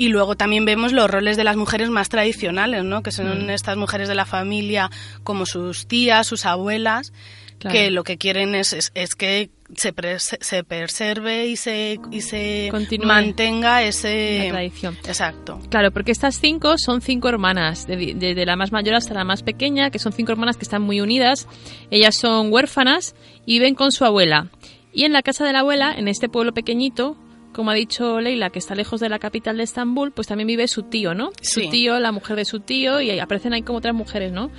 y 0.00 0.08
luego 0.08 0.34
también 0.34 0.64
vemos 0.64 0.92
los 0.94 1.10
roles 1.10 1.36
de 1.36 1.44
las 1.44 1.56
mujeres 1.56 1.90
más 1.90 2.08
tradicionales, 2.08 2.84
¿no? 2.84 3.02
Que 3.02 3.12
son 3.12 3.44
Mm. 3.46 3.50
estas 3.50 3.76
mujeres 3.76 4.08
de 4.08 4.14
la 4.14 4.24
familia 4.24 4.88
como 5.24 5.44
sus 5.44 5.86
tías, 5.86 6.26
sus 6.26 6.46
abuelas, 6.46 7.12
Claro. 7.58 7.74
que 7.74 7.90
lo 7.90 8.02
que 8.02 8.16
quieren 8.16 8.54
es, 8.54 8.72
es, 8.72 8.92
es 8.94 9.14
que 9.14 9.50
se, 9.76 9.92
se 10.18 10.64
preserve 10.64 11.48
y 11.48 11.56
se, 11.56 12.00
y 12.10 12.22
se 12.22 12.68
Continúe 12.70 13.06
mantenga 13.06 13.82
ese... 13.82 14.44
la 14.46 14.52
tradición. 14.54 14.96
Exacto. 15.06 15.60
Claro, 15.68 15.90
porque 15.90 16.12
estas 16.12 16.40
cinco 16.40 16.78
son 16.78 17.02
cinco 17.02 17.28
hermanas, 17.28 17.86
de- 17.86 18.14
desde 18.16 18.46
la 18.46 18.56
más 18.56 18.72
mayor 18.72 18.94
hasta 18.94 19.12
la 19.12 19.24
más 19.24 19.42
pequeña, 19.42 19.90
que 19.90 19.98
son 19.98 20.14
cinco 20.14 20.32
hermanas 20.32 20.56
que 20.56 20.62
están 20.64 20.80
muy 20.80 21.02
unidas. 21.02 21.46
Ellas 21.90 22.16
son 22.16 22.50
huérfanas 22.50 23.14
y 23.44 23.58
viven 23.58 23.74
con 23.74 23.92
su 23.92 24.06
abuela. 24.06 24.48
Y 24.94 25.04
en 25.04 25.12
la 25.12 25.20
casa 25.20 25.44
de 25.44 25.52
la 25.52 25.58
abuela, 25.60 25.92
en 25.94 26.08
este 26.08 26.30
pueblo 26.30 26.54
pequeñito, 26.54 27.18
como 27.52 27.70
ha 27.70 27.74
dicho 27.74 28.20
Leila, 28.20 28.50
que 28.50 28.58
está 28.58 28.74
lejos 28.74 29.00
de 29.00 29.08
la 29.08 29.18
capital 29.18 29.56
de 29.56 29.64
Estambul, 29.64 30.12
pues 30.12 30.28
también 30.28 30.46
vive 30.46 30.68
su 30.68 30.84
tío, 30.84 31.14
¿no? 31.14 31.30
Sí. 31.40 31.64
Su 31.64 31.70
tío, 31.70 31.98
la 31.98 32.12
mujer 32.12 32.36
de 32.36 32.44
su 32.44 32.60
tío, 32.60 33.00
y 33.00 33.18
aparecen 33.18 33.52
ahí 33.52 33.62
como 33.62 33.78
otras 33.78 33.94
mujeres, 33.94 34.32
¿no? 34.32 34.50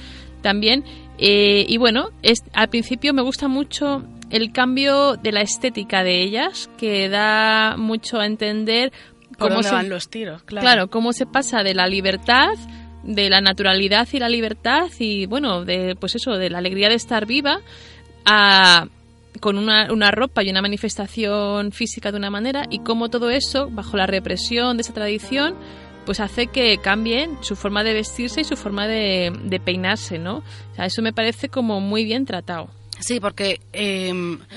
También. 0.41 0.83
eh, 1.17 1.65
y 1.67 1.77
bueno, 1.77 2.09
es, 2.23 2.39
al 2.53 2.69
principio 2.69 3.13
me 3.13 3.21
gusta 3.21 3.47
mucho 3.47 4.03
el 4.31 4.51
cambio 4.51 5.17
de 5.17 5.31
la 5.31 5.41
estética 5.41 6.03
de 6.03 6.23
ellas, 6.23 6.69
que 6.77 7.09
da 7.09 7.75
mucho 7.77 8.19
a 8.19 8.25
entender 8.25 8.91
Por 9.37 9.49
cómo 9.49 9.53
dónde 9.55 9.69
se, 9.69 9.75
van 9.75 9.89
los 9.89 10.09
tiros, 10.09 10.43
claro. 10.43 10.65
Claro, 10.65 10.89
cómo 10.89 11.13
se 11.13 11.25
pasa 11.25 11.63
de 11.63 11.73
la 11.73 11.85
libertad, 11.87 12.53
de 13.03 13.29
la 13.29 13.41
naturalidad 13.41 14.07
y 14.11 14.19
la 14.19 14.29
libertad 14.29 14.89
y 14.99 15.25
bueno, 15.25 15.65
de 15.65 15.95
pues 15.99 16.15
eso, 16.15 16.31
de 16.31 16.49
la 16.49 16.59
alegría 16.59 16.89
de 16.89 16.95
estar 16.95 17.25
viva 17.25 17.59
a 18.25 18.87
con 19.41 19.57
una, 19.57 19.91
una 19.91 20.11
ropa 20.11 20.41
y 20.43 20.49
una 20.49 20.61
manifestación 20.61 21.73
física 21.73 22.11
de 22.11 22.17
una 22.17 22.29
manera 22.29 22.65
y 22.69 22.79
cómo 22.79 23.09
todo 23.09 23.29
eso, 23.29 23.69
bajo 23.69 23.97
la 23.97 24.07
represión 24.07 24.77
de 24.77 24.81
esa 24.81 24.93
tradición, 24.93 25.55
pues 26.05 26.19
hace 26.21 26.47
que 26.47 26.77
cambien 26.77 27.37
su 27.41 27.55
forma 27.55 27.83
de 27.83 27.93
vestirse 27.93 28.41
y 28.41 28.43
su 28.43 28.55
forma 28.55 28.87
de, 28.87 29.33
de 29.43 29.59
peinarse, 29.59 30.17
¿no? 30.17 30.37
O 30.37 30.75
sea, 30.75 30.85
eso 30.85 31.01
me 31.01 31.11
parece 31.13 31.49
como 31.49 31.81
muy 31.81 32.05
bien 32.05 32.25
tratado. 32.25 32.69
Sí, 32.99 33.19
porque, 33.19 33.59
eh, 33.73 34.13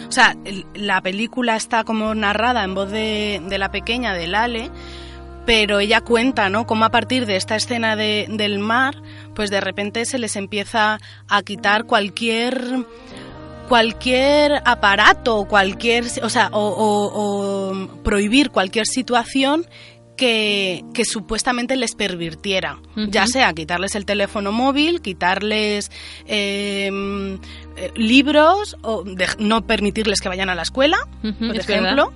o 0.06 0.12
sea, 0.12 0.36
la 0.74 1.00
película 1.00 1.56
está 1.56 1.82
como 1.84 2.14
narrada 2.14 2.62
en 2.62 2.74
voz 2.74 2.90
de, 2.90 3.42
de 3.48 3.58
la 3.58 3.70
pequeña, 3.70 4.12
de 4.14 4.26
Lale, 4.26 4.70
pero 5.46 5.80
ella 5.80 6.00
cuenta, 6.02 6.48
¿no? 6.48 6.66
Cómo 6.66 6.84
a 6.86 6.90
partir 6.90 7.26
de 7.26 7.36
esta 7.36 7.56
escena 7.56 7.96
de- 7.96 8.26
del 8.30 8.58
mar, 8.58 8.94
pues 9.34 9.50
de 9.50 9.60
repente 9.60 10.04
se 10.06 10.18
les 10.18 10.36
empieza 10.36 10.98
a 11.28 11.42
quitar 11.42 11.84
cualquier 11.84 12.84
cualquier 13.68 14.62
aparato, 14.64 15.44
cualquier, 15.48 16.04
o 16.22 16.28
sea, 16.30 16.48
o, 16.52 16.60
o- 16.68 17.70
o 17.72 18.02
prohibir 18.02 18.50
cualquier 18.50 18.86
situación 18.86 19.66
que, 20.16 20.84
que 20.94 21.04
supuestamente 21.04 21.74
les 21.74 21.96
pervirtiera, 21.96 22.78
ya 23.10 23.26
sea 23.26 23.52
quitarles 23.52 23.96
el 23.96 24.04
teléfono 24.06 24.52
móvil, 24.52 25.00
quitarles 25.02 25.90
eh, 26.26 26.88
eh, 27.76 27.90
libros 27.96 28.76
o 28.82 29.02
de- 29.02 29.26
no 29.40 29.66
permitirles 29.66 30.20
que 30.20 30.28
vayan 30.28 30.50
a 30.50 30.54
la 30.54 30.62
escuela, 30.62 30.98
por 31.20 31.56
es 31.56 31.68
ejemplo, 31.68 32.12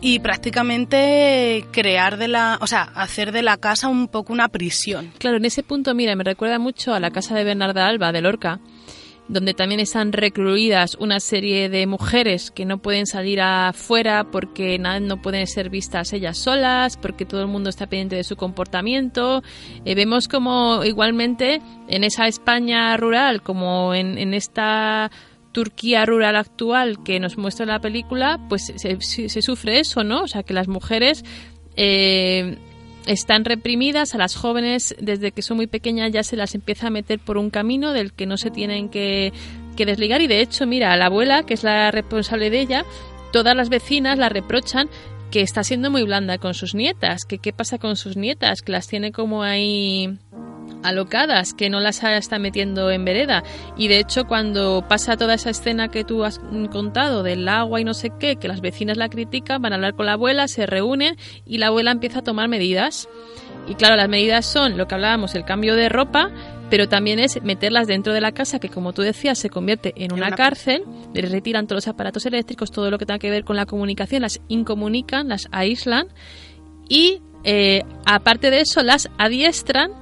y 0.00 0.20
prácticamente 0.20 1.64
crear 1.72 2.18
de 2.18 2.28
la, 2.28 2.58
o 2.60 2.66
sea, 2.68 2.82
hacer 2.94 3.32
de 3.32 3.42
la 3.42 3.56
casa 3.56 3.88
un 3.88 4.06
poco 4.08 4.32
una 4.32 4.48
prisión. 4.48 5.12
Claro, 5.18 5.36
en 5.38 5.44
ese 5.44 5.62
punto, 5.64 5.92
mira, 5.94 6.14
me 6.14 6.22
recuerda 6.24 6.58
mucho 6.60 6.94
a 6.94 7.00
la 7.00 7.10
casa 7.10 7.34
de 7.34 7.42
Bernarda 7.44 7.86
Alba, 7.88 8.12
de 8.12 8.22
Lorca, 8.22 8.60
donde 9.28 9.54
también 9.54 9.80
están 9.80 10.12
recluidas 10.12 10.96
una 10.96 11.20
serie 11.20 11.68
de 11.68 11.86
mujeres 11.86 12.50
que 12.50 12.64
no 12.64 12.78
pueden 12.78 13.06
salir 13.06 13.40
afuera 13.40 14.24
porque 14.30 14.78
no 14.78 15.22
pueden 15.22 15.46
ser 15.46 15.70
vistas 15.70 16.12
ellas 16.12 16.38
solas, 16.38 16.96
porque 16.96 17.24
todo 17.24 17.40
el 17.40 17.48
mundo 17.48 17.70
está 17.70 17.86
pendiente 17.86 18.16
de 18.16 18.24
su 18.24 18.36
comportamiento. 18.36 19.42
Eh, 19.84 19.94
vemos 19.94 20.28
como 20.28 20.84
igualmente 20.84 21.60
en 21.88 22.04
esa 22.04 22.26
España 22.26 22.96
rural, 22.96 23.42
como 23.42 23.94
en, 23.94 24.18
en 24.18 24.34
esta 24.34 25.10
Turquía 25.52 26.04
rural 26.04 26.34
actual 26.34 27.02
que 27.04 27.20
nos 27.20 27.38
muestra 27.38 27.64
la 27.64 27.78
película, 27.78 28.40
pues 28.48 28.72
se 28.76 29.42
sufre 29.42 29.78
eso, 29.78 30.02
¿no? 30.02 30.22
O 30.22 30.26
sea, 30.26 30.42
que 30.42 30.52
las 30.52 30.66
mujeres 30.66 31.24
eh, 31.76 32.56
están 33.06 33.44
reprimidas, 33.44 34.14
a 34.14 34.18
las 34.18 34.34
jóvenes 34.34 34.94
desde 35.00 35.32
que 35.32 35.42
son 35.42 35.56
muy 35.58 35.66
pequeñas 35.66 36.12
ya 36.12 36.22
se 36.22 36.36
las 36.36 36.54
empieza 36.54 36.86
a 36.86 36.90
meter 36.90 37.18
por 37.18 37.36
un 37.36 37.50
camino 37.50 37.92
del 37.92 38.12
que 38.12 38.26
no 38.26 38.36
se 38.36 38.50
tienen 38.50 38.88
que, 38.88 39.32
que 39.76 39.86
desligar. 39.86 40.20
Y 40.22 40.26
de 40.26 40.40
hecho, 40.40 40.66
mira, 40.66 40.96
la 40.96 41.06
abuela, 41.06 41.44
que 41.44 41.54
es 41.54 41.64
la 41.64 41.90
responsable 41.90 42.50
de 42.50 42.60
ella, 42.60 42.84
todas 43.32 43.56
las 43.56 43.68
vecinas 43.68 44.18
la 44.18 44.28
reprochan 44.28 44.88
que 45.30 45.40
está 45.40 45.64
siendo 45.64 45.90
muy 45.90 46.04
blanda 46.04 46.38
con 46.38 46.54
sus 46.54 46.74
nietas, 46.74 47.24
que 47.24 47.38
qué 47.38 47.52
pasa 47.52 47.78
con 47.78 47.96
sus 47.96 48.16
nietas, 48.16 48.62
que 48.62 48.72
las 48.72 48.86
tiene 48.86 49.10
como 49.10 49.42
ahí 49.42 50.16
alocadas, 50.82 51.54
que 51.54 51.70
no 51.70 51.80
las 51.80 52.02
está 52.02 52.38
metiendo 52.38 52.90
en 52.90 53.04
vereda. 53.04 53.42
Y 53.76 53.88
de 53.88 53.98
hecho, 53.98 54.24
cuando 54.24 54.84
pasa 54.88 55.16
toda 55.16 55.34
esa 55.34 55.50
escena 55.50 55.88
que 55.88 56.04
tú 56.04 56.24
has 56.24 56.38
contado 56.70 57.22
del 57.22 57.48
agua 57.48 57.80
y 57.80 57.84
no 57.84 57.94
sé 57.94 58.10
qué, 58.18 58.36
que 58.36 58.48
las 58.48 58.60
vecinas 58.60 58.96
la 58.96 59.08
critican, 59.08 59.62
van 59.62 59.72
a 59.72 59.76
hablar 59.76 59.94
con 59.94 60.06
la 60.06 60.12
abuela, 60.12 60.48
se 60.48 60.66
reúnen 60.66 61.16
y 61.46 61.58
la 61.58 61.68
abuela 61.68 61.90
empieza 61.90 62.20
a 62.20 62.22
tomar 62.22 62.48
medidas. 62.48 63.08
Y 63.66 63.76
claro, 63.76 63.96
las 63.96 64.08
medidas 64.08 64.44
son 64.44 64.76
lo 64.76 64.86
que 64.86 64.94
hablábamos, 64.94 65.34
el 65.34 65.44
cambio 65.44 65.74
de 65.74 65.88
ropa, 65.88 66.30
pero 66.68 66.88
también 66.88 67.18
es 67.18 67.42
meterlas 67.42 67.86
dentro 67.86 68.12
de 68.12 68.20
la 68.20 68.32
casa, 68.32 68.58
que 68.58 68.68
como 68.68 68.92
tú 68.92 69.02
decías, 69.02 69.38
se 69.38 69.48
convierte 69.48 69.94
en 69.96 70.12
una 70.12 70.26
una 70.26 70.36
cárcel, 70.36 70.84
le 71.14 71.22
retiran 71.22 71.66
todos 71.66 71.86
los 71.86 71.88
aparatos 71.88 72.26
eléctricos, 72.26 72.70
todo 72.70 72.90
lo 72.90 72.98
que 72.98 73.06
tenga 73.06 73.18
que 73.18 73.30
ver 73.30 73.44
con 73.44 73.56
la 73.56 73.64
comunicación, 73.64 74.22
las 74.22 74.40
incomunican, 74.48 75.28
las 75.28 75.48
aíslan 75.50 76.08
y 76.88 77.22
eh, 77.44 77.82
aparte 78.06 78.50
de 78.50 78.60
eso 78.60 78.82
las 78.82 79.10
adiestran 79.18 79.92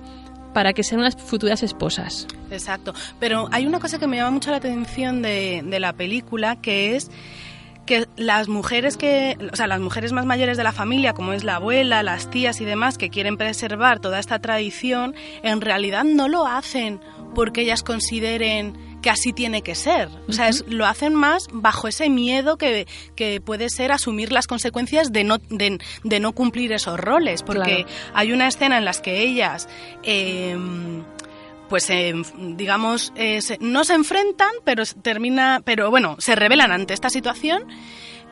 para 0.53 0.73
que 0.73 0.83
sean 0.83 1.01
unas 1.01 1.17
futuras 1.17 1.63
esposas. 1.63 2.27
Exacto. 2.51 2.95
Pero 3.19 3.49
hay 3.53 3.67
una 3.67 3.81
cosa 3.81 3.99
que 3.99 4.07
me 4.07 4.17
llama 4.17 4.31
mucho 4.31 4.51
la 4.51 4.59
atención 4.59 5.23
de, 5.23 5.63
de 5.65 5.81
la 5.81 5.93
película, 5.93 6.57
que 6.57 6.97
es 6.97 7.11
que 7.87 8.07
las 8.17 8.49
mujeres 8.49 8.97
que, 8.97 9.37
o 9.53 9.57
sea, 9.57 9.67
las 9.67 9.81
mujeres 9.81 10.13
más 10.13 10.25
mayores 10.25 10.57
de 10.57 10.65
la 10.65 10.73
familia, 10.73 11.15
como 11.15 11.33
es 11.33 11.45
la 11.45 11.57
abuela, 11.57 12.03
las 12.03 12.31
tías 12.31 12.61
y 12.61 12.65
demás, 12.65 12.97
que 12.97 13.11
quieren 13.11 13.37
preservar 13.37 13.99
toda 13.99 14.19
esta 14.19 14.39
tradición, 14.39 15.15
en 15.43 15.61
realidad 15.61 16.05
no 16.05 16.29
lo 16.29 16.47
hacen 16.47 17.01
porque 17.35 17.63
ellas 17.63 17.83
consideren 17.83 18.92
que 19.03 19.11
así 19.11 19.33
tiene 19.33 19.63
que 19.63 19.75
ser. 19.75 20.09
O 20.29 20.33
sea, 20.33 20.49
es- 20.49 20.65
lo 20.69 20.87
hacen 20.87 21.15
más 21.15 21.49
bajo 21.53 21.89
ese 21.89 22.09
miedo 22.09 22.57
que, 22.57 22.87
que 23.17 23.41
puede 23.41 23.69
ser 23.69 23.93
asumir 23.93 24.33
las 24.33 24.47
consecuencias 24.47 25.13
de 25.13 25.25
no, 25.25 25.39
de, 25.51 25.79
de 26.05 26.21
no 26.21 26.33
cumplir 26.33 26.73
esos 26.73 26.99
roles. 26.99 27.43
Porque 27.43 27.85
Claro. 27.85 27.89
hay 28.15 28.33
una 28.33 28.47
escena 28.49 28.79
en 28.79 28.85
las 28.85 29.01
que 29.01 29.21
ellas... 29.21 29.69
eh, 30.03 30.57
pues 31.69 31.89
eh, 31.89 32.13
digamos 32.37 33.15
eh, 33.17 33.41
se- 33.41 33.57
no 33.61 33.85
se 33.85 33.95
enfrentan 33.95 34.51
pero 34.63 34.83
termina 35.01 35.63
pero 35.65 35.89
bueno 35.91 36.17
se 36.19 36.35
rebelan 36.35 36.71
ante 36.71 36.93
esta 36.93 37.09
situación 37.09 37.63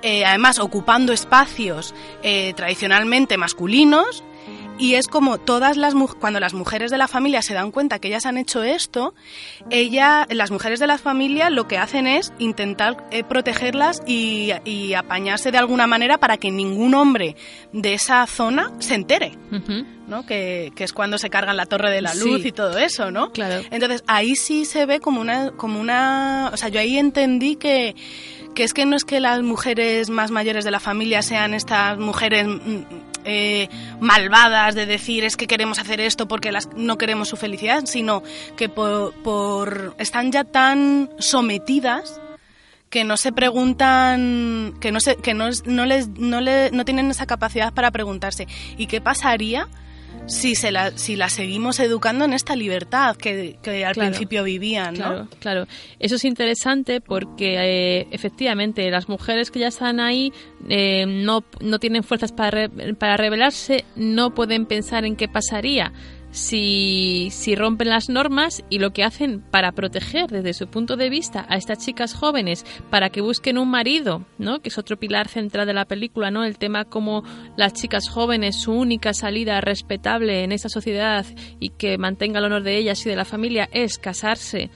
eh, 0.03 0.27
además 0.27 0.59
ocupando 0.59 1.15
espacios 1.15 1.95
eh, 2.23 2.53
tradicionalmente 2.55 3.39
masculinos 3.39 4.23
y 4.81 4.95
es 4.95 5.07
como 5.07 5.39
todas 5.39 5.77
las 5.77 5.95
cuando 6.19 6.41
las 6.41 6.55
mujeres 6.55 6.91
de 6.91 6.99
la 6.99 7.07
familia 7.07 7.43
se 7.43 7.55
dan 7.55 7.71
cuenta 7.71 7.99
que 7.99 8.09
ellas 8.09 8.27
han 8.27 8.39
hecho 8.39 8.63
esto, 8.65 9.15
ella, 9.71 10.27
las 10.31 10.51
mujeres 10.51 10.81
de 10.81 10.87
la 10.87 10.99
familia 10.99 11.51
lo 11.51 11.69
que 11.69 11.79
hacen 11.79 12.07
es 12.07 12.33
intentar 12.39 13.07
eh, 13.11 13.23
protegerlas 13.23 14.03
y, 14.07 14.51
y 14.65 14.95
apañarse 14.95 15.53
de 15.53 15.59
alguna 15.59 15.87
manera 15.87 16.19
para 16.19 16.39
que 16.39 16.51
ningún 16.51 16.95
hombre 16.95 17.37
de 17.73 17.95
esa 17.95 18.27
zona 18.27 18.73
se 18.79 18.95
entere. 18.95 19.33
¿no? 20.09 20.27
Que, 20.27 20.73
que 20.75 20.83
es 20.83 20.93
cuando 20.93 21.19
se 21.19 21.31
cargan 21.31 21.57
la 21.57 21.67
torre 21.67 21.91
de 21.93 22.03
la 22.03 22.13
Sí. 22.13 22.29
luz 22.29 22.45
y 22.45 22.51
todo 22.51 22.79
eso, 22.79 23.13
¿no? 23.13 23.31
Claro. 23.31 23.63
Entonces 23.71 24.03
ahí 24.09 24.35
sí 24.35 24.65
se 24.65 24.85
ve 24.85 24.99
como 24.99 25.21
una, 25.21 25.53
como 25.53 25.79
una, 25.81 26.51
o 26.53 26.57
sea, 26.57 26.69
yo 26.69 26.81
ahí 26.81 26.99
entendí 26.99 27.55
que, 27.55 27.95
que 28.61 28.65
es 28.65 28.75
que 28.75 28.85
no 28.85 28.95
es 28.95 29.07
que 29.07 29.21
las 29.21 29.41
mujeres 29.41 30.11
más 30.11 30.31
mayores 30.31 30.67
de 30.67 30.71
la 30.71 30.81
familia 30.81 31.23
sean 31.23 31.55
estas 31.55 31.97
mujeres 31.97 32.47
mm, 32.47 32.83
eh, 33.25 33.71
malvadas 34.01 34.75
de 34.75 34.85
decir 34.85 35.25
es 35.25 35.39
que 35.39 35.47
queremos 35.47 35.79
hacer 35.79 35.99
esto 35.99 36.29
porque 36.29 36.53
las, 36.53 36.69
no 36.77 36.99
queremos 36.99 37.31
su 37.31 37.39
felicidad, 37.39 37.87
sino 37.87 38.23
que 38.59 38.69
por, 38.69 39.15
por 39.23 39.95
están 39.97 40.31
ya 40.31 40.45
tan 40.45 41.09
sometidas 41.19 42.21
que 42.91 43.03
no 43.03 43.17
se 43.17 43.33
preguntan, 43.33 44.75
que 44.79 44.93
no 44.93 45.01
se, 45.01 45.17
que 45.17 45.33
no, 45.33 45.49
no 45.65 45.87
les, 45.87 46.09
no 46.09 46.43
le, 46.43 46.71
no 46.71 46.85
tienen 46.85 47.11
esa 47.11 47.25
capacidad 47.25 47.73
para 47.73 47.91
preguntarse 47.91 48.47
¿y 48.77 48.89
qué 48.89 49.01
pasaría 49.01 49.69
si 50.27 50.55
se 50.55 50.71
la, 50.71 50.97
si 50.97 51.17
la 51.17 51.29
seguimos 51.29 51.81
educando 51.81 52.25
en 52.25 52.33
esta 52.33 52.55
libertad 52.55 53.17
que, 53.17 53.59
que 53.63 53.85
al 53.85 53.95
Claro. 53.95 54.11
principio 54.11 54.45
vivían, 54.45 54.95
¿no? 54.95 54.99
Claro, 54.99 55.29
claro. 55.41 55.67
Eso 55.99 56.17
es 56.17 56.25
interesante 56.25 57.01
porque 57.01 57.57
eh, 58.01 58.07
efectivamente 58.13 58.89
las 58.91 59.09
mujeres 59.09 59.51
que 59.51 59.59
ya 59.59 59.69
están 59.69 59.99
ahí 60.01 60.33
eh, 60.69 61.05
no, 61.07 61.45
no 61.61 61.79
tienen 61.79 62.03
fuerzas 62.05 62.33
para, 62.33 62.51
re- 62.69 62.95
para 62.95 63.17
rebelarse, 63.17 63.85
no 63.97 64.35
pueden 64.35 64.67
pensar 64.67 65.05
en 65.05 65.17
qué 65.17 65.27
pasaría 65.29 65.93
si, 66.31 67.29
si 67.31 67.55
rompen 67.55 67.89
las 67.89 68.09
normas 68.09 68.63
y 68.71 68.79
lo 68.79 68.93
que 68.93 69.05
hacen 69.05 69.41
para 69.41 69.73
proteger 69.73 70.31
desde 70.31 70.55
su 70.55 70.69
punto 70.69 70.97
de 70.97 71.11
vista 71.11 71.47
a 71.49 71.57
estas 71.57 71.79
chicas 71.79 72.15
jóvenes 72.15 72.65
para 72.91 73.11
que 73.11 73.21
busquen 73.21 73.59
un 73.59 73.71
marido, 73.71 74.25
¿no? 74.39 74.61
que 74.61 74.69
es 74.69 74.79
otro 74.79 74.99
pilar 74.99 75.29
central 75.29 75.67
de 75.67 75.75
la 75.75 75.87
película, 75.87 76.31
¿no? 76.31 76.45
el 76.45 76.59
tema 76.59 76.85
como 76.85 77.25
las 77.57 77.73
chicas 77.73 78.09
jóvenes, 78.09 78.57
su 78.57 78.73
única 78.73 79.13
salida 79.13 79.61
respetable 79.61 80.45
en 80.45 80.53
esta 80.53 80.69
sociedad 80.69 81.27
y 81.59 81.71
que 81.71 81.99
mantenga 81.99 82.39
el 82.39 82.47
honor 82.47 82.63
de 82.63 82.77
ellas 82.77 83.05
y 83.05 83.09
de 83.09 83.17
la 83.17 83.25
familia 83.25 83.69
es 83.73 83.99
casarse. 83.99 84.71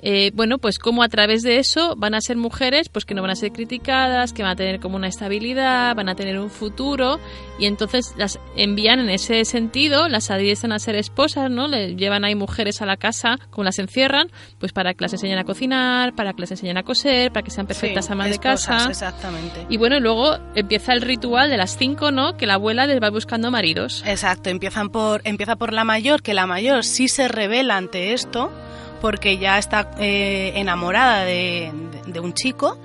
Eh, 0.00 0.30
bueno, 0.34 0.58
pues 0.58 0.78
como 0.78 1.02
a 1.02 1.08
través 1.08 1.42
de 1.42 1.58
eso 1.58 1.94
van 1.96 2.14
a 2.14 2.20
ser 2.20 2.36
mujeres 2.36 2.88
pues 2.88 3.04
que 3.04 3.14
no 3.14 3.22
van 3.22 3.32
a 3.32 3.34
ser 3.34 3.52
criticadas, 3.52 4.32
que 4.32 4.42
van 4.42 4.52
a 4.52 4.56
tener 4.56 4.80
como 4.80 4.96
una 4.96 5.08
estabilidad, 5.08 5.94
van 5.96 6.08
a 6.08 6.14
tener 6.14 6.38
un 6.38 6.50
futuro 6.50 7.18
y 7.58 7.66
entonces 7.66 8.14
las 8.16 8.38
envían 8.56 9.00
en 9.00 9.10
ese 9.10 9.44
sentido, 9.44 10.08
las 10.08 10.30
adiestran 10.30 10.72
a 10.72 10.78
ser 10.78 10.94
esposas, 10.96 11.50
¿no? 11.50 11.66
Le 11.66 11.96
llevan 11.96 12.24
ahí 12.24 12.34
mujeres 12.34 12.80
a 12.82 12.86
la 12.86 12.96
casa, 12.96 13.38
como 13.50 13.64
las 13.64 13.78
encierran, 13.78 14.28
pues 14.58 14.72
para 14.72 14.94
que 14.94 15.02
las 15.02 15.12
enseñen 15.12 15.38
a 15.38 15.44
cocinar, 15.44 16.14
para 16.14 16.32
que 16.32 16.42
las 16.42 16.50
enseñen 16.52 16.78
a 16.78 16.84
coser, 16.84 17.32
para 17.32 17.42
que 17.42 17.50
sean 17.50 17.66
perfectas 17.66 18.06
Sí, 18.06 18.12
amas 18.12 18.30
de 18.30 18.38
casa. 18.38 18.86
Exactamente. 18.88 19.66
Y 19.68 19.76
bueno, 19.76 19.98
luego 20.00 20.36
empieza 20.54 20.92
el 20.92 21.02
ritual 21.02 21.50
de 21.50 21.56
las 21.56 21.76
cinco, 21.76 22.10
¿no? 22.12 22.36
Que 22.36 22.46
la 22.46 22.54
abuela 22.54 22.86
les 22.86 23.02
va 23.02 23.10
buscando 23.10 23.50
maridos. 23.50 24.02
Exacto, 24.06 24.50
empiezan 24.50 24.90
por, 24.90 25.20
empieza 25.24 25.56
por 25.56 25.72
la 25.72 25.84
mayor, 25.84 26.22
que 26.22 26.34
la 26.34 26.46
mayor 26.46 26.84
sí 26.84 27.08
se 27.08 27.28
revela 27.28 27.76
ante 27.76 28.12
esto, 28.12 28.50
porque 29.00 29.38
ya 29.38 29.58
está 29.58 29.90
eh, 29.98 30.52
enamorada 30.56 31.24
de, 31.24 31.72
de- 32.04 32.12
de 32.12 32.20
un 32.20 32.32
chico, 32.34 32.78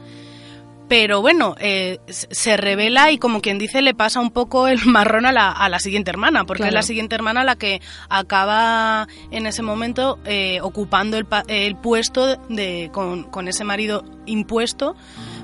pero 0.89 1.22
bueno, 1.22 1.55
eh, 1.59 1.97
se 2.07 2.55
revela 2.57 3.09
y 3.11 3.18
como 3.18 3.41
quien 3.41 3.57
dice 3.57 3.82
le 3.82 3.93
pasa 3.95 4.20
un 4.20 4.30
poco 4.32 4.68
el 4.68 4.80
marrón 4.86 5.26
a 5.26 5.32
la, 5.32 5.49
a 5.51 5.70
la 5.70 5.80
siguiente 5.80 6.11
hermana, 6.11 6.45
porque 6.45 6.64
Claro. 6.64 6.70
es 6.70 6.74
la 6.76 6.82
siguiente 6.84 7.16
hermana 7.16 7.43
la 7.43 7.55
que 7.55 7.82
acaba 8.09 9.07
en 9.32 9.47
ese 9.47 9.64
momento 9.64 10.20
eh, 10.26 10.59
ocupando 10.61 11.18
el, 11.18 11.76
puesto 11.78 12.38
de, 12.49 12.89
con, 12.93 13.24
con 13.24 13.47
ese 13.47 13.64
marido 13.64 14.03
impuesto 14.26 14.95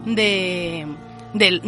de, 0.05 0.85
de- 1.33 1.59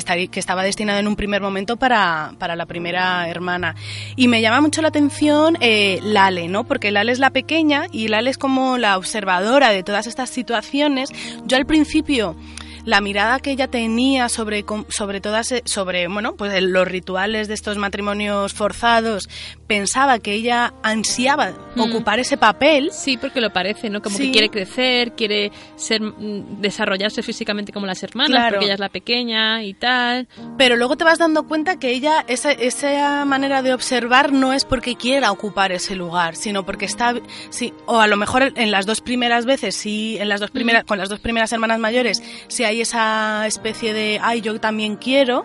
estaría- 0.00 0.28
que 0.28 0.40
estaba 0.40 0.62
destinado 0.62 0.98
en 0.98 1.06
un 1.08 1.16
primer 1.16 1.42
momento 1.42 1.76
para, 1.76 2.32
para 2.38 2.56
la 2.56 2.66
primera 2.66 3.28
hermana. 3.28 3.74
Y 4.16 4.28
me 4.28 4.40
llama 4.40 4.60
mucho 4.60 4.82
la 4.82 4.88
atención 4.88 5.56
eh, 5.60 6.00
Lale, 6.02 6.48
¿no? 6.48 6.64
Porque 6.64 6.90
Lale 6.90 7.12
es 7.12 7.18
la 7.18 7.30
pequeña 7.30 7.86
y 7.92 8.08
Lale 8.08 8.30
es 8.30 8.38
como 8.38 8.78
la 8.78 8.96
observadora 8.96 9.70
de 9.70 9.82
todas 9.82 10.06
estas 10.06 10.30
situaciones. 10.30 11.10
Yo 11.46 11.56
al 11.56 11.66
principio 11.66 12.36
la 12.84 13.00
mirada 13.00 13.40
que 13.40 13.50
ella 13.52 13.68
tenía 13.68 14.28
sobre 14.28 14.64
sobre 14.88 15.20
todas 15.20 15.52
e- 15.52 15.62
sobre 15.64 16.06
bueno 16.08 16.34
pues 16.36 16.60
los 16.62 16.86
rituales 16.86 17.48
de 17.48 17.54
estos 17.54 17.76
matrimonios 17.76 18.52
forzados 18.54 19.28
pensaba 19.66 20.18
que 20.18 20.32
ella 20.32 20.74
ansiaba 20.82 21.52
Mm. 21.76 21.80
ocupar 21.82 22.18
ese 22.18 22.36
papel 22.36 22.90
Sí, 22.92 23.16
porque 23.16 23.40
lo 23.40 23.52
parece, 23.52 23.88
¿no? 23.90 24.02
Como 24.02 24.16
Sí. 24.16 24.26
que 24.26 24.32
quiere 24.32 24.48
crecer, 24.50 25.12
quiere 25.12 25.52
ser 25.76 26.00
mm, 26.02 26.60
desarrollarse 26.60 27.22
físicamente 27.22 27.72
como 27.72 27.86
las 27.86 28.02
hermanas, 28.02 28.30
Claro. 28.30 28.50
porque 28.54 28.64
ella 28.66 28.74
es 28.74 28.80
la 28.80 28.88
pequeña 28.88 29.62
y 29.62 29.74
tal. 29.74 30.28
Pero 30.58 30.76
luego 30.76 30.96
te 30.96 31.04
vas 31.04 31.18
dando 31.18 31.44
cuenta 31.46 31.78
que 31.78 31.90
ella, 31.90 32.24
esa, 32.28 32.50
esa 32.52 33.24
manera 33.24 33.62
de 33.62 33.72
observar 33.74 34.32
no 34.32 34.52
es 34.52 34.64
porque 34.64 34.96
quiera 34.96 35.30
ocupar 35.30 35.72
ese 35.72 35.94
lugar, 35.94 36.34
sino 36.36 36.64
porque 36.66 36.84
está, 36.86 37.14
sí, 37.50 37.72
o 37.86 38.00
a 38.00 38.06
lo 38.06 38.16
mejor 38.16 38.52
en 38.56 38.70
las 38.70 38.86
dos 38.86 39.00
primeras 39.00 39.46
veces, 39.46 39.76
sí, 39.76 40.16
en 40.18 40.28
las 40.28 40.40
dos 40.40 40.50
primeras, 40.50 40.84
con 40.84 40.98
las 40.98 41.08
dos 41.08 41.20
primeras 41.20 41.52
hermanas 41.52 41.78
mayores, 41.78 42.22
sí 42.48 42.64
hay 42.70 42.80
esa 42.80 43.46
especie 43.46 43.92
de, 43.92 44.20
ay, 44.22 44.40
yo 44.40 44.60
también 44.60 44.96
quiero, 44.96 45.44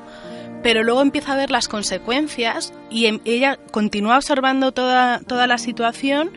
pero 0.61 0.83
luego 0.83 1.01
empieza 1.01 1.33
a 1.33 1.35
ver 1.35 1.49
las 1.49 1.67
consecuencias 1.67 2.71
y 2.89 3.07
em- 3.07 3.19
ella 3.25 3.57
continúa 3.71 4.17
observando 4.17 4.71
toda, 4.71 5.19
toda 5.21 5.47
la 5.47 5.57
situación 5.57 6.31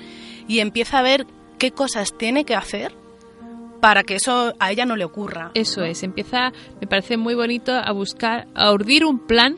y 0.49 0.61
empieza 0.61 0.99
a 0.99 1.03
ver 1.03 1.27
qué 1.59 1.73
cosas 1.73 2.17
tiene 2.17 2.45
que 2.45 2.55
hacer 2.55 2.95
para 3.81 4.03
que 4.03 4.15
eso 4.17 4.55
a 4.59 4.73
ella 4.73 4.87
no 4.87 4.97
le 4.97 5.05
ocurra. 5.05 5.51
Eso 5.55 5.85
es, 5.85 6.03
empieza, 6.03 6.53
me 6.81 6.87
parece 6.87 7.17
muy 7.17 7.35
bonito 7.35 7.73
a 7.73 7.93
buscar, 7.93 8.49
a 8.55 8.73
urdir 8.73 9.05
un 9.05 9.19
plan 9.19 9.57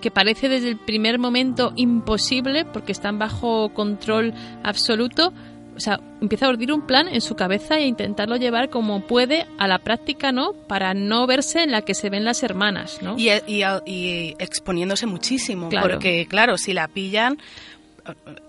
que 0.00 0.10
parece 0.10 0.48
desde 0.48 0.70
el 0.70 0.78
primer 0.78 1.18
momento 1.18 1.72
imposible 1.76 2.64
porque 2.64 2.92
están 2.92 3.18
bajo 3.18 3.74
control 3.74 4.32
absoluto. 4.64 5.34
O 5.76 5.80
sea, 5.80 6.00
empieza 6.20 6.46
a 6.46 6.50
urdir 6.50 6.72
un 6.72 6.82
plan 6.86 7.08
en 7.08 7.20
su 7.20 7.34
cabeza 7.36 7.78
e 7.78 7.86
intentarlo 7.86 8.36
llevar 8.36 8.68
como 8.70 9.00
puede 9.06 9.46
a 9.58 9.66
la 9.66 9.78
práctica, 9.78 10.32
¿no? 10.32 10.52
Para 10.52 10.92
no 10.94 11.26
verse 11.26 11.62
en 11.62 11.70
la 11.70 11.82
que 11.82 11.94
se 11.94 12.10
ven 12.10 12.24
las 12.24 12.42
hermanas, 12.42 12.98
¿no? 13.02 13.16
Y, 13.16 13.30
y- 13.46 13.62
y 13.86 14.34
exponiéndose 14.38 15.06
muchísimo, 15.06 15.68
Claro. 15.68 15.88
porque 15.90 16.26
claro, 16.28 16.58
si 16.58 16.72
la 16.74 16.88
pillan, 16.88 17.38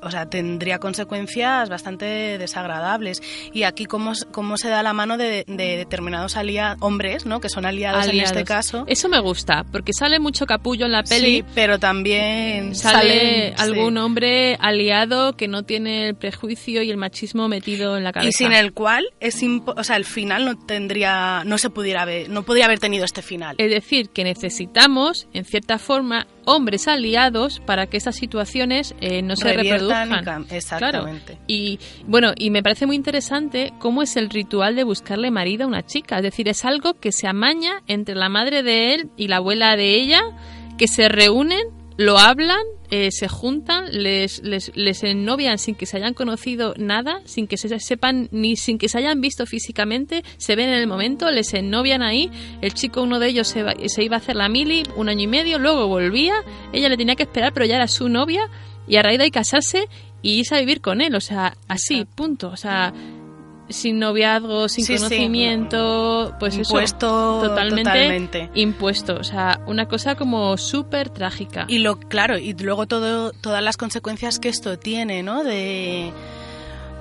o 0.01 0.11
sea, 0.11 0.25
tendría 0.27 0.79
consecuencias 0.79 1.69
bastante 1.69 2.37
desagradables. 2.37 3.21
Y 3.53 3.63
aquí 3.63 3.85
cómo, 3.85 4.13
cómo 4.31 4.57
se 4.57 4.69
da 4.69 4.83
la 4.83 4.93
mano 4.93 5.17
de, 5.17 5.43
de 5.47 5.77
determinados 5.77 6.37
alia- 6.37 6.77
hombres, 6.79 7.25
¿no? 7.25 7.39
Que 7.39 7.49
son 7.49 7.65
aliados, 7.65 8.03
Aliados. 8.07 8.31
en 8.31 8.37
este 8.37 8.43
caso. 8.47 8.83
Eso 8.87 9.09
me 9.09 9.19
gusta, 9.19 9.63
porque 9.71 9.93
sale 9.93 10.19
mucho 10.19 10.45
capullo 10.45 10.85
en 10.85 10.91
la 10.91 11.03
peli. 11.03 11.37
Sí, 11.37 11.45
pero 11.55 11.79
también 11.79 12.75
Sale 12.75 13.53
salen- 13.53 13.53
algún 13.57 13.93
sí. 13.93 13.99
hombre 13.99 14.57
aliado 14.59 15.35
que 15.35 15.47
no 15.47 15.63
tiene 15.63 16.09
el 16.09 16.15
prejuicio 16.15 16.81
y 16.83 16.91
el 16.91 16.97
machismo 16.97 17.47
metido 17.47 17.97
en 17.97 18.03
la 18.03 18.11
cabeza. 18.11 18.29
y 18.29 18.31
sin 18.33 18.53
el 18.53 18.73
cual 18.73 19.05
es 19.19 19.41
o 19.65 19.83
sea, 19.83 19.95
el 19.95 20.05
final 20.05 20.45
no 20.45 20.55
tendría 20.57 21.43
no 21.45 21.57
se 21.57 21.69
pudiera 21.69 22.03
haber 22.03 22.29
no 22.29 22.43
podría 22.43 22.65
haber 22.65 22.79
tenido 22.79 23.05
este 23.05 23.21
final. 23.21 23.55
Es 23.57 23.69
decir, 23.71 24.09
que 24.09 24.23
necesitamos, 24.23 25.27
en 25.33 25.45
cierta 25.45 25.79
forma, 25.79 26.27
hombres 26.45 26.87
aliados 26.87 27.59
para 27.65 27.87
que 27.87 27.97
estas 27.97 28.15
situaciones 28.15 28.95
eh, 29.01 29.21
no 29.21 29.35
se 29.35 29.53
Reviertan 29.53 30.09
reproduzcan. 30.09 30.45
exactamente. 30.49 31.33
Claro. 31.33 31.43
Y 31.47 31.79
bueno, 32.05 32.33
y 32.37 32.49
me 32.49 32.63
parece 32.63 32.85
muy 32.85 32.95
interesante 32.95 33.73
cómo 33.79 34.01
es 34.01 34.15
el 34.17 34.29
ritual 34.29 34.75
de 34.75 34.83
buscarle 34.83 35.31
marido 35.31 35.65
a 35.65 35.67
una 35.67 35.85
chica. 35.85 36.17
Es 36.17 36.23
decir, 36.23 36.47
es 36.47 36.65
algo 36.65 36.95
que 36.95 37.11
se 37.11 37.27
amaña 37.27 37.81
entre 37.87 38.15
la 38.15 38.29
madre 38.29 38.63
de 38.63 38.93
él 38.93 39.09
y 39.17 39.27
la 39.27 39.37
abuela 39.37 39.75
de 39.75 39.95
ella, 39.95 40.21
que 40.77 40.87
se 40.87 41.09
reúnen, 41.09 41.67
lo 42.05 42.17
hablan, 42.17 42.61
eh, 42.89 43.09
se 43.11 43.27
juntan, 43.27 43.85
les, 43.91 44.41
les, 44.43 44.71
les 44.75 45.03
ennovian 45.03 45.57
sin 45.57 45.75
que 45.75 45.85
se 45.85 45.97
hayan 45.97 46.13
conocido 46.13 46.73
nada, 46.77 47.21
sin 47.25 47.47
que 47.47 47.57
se 47.57 47.79
sepan 47.79 48.27
ni 48.31 48.55
sin 48.55 48.77
que 48.77 48.89
se 48.89 48.97
hayan 48.97 49.21
visto 49.21 49.45
físicamente, 49.45 50.23
se 50.37 50.55
ven 50.55 50.69
en 50.69 50.75
el 50.75 50.87
momento, 50.87 51.29
les 51.31 51.53
ennovian 51.53 52.01
ahí, 52.01 52.29
el 52.61 52.73
chico 52.73 53.01
uno 53.01 53.19
de 53.19 53.27
ellos 53.27 53.47
se, 53.47 53.63
va- 53.63 53.75
se 53.87 54.03
iba 54.03 54.15
a 54.15 54.19
hacer 54.19 54.35
la 54.35 54.49
mili 54.49 54.83
un 54.95 55.09
año 55.09 55.23
y 55.23 55.27
medio, 55.27 55.59
luego 55.59 55.87
volvía, 55.87 56.35
ella 56.73 56.89
le 56.89 56.97
tenía 56.97 57.15
que 57.15 57.23
esperar, 57.23 57.53
pero 57.53 57.65
ya 57.65 57.75
era 57.75 57.87
su 57.87 58.09
novia, 58.09 58.49
y 58.87 58.95
a 58.97 59.03
raíz 59.03 59.17
de 59.19 59.25
ahí 59.25 59.31
casarse 59.31 59.87
y 60.21 60.39
irse 60.39 60.55
a 60.55 60.59
vivir 60.59 60.81
con 60.81 61.01
él, 61.01 61.15
o 61.15 61.21
sea, 61.21 61.55
así, 61.67 62.05
punto, 62.15 62.49
o 62.49 62.57
sea, 62.57 62.93
sin 63.73 63.99
noviazgo, 63.99 64.67
sin 64.69 64.85
Sí, 64.85 64.97
sí. 64.97 65.03
conocimiento, 65.03 66.35
pues 66.39 66.55
eso, 66.57 66.73
Impuesto 66.73 67.41
totalmente, 67.43 67.83
totalmente. 67.83 68.49
impuesto, 68.55 69.15
o 69.19 69.23
sea, 69.23 69.59
una 69.67 69.87
cosa 69.87 70.15
como 70.15 70.57
súper 70.57 71.09
trágica. 71.09 71.65
Y 71.67 71.79
lo 71.79 71.97
claro, 71.99 72.37
y 72.37 72.53
luego 72.53 72.87
todo, 72.87 73.31
todas 73.31 73.63
las 73.63 73.77
consecuencias 73.77 74.39
que 74.39 74.49
esto 74.49 74.77
tiene, 74.79 75.23
¿no? 75.23 75.43
De 75.43 76.11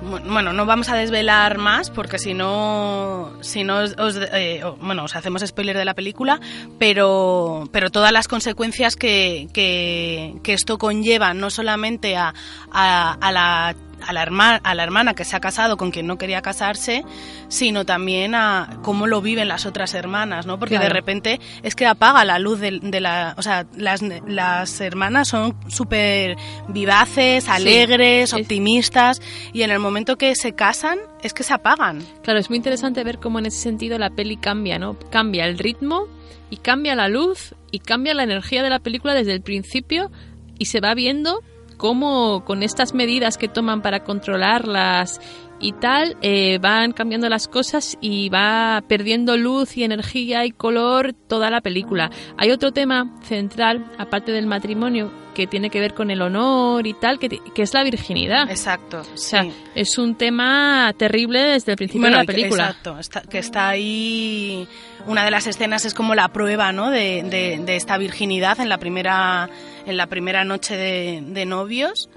Bueno, 0.03 0.55
no 0.55 0.65
vamos 0.65 0.89
a 0.89 0.97
desvelar 0.97 1.59
más 1.59 1.91
porque 1.91 2.19
si 2.19 2.33
no, 2.33 3.33
si 3.43 3.65
no 3.65 3.81
os, 3.81 4.17
eh, 4.33 4.63
bueno, 4.81 5.05
os 5.05 5.15
hacemos 5.15 5.43
spoiler 5.47 5.77
de 5.77 5.85
la 5.85 5.93
película, 5.93 6.41
pero, 6.79 7.69
pero 7.71 7.91
todas 7.91 8.11
las 8.11 8.27
consecuencias 8.27 8.97
que, 8.97 9.49
que, 9.53 10.37
que 10.43 10.55
esto 10.55 10.79
conlleva, 10.79 11.35
no 11.35 11.51
solamente 11.51 12.17
a, 12.17 12.33
a, 12.73 13.13
a 13.21 13.33
la 13.33 13.77
a 14.07 14.13
la, 14.13 14.25
herma- 14.27 14.61
a 14.63 14.75
la 14.75 14.83
hermana 14.83 15.15
que 15.15 15.25
se 15.25 15.37
ha 15.37 15.41
casado 15.41 15.77
con 15.77 15.91
quien 15.91 16.07
no 16.07 16.19
quería 16.19 16.43
casarse, 16.43 17.05
sino 17.49 17.85
también 17.85 18.35
a 18.35 18.79
cómo 18.83 19.07
lo 19.07 19.21
viven 19.21 19.49
las 19.49 19.67
otras 19.67 19.95
hermanas, 19.95 20.47
¿no? 20.47 20.59
Porque 20.59 20.79
de 20.79 20.89
repente 20.89 21.41
es 21.63 21.75
que 21.75 21.87
apaga 21.87 22.25
la 22.25 22.39
luz 22.39 22.61
de, 22.61 22.81
de 22.83 23.01
la... 23.01 23.35
O 23.37 23.43
sea, 23.43 23.67
las, 23.77 24.03
las 24.03 24.81
hermanas 24.81 25.29
son 25.29 25.57
súper 25.69 26.37
vivaces, 26.69 27.49
alegres, 27.49 28.33
optimistas, 28.33 29.21
y 29.53 29.63
en 29.63 29.71
el 29.71 29.79
momento 29.79 30.17
que 30.17 30.35
se 30.35 30.55
casan 30.55 30.99
es 31.23 31.35
que 31.35 31.43
se 31.43 31.53
apagan. 31.55 32.03
Claro, 32.23 32.39
es 32.39 32.49
muy 32.51 32.57
interesante 32.57 33.05
ver 33.05 33.19
cómo 33.19 33.39
en 33.39 33.47
ese 33.47 33.59
sentido 33.59 33.99
la 33.99 34.11
peli 34.11 34.37
cambia, 34.37 34.79
¿no? 34.79 34.99
Cambia 35.11 35.47
el 35.47 35.59
ritmo 35.59 36.07
y 36.51 36.57
cambia 36.57 36.95
la 36.95 37.09
luz 37.09 37.55
y 37.71 37.79
cambia 37.81 38.15
la 38.15 38.25
energía 38.25 38.63
de 38.63 38.71
la 38.71 38.79
película 38.81 39.15
desde 39.15 39.33
el 39.33 39.43
principio 39.43 40.11
y 40.59 40.67
se 40.67 40.81
va 40.81 40.95
viendo 40.95 41.41
cómo 41.81 42.45
con 42.45 42.63
estas 42.63 42.93
medidas 42.93 43.39
que 43.39 43.49
toman 43.49 43.81
para 43.81 44.05
controlarlas 44.05 45.19
y 45.63 45.73
tal, 45.73 46.17
eh, 46.21 46.59
van 46.61 46.93
cambiando 46.93 47.29
las 47.31 47.49
cosas 47.49 47.97
y 48.03 48.29
va 48.29 48.83
perdiendo 48.87 49.37
luz 49.39 49.79
y 49.79 49.85
energía 49.85 50.45
y 50.45 50.51
color 50.51 51.15
toda 51.15 51.49
la 51.51 51.63
película. 51.63 52.11
Hay 52.37 52.51
otro 52.51 52.73
tema 52.73 53.11
central, 53.23 53.85
aparte 53.97 54.31
del 54.31 54.47
matrimonio, 54.47 55.11
que 55.35 55.47
tiene 55.47 55.71
que 55.71 55.81
ver 55.81 55.95
con 55.95 56.11
el 56.11 56.21
honor 56.21 56.87
y 56.87 56.93
tal, 56.93 57.19
que, 57.19 57.29
que 57.55 57.63
es 57.63 57.73
la 57.73 57.83
virginidad. 57.83 58.51
Exacto. 58.51 59.01
O 59.15 59.17
sea, 59.17 59.47
es 59.75 59.97
un 59.97 60.17
tema 60.17 60.93
terrible 60.99 61.41
desde 61.41 61.73
el 61.73 61.77
principio 61.79 62.03
Bueno, 62.03 62.19
de 62.19 62.23
la 62.25 62.27
película. 62.27 62.65
Exacto, 62.67 62.99
está- 62.99 63.23
que 63.23 63.39
está 63.39 63.69
ahí. 63.71 64.67
Una 65.07 65.25
de 65.25 65.31
las 65.31 65.47
escenas 65.47 65.85
es 65.85 65.95
como 65.95 66.15
la 66.15 66.29
prueba, 66.29 66.73
¿no? 66.73 66.91
De, 66.91 67.23
de- 67.25 67.61
de 67.65 67.77
esta 67.77 67.99
virginidad 67.99 68.61
en 68.61 68.69
la 68.69 68.79
primera, 68.79 69.49
en 69.87 69.97
la 69.97 70.07
primera 70.07 70.45
noche 70.45 70.77
de, 70.77 71.23
de 71.27 71.47
novios, 71.47 72.09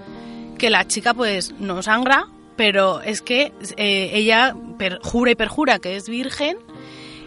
que 0.58 0.70
la 0.70 0.86
chica 0.86 1.14
pues 1.14 1.54
no 1.58 1.82
sangra, 1.82 2.26
pero 2.56 3.00
es 3.00 3.20
que 3.22 3.52
eh, 3.76 4.10
ella 4.14 4.54
per- 4.78 5.00
jura 5.02 5.32
y 5.32 5.34
perjura 5.34 5.78
que 5.80 5.96
es 5.96 6.08
virgen. 6.08 6.56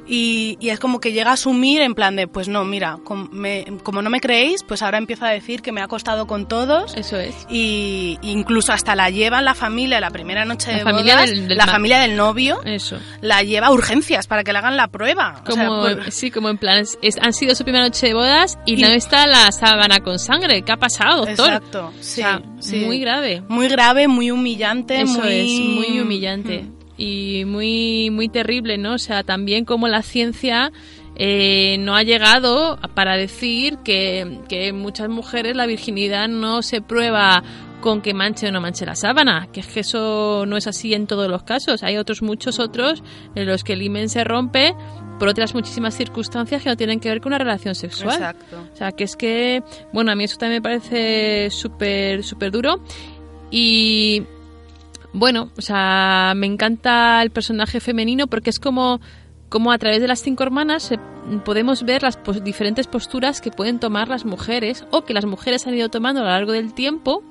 Y, 0.08 0.58
y 0.62 0.70
es 0.70 0.80
como 0.80 1.00
que 1.00 1.12
llega 1.12 1.32
a 1.32 1.34
asumir 1.34 1.82
en 1.82 1.94
plan 1.94 2.16
de, 2.16 2.28
pues 2.28 2.48
no, 2.48 2.64
mira, 2.64 2.98
com- 3.04 3.28
me- 3.32 3.66
como 3.84 4.02
no 4.02 4.10
me 4.10 4.22
creéis, 4.22 4.64
pues 4.64 4.82
ahora 4.82 4.98
empiezo 4.98 5.26
a 5.26 5.30
decir 5.30 5.62
que 5.62 5.72
me 5.72 5.82
ha 5.82 5.86
acostado 5.86 6.28
con 6.28 6.48
todos. 6.48 6.96
Eso 6.96 7.18
es. 7.18 7.36
Y 7.50 8.18
incluso 8.22 8.72
hasta 8.72 8.96
la 8.96 9.10
llevan 9.10 9.44
la 9.46 9.54
familia, 9.54 10.00
la 10.00 10.10
primera 10.10 10.46
noche 10.46 10.72
La 10.72 10.78
de 10.78 10.84
familia 10.84 11.16
bodas, 11.16 11.30
del- 11.30 11.48
del 11.50 11.58
la 11.58 11.68
familia 11.68 12.00
del 12.00 12.16
novio, 12.16 12.60
Eso. 12.64 12.98
la 13.22 13.44
lleva 13.44 13.68
a 13.68 13.72
urgencias 13.72 14.28
para 14.28 14.44
que 14.44 14.54
le 14.54 14.60
hagan 14.60 14.78
la 14.78 14.88
prueba. 14.88 15.42
O 15.46 15.52
sea, 15.52 15.66
Como, 15.68 15.82
pues- 15.82 16.14
sí, 16.14 16.32
como 16.32 16.50
en 16.50 16.58
plan, 16.58 16.78
es- 16.78 16.98
es- 17.02 17.18
han 17.22 17.34
sido 17.34 17.54
su 17.56 17.64
primera 17.64 17.84
noche 17.84 18.08
de 18.08 18.14
bodas 18.14 18.58
y, 18.66 18.76
Y- 18.76 18.82
no 18.82 18.88
está 18.90 19.28
la 19.28 19.52
sábana 19.52 20.00
con 20.00 20.20
sangre. 20.20 20.62
¿Qué 20.62 20.72
ha 20.72 20.78
pasado, 20.78 21.26
doctor? 21.26 21.48
Exacto, 21.54 21.92
sí, 22.00 22.22
O 22.22 22.24
sea, 22.24 22.42
sí. 22.60 22.78
Muy 22.78 23.00
grave. 23.00 23.44
muy 23.50 23.68
grave, 23.68 24.08
muy 24.08 24.32
humillante, 24.32 25.02
Eso 25.02 25.20
muy... 25.20 25.34
es, 25.34 25.60
muy 25.90 26.00
humillante. 26.00 26.64
Mm. 26.64 26.77
Y 26.98 27.46
muy, 27.46 28.10
muy 28.10 28.28
terrible, 28.28 28.78
¿no? 28.78 28.96
O 28.96 28.98
sea, 28.98 29.24
también 29.24 29.66
como 29.66 29.88
la 29.88 30.02
ciencia 30.02 30.72
eh, 31.16 31.78
no 31.80 31.96
ha 31.96 32.04
llegado 32.04 32.80
para 32.96 33.16
decir 33.16 33.78
que, 33.84 34.40
que 34.50 34.70
en 34.70 34.80
muchas 34.80 35.10
mujeres 35.10 35.56
la 35.56 35.68
virginidad 35.68 36.28
no 36.28 36.62
se 36.62 36.82
prueba 36.82 37.44
con 37.82 38.02
que 38.02 38.14
manche 38.14 38.48
o 38.48 38.52
no 38.52 38.62
manche 38.62 38.86
la 38.86 38.96
sábana, 38.96 39.48
que 39.52 39.60
es 39.60 39.68
que 39.68 39.82
eso 39.82 40.46
no 40.48 40.58
es 40.58 40.68
así 40.68 40.94
en 40.94 41.08
todos 41.08 41.30
los 41.30 41.44
casos. 41.44 41.84
Hay 41.84 41.98
otros, 41.98 42.22
muchos 42.22 42.60
otros, 42.60 43.04
en 43.36 43.46
los 43.46 43.64
que 43.64 43.74
el 43.74 43.82
himen 43.82 44.10
se 44.10 44.24
rompe 44.24 44.76
por 45.20 45.28
otras 45.28 45.54
muchísimas 45.54 45.96
circunstancias 45.96 46.62
que 46.62 46.70
no 46.70 46.78
tienen 46.78 47.00
que 47.00 47.10
ver 47.10 47.22
con 47.22 47.32
una 47.32 47.40
relación 47.40 47.76
sexual. 47.76 48.16
Exacto. 48.16 48.58
O 48.74 48.76
sea, 48.76 48.92
que 48.92 49.04
es 49.04 49.16
que, 49.16 49.64
bueno, 49.94 50.12
a 50.12 50.16
mí 50.16 50.24
eso 50.24 50.38
también 50.38 50.62
me 50.62 50.70
parece 50.70 51.50
súper, 51.50 52.24
súper 52.24 52.52
duro. 52.52 52.82
Y, 53.50 54.24
bueno, 55.18 55.52
o 55.58 55.62
sea, 55.62 56.34
me 56.36 56.48
encanta 56.48 57.22
el 57.22 57.30
personaje 57.32 57.80
femenino 57.80 58.28
porque 58.28 58.50
es 58.50 58.60
como, 58.60 59.00
como 59.50 59.72
a 59.72 59.78
través 59.78 60.02
de 60.02 60.08
las 60.08 60.22
cinco 60.22 60.44
hermanas 60.44 60.84
se- 60.84 61.00
podemos 61.44 61.84
ver 61.84 62.04
las 62.04 62.18
pos- 62.18 62.44
diferentes 62.44 62.88
posturas 62.88 63.42
que 63.42 63.52
pueden 63.52 63.80
tomar 63.80 64.08
las 64.08 64.26
mujeres 64.26 64.86
o 64.92 65.04
que 65.04 65.14
las 65.14 65.26
mujeres 65.26 65.68
han 65.68 65.74
ido 65.76 65.90
tomando 65.90 66.22
a 66.22 66.24
lo 66.24 66.30
largo 66.30 66.52
del 66.52 66.74
tiempo 66.74 67.24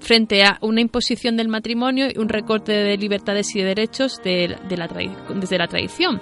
frente 0.00 0.44
a 0.44 0.58
una 0.60 0.80
imposición 0.80 1.36
del 1.36 1.48
matrimonio 1.48 2.06
y 2.14 2.18
un 2.18 2.28
recorte 2.28 2.72
de 2.72 2.96
libertades 2.96 3.54
y 3.56 3.58
de 3.60 3.64
derechos 3.66 4.20
de, 4.22 4.56
de 4.68 4.76
la 4.76 4.88
desde 5.34 5.58
la 5.58 5.66
tradición. 5.66 6.20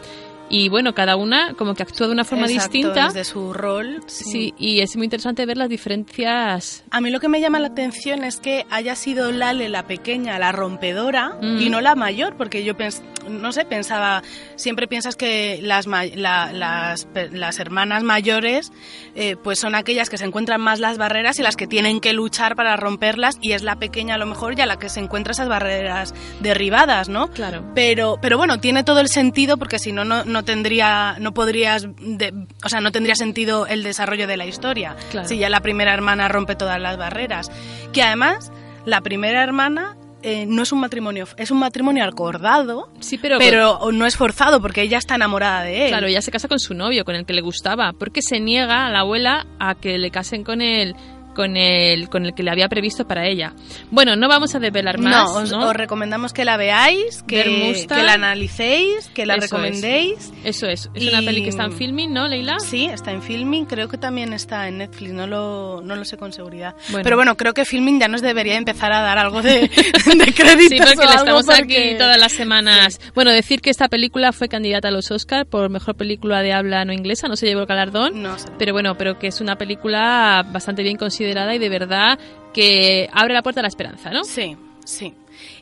Y 0.48 0.68
bueno, 0.68 0.94
cada 0.94 1.16
una 1.16 1.54
como 1.54 1.74
que 1.74 1.82
actúa 1.82 2.06
de 2.06 2.12
una 2.12 2.24
forma 2.24 2.46
Exacto, 2.46 2.72
distinta. 2.72 3.06
desde 3.06 3.24
su 3.24 3.52
rol. 3.52 4.00
Sí, 4.06 4.54
y 4.58 4.80
es 4.80 4.96
muy 4.96 5.04
interesante 5.04 5.44
ver 5.44 5.56
las 5.56 5.68
diferencias. 5.68 6.84
A 6.90 7.00
mí 7.00 7.10
lo 7.10 7.20
que 7.20 7.28
me 7.28 7.40
llama 7.40 7.58
la 7.58 7.68
atención 7.68 8.22
es 8.24 8.36
que 8.38 8.64
haya 8.70 8.94
sido 8.94 9.32
Lale 9.32 9.68
la 9.68 9.86
pequeña, 9.86 10.38
la 10.38 10.52
rompedora, 10.52 11.36
Mm. 11.42 11.58
y 11.60 11.68
no 11.70 11.80
la 11.80 11.94
mayor, 11.94 12.36
porque 12.36 12.62
yo 12.64 12.76
pens 12.76 13.02
no 13.28 13.50
sé, 13.50 13.64
pensaba, 13.64 14.22
siempre 14.54 14.86
piensas 14.86 15.16
que 15.16 15.58
las, 15.60 15.88
ma- 15.88 16.04
la- 16.04 16.52
las, 16.52 17.08
las 17.32 17.58
hermanas 17.58 18.04
mayores 18.04 18.70
eh, 19.16 19.34
pues 19.42 19.58
son 19.58 19.74
aquellas 19.74 20.08
que 20.08 20.16
se 20.16 20.24
encuentran 20.24 20.60
más 20.60 20.78
las 20.78 20.96
barreras 20.96 21.36
y 21.40 21.42
las 21.42 21.56
que 21.56 21.66
tienen 21.66 21.98
que 21.98 22.12
luchar 22.12 22.54
para 22.54 22.76
romperlas, 22.76 23.36
y 23.42 23.50
es 23.52 23.62
la 23.64 23.80
pequeña 23.80 24.14
a 24.14 24.18
lo 24.18 24.26
mejor 24.26 24.54
ya 24.54 24.64
la 24.64 24.78
que 24.78 24.88
se 24.88 25.00
encuentra 25.00 25.32
esas 25.32 25.48
barreras 25.48 26.14
derribadas, 26.40 27.08
¿no? 27.08 27.26
Claro. 27.28 27.64
Pero, 27.74 28.18
pero 28.22 28.38
bueno, 28.38 28.60
tiene 28.60 28.84
todo 28.84 29.00
el 29.00 29.08
sentido 29.08 29.56
porque 29.56 29.80
si 29.80 29.90
no, 29.90 30.04
no, 30.04 30.24
no 30.36 30.44
tendría, 30.44 31.16
no 31.18 31.32
podrías, 31.32 31.86
de- 31.98 32.32
o 32.64 32.68
sea, 32.68 32.80
no 32.80 32.92
tendría 32.92 33.14
sentido 33.14 33.66
el 33.66 33.82
desarrollo 33.82 34.26
de 34.26 34.36
la 34.36 34.44
historia. 34.46 34.94
Claro. 35.10 35.26
Si 35.28 35.38
ya 35.38 35.48
la 35.48 35.60
primera 35.60 35.94
hermana 35.94 36.28
rompe 36.28 36.54
todas 36.56 36.78
las 36.80 36.96
barreras. 36.98 37.50
Que 37.92 38.02
además, 38.02 38.52
la 38.84 39.00
primera 39.00 39.42
hermana 39.42 39.96
eh, 40.22 40.44
no 40.46 40.62
es 40.62 40.72
un 40.72 40.80
matrimonio, 40.80 41.26
es 41.36 41.50
un 41.50 41.58
matrimonio 41.58 42.04
acordado, 42.04 42.88
Sí, 43.00 43.16
pero, 43.16 43.38
pero 43.38 43.78
no 43.92 44.06
es 44.06 44.16
forzado 44.16 44.60
porque 44.60 44.82
ella 44.82 44.98
está 44.98 45.14
enamorada 45.14 45.62
de 45.62 45.84
él. 45.84 45.88
claro, 45.90 46.06
ella 46.08 46.20
se 46.22 46.30
casa 46.32 46.48
con 46.48 46.58
su 46.58 46.74
novio, 46.74 47.04
con 47.04 47.14
el 47.14 47.24
que 47.26 47.32
le 47.32 47.42
gustaba, 47.42 47.92
porque 47.92 48.22
se 48.22 48.40
niega 48.40 48.86
a 48.86 48.90
la 48.90 49.00
abuela 49.00 49.46
a 49.60 49.74
que 49.76 49.98
le 49.98 50.10
casen 50.10 50.42
con 50.42 50.60
él 50.62 50.96
con 51.36 51.56
el 51.56 52.08
con 52.08 52.24
el 52.24 52.34
que 52.34 52.42
le 52.42 52.50
había 52.50 52.68
previsto 52.68 53.06
para 53.06 53.26
ella. 53.28 53.52
Bueno, 53.90 54.16
no 54.16 54.26
vamos 54.28 54.54
a 54.54 54.58
desvelar 54.58 54.98
más, 54.98 55.12
no, 55.32 55.34
os, 55.42 55.52
¿no? 55.52 55.68
os 55.68 55.76
recomendamos 55.76 56.32
que 56.32 56.44
la 56.46 56.56
veáis, 56.56 57.22
que, 57.28 57.84
que 57.86 58.02
la 58.02 58.14
analicéis, 58.14 59.08
que 59.14 59.26
la 59.26 59.34
Eso 59.34 59.44
es. 59.44 59.50
recomendéis. 59.50 60.32
Eso 60.44 60.66
es, 60.66 60.90
es 60.94 61.08
una 61.08 61.20
Y- 61.22 61.26
peli 61.26 61.42
que 61.42 61.50
está 61.50 61.64
en 61.64 61.72
filming, 61.72 62.12
¿no, 62.12 62.26
Leila? 62.26 62.58
Sí, 62.58 62.86
está 62.86 63.12
en 63.12 63.22
Filming, 63.22 63.66
creo 63.66 63.88
que 63.88 63.98
también 63.98 64.32
está 64.32 64.66
en 64.68 64.78
Netflix, 64.78 65.12
no 65.12 65.26
lo, 65.26 65.82
no 65.84 65.94
lo 65.94 66.04
sé 66.06 66.16
con 66.16 66.32
seguridad. 66.32 66.74
Bueno. 66.90 67.04
Pero 67.04 67.16
bueno, 67.16 67.36
creo 67.36 67.52
que 67.52 67.64
Filming 67.66 68.00
ya 68.00 68.08
nos 68.08 68.22
debería 68.22 68.56
empezar 68.56 68.92
a 68.92 69.00
dar 69.02 69.18
algo 69.18 69.42
de, 69.42 69.60
de 69.70 70.32
créditos 70.34 70.68
Sí, 70.68 70.78
porque 70.94 71.06
o 71.06 71.10
le 71.10 71.16
estamos 71.16 71.44
porque- 71.46 71.90
aquí 71.90 71.98
todas 71.98 72.18
las 72.18 72.32
semanas. 72.32 72.98
Bueno, 73.14 73.30
decir 73.30 73.60
que 73.60 73.68
esta 73.70 73.88
película 73.88 74.32
fue 74.32 74.48
candidata 74.48 74.88
a 74.88 74.90
los 74.90 75.10
Oscar 75.10 75.44
por 75.46 75.68
mejor 75.68 75.96
película 75.96 76.40
de 76.42 76.52
habla 76.54 76.84
no 76.86 76.92
inglesa, 76.94 77.28
no 77.28 77.36
se 77.36 77.46
llevó 77.46 77.60
el 77.60 77.66
galardón. 77.66 78.22
No 78.22 78.38
sé. 78.38 78.48
Pero 78.58 78.72
bueno, 78.72 78.96
pero 78.96 79.18
que 79.18 79.26
es 79.26 79.40
una 79.40 79.56
película 79.56 80.46
bastante 80.50 80.82
bien 80.82 80.96
considerada 80.96 81.25
y 81.26 81.58
de 81.58 81.68
verdad 81.68 82.18
que 82.52 83.08
abre 83.12 83.34
la 83.34 83.42
puerta 83.42 83.60
a 83.60 83.62
la 83.62 83.68
esperanza, 83.68 84.10
¿no? 84.10 84.24
Sí, 84.24 84.56
sí. 84.84 85.14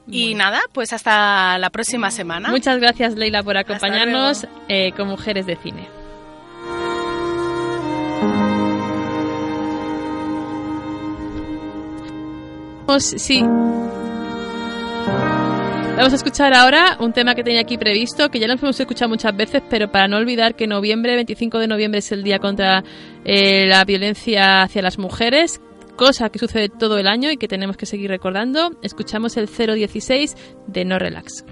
Y 0.06 0.34
nada, 0.34 0.60
pues 0.72 0.92
hasta 0.92 1.58
la 1.58 1.70
próxima 1.70 2.10
semana. 2.10 2.50
Muchas 2.50 2.78
gracias, 2.78 3.14
Leila, 3.14 3.42
por 3.42 3.56
acompañarnos 3.56 4.46
eh, 4.68 4.92
con 4.92 5.08
Mujeres 5.08 5.46
de 5.46 5.56
Cine. 5.56 5.88
Vamos, 12.86 13.04
sí. 13.04 13.42
Vamos 15.96 16.12
a 16.12 16.16
escuchar 16.16 16.52
ahora 16.54 16.96
un 16.98 17.12
tema 17.12 17.36
que 17.36 17.44
tenía 17.44 17.60
aquí 17.60 17.78
previsto, 17.78 18.28
que 18.28 18.40
ya 18.40 18.48
lo 18.48 18.54
hemos 18.54 18.80
escuchado 18.80 19.08
muchas 19.08 19.34
veces, 19.36 19.62
pero 19.70 19.92
para 19.92 20.08
no 20.08 20.16
olvidar 20.16 20.56
que 20.56 20.66
noviembre, 20.66 21.14
25 21.14 21.60
de 21.60 21.68
noviembre, 21.68 22.00
es 22.00 22.10
el 22.10 22.24
día 22.24 22.40
contra 22.40 22.82
eh, 23.24 23.66
la 23.68 23.84
violencia 23.84 24.62
hacia 24.62 24.82
las 24.82 24.98
mujeres, 24.98 25.60
cosa 25.96 26.30
que 26.30 26.40
sucede 26.40 26.68
todo 26.68 26.98
el 26.98 27.06
año 27.06 27.30
y 27.30 27.36
que 27.36 27.46
tenemos 27.46 27.76
que 27.76 27.86
seguir 27.86 28.10
recordando. 28.10 28.72
Escuchamos 28.82 29.36
el 29.36 29.46
016 29.46 30.36
de 30.66 30.84
No 30.84 30.98
Relax. 30.98 31.44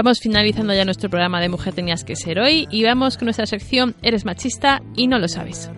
Vamos 0.00 0.20
finalizando 0.20 0.72
ya 0.72 0.84
nuestro 0.84 1.10
programa 1.10 1.40
de 1.40 1.48
Mujer 1.48 1.74
Tenías 1.74 2.04
que 2.04 2.14
Ser 2.14 2.38
hoy 2.38 2.68
y 2.70 2.84
vamos 2.84 3.16
con 3.16 3.26
nuestra 3.26 3.46
sección 3.46 3.96
Eres 4.00 4.24
machista 4.24 4.80
y 4.94 5.08
no 5.08 5.18
lo 5.18 5.26
sabes. 5.26 5.72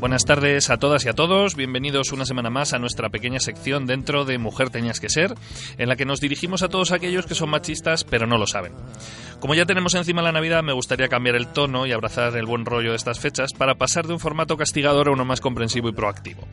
Buenas 0.00 0.24
tardes 0.24 0.70
a 0.70 0.78
todas 0.78 1.04
y 1.04 1.10
a 1.10 1.12
todos, 1.12 1.56
bienvenidos 1.56 2.10
una 2.12 2.24
semana 2.24 2.48
más 2.48 2.72
a 2.72 2.78
nuestra 2.78 3.10
pequeña 3.10 3.38
sección 3.38 3.84
dentro 3.84 4.24
de 4.24 4.38
Mujer 4.38 4.70
Tenías 4.70 4.98
que 4.98 5.10
Ser, 5.10 5.34
en 5.76 5.90
la 5.90 5.96
que 5.96 6.06
nos 6.06 6.22
dirigimos 6.22 6.62
a 6.62 6.70
todos 6.70 6.90
aquellos 6.90 7.26
que 7.26 7.34
son 7.34 7.50
machistas 7.50 8.04
pero 8.04 8.26
no 8.26 8.38
lo 8.38 8.46
saben. 8.46 8.72
Como 9.40 9.54
ya 9.54 9.66
tenemos 9.66 9.94
encima 9.94 10.22
la 10.22 10.32
Navidad, 10.32 10.62
me 10.62 10.72
gustaría 10.72 11.08
cambiar 11.08 11.36
el 11.36 11.48
tono 11.48 11.86
y 11.86 11.92
abrazar 11.92 12.34
el 12.36 12.46
buen 12.46 12.64
rollo 12.64 12.90
de 12.90 12.96
estas 12.96 13.20
fechas 13.20 13.52
para 13.52 13.74
pasar 13.74 14.06
de 14.06 14.14
un 14.14 14.20
formato 14.20 14.56
castigador 14.56 15.08
a 15.08 15.12
uno 15.12 15.26
más 15.26 15.42
comprensivo 15.42 15.90
y 15.90 15.92
proactivo. 15.92 16.48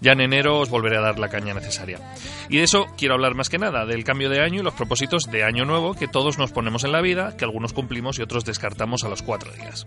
Ya 0.00 0.12
en 0.12 0.22
enero 0.22 0.58
os 0.58 0.70
volveré 0.70 0.96
a 0.96 1.02
dar 1.02 1.18
la 1.18 1.28
caña 1.28 1.52
necesaria. 1.52 2.00
Y 2.48 2.56
de 2.56 2.62
eso 2.62 2.86
quiero 2.96 3.14
hablar 3.14 3.34
más 3.34 3.50
que 3.50 3.58
nada, 3.58 3.84
del 3.84 4.04
cambio 4.04 4.30
de 4.30 4.40
año 4.40 4.60
y 4.60 4.64
los 4.64 4.74
propósitos 4.74 5.30
de 5.30 5.44
año 5.44 5.66
nuevo 5.66 5.94
que 5.94 6.08
todos 6.08 6.38
nos 6.38 6.52
ponemos 6.52 6.84
en 6.84 6.92
la 6.92 7.02
vida, 7.02 7.36
que 7.36 7.44
algunos 7.44 7.74
cumplimos 7.74 8.18
y 8.18 8.22
otros 8.22 8.46
descartamos 8.46 9.04
a 9.04 9.08
los 9.08 9.22
cuatro 9.22 9.52
días. 9.52 9.86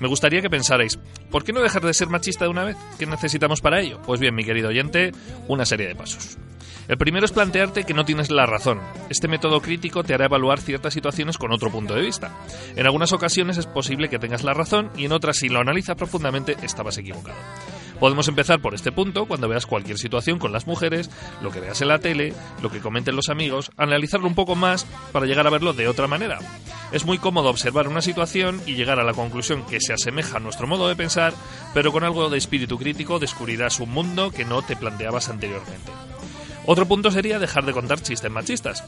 Me 0.00 0.08
gustaría 0.08 0.42
que 0.42 0.50
pensarais, 0.50 0.98
¿por 1.30 1.44
qué 1.44 1.52
no 1.52 1.60
dejar 1.60 1.82
de 1.82 1.94
ser 1.94 2.08
machista 2.08 2.39
de 2.44 2.50
una 2.50 2.64
vez? 2.64 2.76
¿Qué 2.98 3.06
necesitamos 3.06 3.60
para 3.60 3.80
ello? 3.80 4.00
Pues 4.04 4.20
bien, 4.20 4.34
mi 4.34 4.44
querido 4.44 4.68
oyente, 4.68 5.12
una 5.48 5.64
serie 5.64 5.88
de 5.88 5.94
pasos. 5.94 6.38
El 6.88 6.98
primero 6.98 7.24
es 7.24 7.30
plantearte 7.30 7.84
que 7.84 7.94
no 7.94 8.04
tienes 8.04 8.32
la 8.32 8.46
razón. 8.46 8.80
Este 9.10 9.28
método 9.28 9.60
crítico 9.60 10.02
te 10.02 10.12
hará 10.12 10.24
evaluar 10.24 10.60
ciertas 10.60 10.92
situaciones 10.92 11.38
con 11.38 11.52
otro 11.52 11.70
punto 11.70 11.94
de 11.94 12.02
vista. 12.02 12.36
En 12.74 12.84
algunas 12.84 13.12
ocasiones 13.12 13.58
es 13.58 13.66
posible 13.66 14.08
que 14.08 14.18
tengas 14.18 14.42
la 14.42 14.54
razón 14.54 14.90
y 14.96 15.04
en 15.04 15.12
otras, 15.12 15.36
si 15.36 15.48
lo 15.48 15.60
analizas 15.60 15.94
profundamente, 15.94 16.56
estabas 16.62 16.98
equivocado. 16.98 17.38
Podemos 18.00 18.28
empezar 18.28 18.62
por 18.62 18.74
este 18.74 18.92
punto 18.92 19.26
cuando 19.26 19.46
veas 19.46 19.66
cualquier 19.66 19.98
situación 19.98 20.38
con 20.38 20.52
las 20.52 20.66
mujeres, 20.66 21.10
lo 21.42 21.50
que 21.50 21.60
veas 21.60 21.82
en 21.82 21.88
la 21.88 21.98
tele, 21.98 22.32
lo 22.62 22.70
que 22.70 22.80
comenten 22.80 23.14
los 23.14 23.28
amigos, 23.28 23.70
analizarlo 23.76 24.26
un 24.26 24.34
poco 24.34 24.56
más 24.56 24.86
para 25.12 25.26
llegar 25.26 25.46
a 25.46 25.50
verlo 25.50 25.74
de 25.74 25.86
otra 25.86 26.06
manera. 26.06 26.38
Es 26.92 27.04
muy 27.04 27.18
cómodo 27.18 27.50
observar 27.50 27.88
una 27.88 28.00
situación 28.00 28.62
y 28.66 28.74
llegar 28.74 28.98
a 28.98 29.04
la 29.04 29.12
conclusión 29.12 29.66
que 29.66 29.80
se 29.82 29.92
asemeja 29.92 30.38
a 30.38 30.40
nuestro 30.40 30.66
modo 30.66 30.88
de 30.88 30.96
pensar, 30.96 31.34
pero 31.74 31.92
con 31.92 32.02
algo 32.02 32.30
de 32.30 32.38
espíritu 32.38 32.78
crítico 32.78 33.18
descubrirás 33.18 33.80
un 33.80 33.90
mundo 33.90 34.30
que 34.30 34.46
no 34.46 34.62
te 34.62 34.76
planteabas 34.76 35.28
anteriormente. 35.28 35.92
Otro 36.64 36.86
punto 36.86 37.10
sería 37.10 37.38
dejar 37.38 37.66
de 37.66 37.72
contar 37.72 38.00
chistes 38.00 38.30
machistas. 38.30 38.82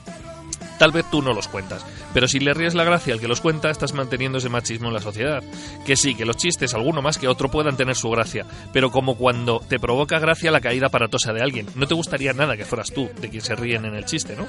Tal 0.78 0.90
vez 0.92 1.04
tú 1.10 1.22
no 1.22 1.32
los 1.32 1.46
cuentas, 1.48 1.84
pero 2.12 2.26
si 2.26 2.40
le 2.40 2.54
ríes 2.54 2.74
la 2.74 2.82
gracia 2.84 3.14
al 3.14 3.20
que 3.20 3.28
los 3.28 3.40
cuenta, 3.40 3.70
estás 3.70 3.92
manteniendo 3.92 4.38
ese 4.38 4.48
machismo 4.48 4.88
en 4.88 4.94
la 4.94 5.00
sociedad. 5.00 5.42
Que 5.86 5.96
sí, 5.96 6.14
que 6.14 6.24
los 6.24 6.36
chistes, 6.36 6.74
alguno 6.74 7.02
más 7.02 7.18
que 7.18 7.28
otro, 7.28 7.50
puedan 7.50 7.76
tener 7.76 7.94
su 7.94 8.10
gracia, 8.10 8.44
pero 8.72 8.90
como 8.90 9.16
cuando 9.16 9.60
te 9.68 9.78
provoca 9.78 10.18
gracia 10.18 10.50
la 10.50 10.60
caída 10.60 10.86
aparatosa 10.88 11.32
de 11.32 11.42
alguien. 11.42 11.66
No 11.76 11.86
te 11.86 11.94
gustaría 11.94 12.32
nada 12.32 12.56
que 12.56 12.64
fueras 12.64 12.90
tú 12.92 13.08
de 13.20 13.28
quien 13.28 13.42
se 13.42 13.54
ríen 13.54 13.84
en 13.84 13.94
el 13.94 14.04
chiste, 14.04 14.34
¿no? 14.36 14.48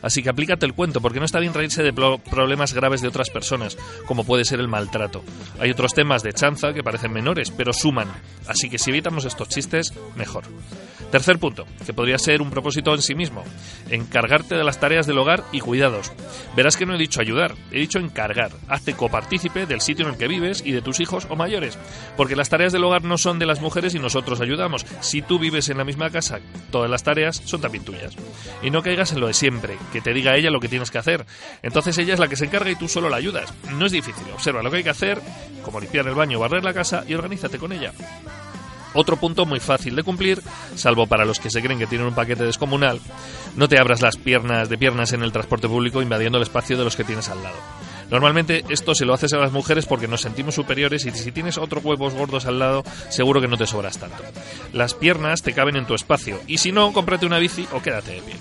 Así 0.00 0.22
que 0.22 0.30
aplícate 0.30 0.64
el 0.64 0.74
cuento, 0.74 1.00
porque 1.00 1.18
no 1.18 1.26
está 1.26 1.38
bien 1.38 1.52
reírse 1.54 1.82
de 1.82 1.92
pro- 1.92 2.18
problemas 2.18 2.72
graves 2.72 3.02
de 3.02 3.08
otras 3.08 3.28
personas, 3.30 3.76
como 4.06 4.24
puede 4.24 4.44
ser 4.44 4.60
el 4.60 4.68
maltrato. 4.68 5.22
Hay 5.60 5.70
otros 5.70 5.92
temas 5.92 6.22
de 6.22 6.32
chanza 6.32 6.72
que 6.72 6.82
parecen 6.82 7.12
menores, 7.12 7.50
pero 7.50 7.72
suman. 7.72 8.08
Así 8.48 8.70
que 8.70 8.78
si 8.78 8.90
evitamos 8.90 9.24
estos 9.24 9.48
chistes, 9.48 9.92
mejor. 10.16 10.44
Tercer 11.10 11.38
punto, 11.38 11.64
que 11.86 11.92
podría 11.92 12.18
ser 12.18 12.42
un 12.42 12.50
propósito 12.50 12.92
en 12.92 13.02
sí 13.02 13.14
mismo, 13.14 13.44
encargarte 13.90 14.56
de 14.56 14.64
las 14.64 14.80
tareas 14.80 15.06
del 15.06 15.18
hogar 15.18 15.44
y 15.52 15.60
cuidados. 15.64 16.12
Verás 16.54 16.76
que 16.76 16.84
no 16.84 16.94
he 16.94 16.98
dicho 16.98 17.20
ayudar, 17.20 17.54
he 17.72 17.80
dicho 17.80 17.98
encargar. 17.98 18.52
Hazte 18.68 18.94
copartícipe 18.94 19.64
del 19.64 19.80
sitio 19.80 20.06
en 20.06 20.12
el 20.12 20.18
que 20.18 20.28
vives 20.28 20.62
y 20.64 20.72
de 20.72 20.82
tus 20.82 21.00
hijos 21.00 21.26
o 21.30 21.36
mayores, 21.36 21.78
porque 22.16 22.36
las 22.36 22.50
tareas 22.50 22.72
del 22.72 22.84
hogar 22.84 23.02
no 23.02 23.16
son 23.16 23.38
de 23.38 23.46
las 23.46 23.62
mujeres 23.62 23.94
y 23.94 23.98
nosotros 23.98 24.40
ayudamos. 24.40 24.84
Si 25.00 25.22
tú 25.22 25.38
vives 25.38 25.70
en 25.70 25.78
la 25.78 25.84
misma 25.84 26.10
casa, 26.10 26.40
todas 26.70 26.90
las 26.90 27.02
tareas 27.02 27.40
son 27.44 27.62
también 27.62 27.84
tuyas. 27.84 28.14
Y 28.62 28.70
no 28.70 28.82
caigas 28.82 29.12
en 29.12 29.20
lo 29.20 29.26
de 29.26 29.34
siempre, 29.34 29.78
que 29.92 30.02
te 30.02 30.12
diga 30.12 30.36
ella 30.36 30.50
lo 30.50 30.60
que 30.60 30.68
tienes 30.68 30.90
que 30.90 30.98
hacer. 30.98 31.24
Entonces 31.62 31.96
ella 31.96 32.14
es 32.14 32.20
la 32.20 32.28
que 32.28 32.36
se 32.36 32.44
encarga 32.44 32.70
y 32.70 32.76
tú 32.76 32.86
solo 32.86 33.08
la 33.08 33.16
ayudas. 33.16 33.52
No 33.72 33.86
es 33.86 33.92
difícil, 33.92 34.24
observa 34.32 34.62
lo 34.62 34.70
que 34.70 34.78
hay 34.78 34.84
que 34.84 34.90
hacer, 34.90 35.20
como 35.64 35.80
limpiar 35.80 36.06
el 36.06 36.14
baño 36.14 36.38
barrer 36.38 36.62
la 36.62 36.74
casa 36.74 37.04
y 37.08 37.14
organízate 37.14 37.58
con 37.58 37.72
ella. 37.72 37.92
Otro 38.94 39.16
punto 39.16 39.44
muy 39.44 39.60
fácil 39.60 39.96
de 39.96 40.02
cumplir, 40.02 40.40
salvo 40.76 41.06
para 41.06 41.24
los 41.24 41.40
que 41.40 41.50
se 41.50 41.60
creen 41.60 41.78
que 41.78 41.86
tienen 41.86 42.06
un 42.06 42.14
paquete 42.14 42.44
descomunal, 42.44 43.00
no 43.56 43.68
te 43.68 43.78
abras 43.78 44.02
las 44.02 44.16
piernas 44.16 44.68
de 44.68 44.78
piernas 44.78 45.12
en 45.12 45.22
el 45.22 45.32
transporte 45.32 45.68
público 45.68 46.00
invadiendo 46.00 46.38
el 46.38 46.42
espacio 46.42 46.78
de 46.78 46.84
los 46.84 46.96
que 46.96 47.04
tienes 47.04 47.28
al 47.28 47.42
lado. 47.42 47.56
Normalmente 48.10 48.64
esto 48.68 48.94
se 48.94 49.04
lo 49.04 49.14
haces 49.14 49.32
a 49.32 49.38
las 49.38 49.52
mujeres 49.52 49.86
porque 49.86 50.08
nos 50.08 50.20
sentimos 50.20 50.54
superiores 50.54 51.04
y 51.06 51.10
si 51.10 51.32
tienes 51.32 51.58
otros 51.58 51.84
huevos 51.84 52.14
gordos 52.14 52.46
al 52.46 52.58
lado, 52.58 52.84
seguro 53.08 53.40
que 53.40 53.48
no 53.48 53.56
te 53.56 53.66
sobras 53.66 53.98
tanto. 53.98 54.22
Las 54.72 54.94
piernas 54.94 55.42
te 55.42 55.52
caben 55.52 55.76
en 55.76 55.86
tu 55.86 55.94
espacio 55.94 56.40
y 56.46 56.58
si 56.58 56.70
no, 56.70 56.92
cómprate 56.92 57.26
una 57.26 57.38
bici 57.38 57.66
o 57.72 57.82
quédate 57.82 58.12
de 58.12 58.22
pie. 58.22 58.34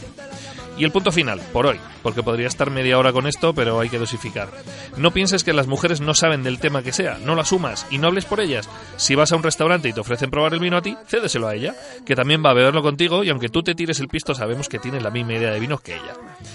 Y 0.77 0.83
el 0.83 0.91
punto 0.91 1.11
final, 1.11 1.39
por 1.51 1.67
hoy, 1.67 1.79
porque 2.01 2.23
podría 2.23 2.47
estar 2.47 2.71
media 2.71 2.97
hora 2.97 3.13
con 3.13 3.27
esto, 3.27 3.53
pero 3.53 3.79
hay 3.79 3.89
que 3.89 3.99
dosificar. 3.99 4.49
No 4.97 5.11
pienses 5.11 5.43
que 5.43 5.53
las 5.53 5.67
mujeres 5.67 6.01
no 6.01 6.13
saben 6.13 6.43
del 6.43 6.59
tema 6.59 6.81
que 6.81 6.91
sea, 6.91 7.19
no 7.23 7.35
lo 7.35 7.41
asumas 7.41 7.85
y 7.91 7.99
no 7.99 8.07
hables 8.07 8.25
por 8.25 8.39
ellas. 8.39 8.69
Si 8.97 9.15
vas 9.15 9.31
a 9.31 9.35
un 9.35 9.43
restaurante 9.43 9.89
y 9.89 9.93
te 9.93 9.99
ofrecen 9.99 10.31
probar 10.31 10.53
el 10.53 10.59
vino 10.59 10.77
a 10.77 10.81
ti, 10.81 10.97
cédeselo 11.07 11.47
a 11.47 11.55
ella, 11.55 11.75
que 12.05 12.15
también 12.15 12.43
va 12.43 12.49
a 12.49 12.55
beberlo 12.55 12.81
contigo 12.81 13.23
y 13.23 13.29
aunque 13.29 13.49
tú 13.49 13.61
te 13.61 13.75
tires 13.75 13.99
el 13.99 14.07
pisto 14.07 14.33
sabemos 14.33 14.67
que 14.67 14.79
tienes 14.79 15.03
la 15.03 15.11
misma 15.11 15.33
idea 15.33 15.51
de 15.51 15.59
vinos 15.59 15.81
que 15.81 15.93
ella. 15.93 16.13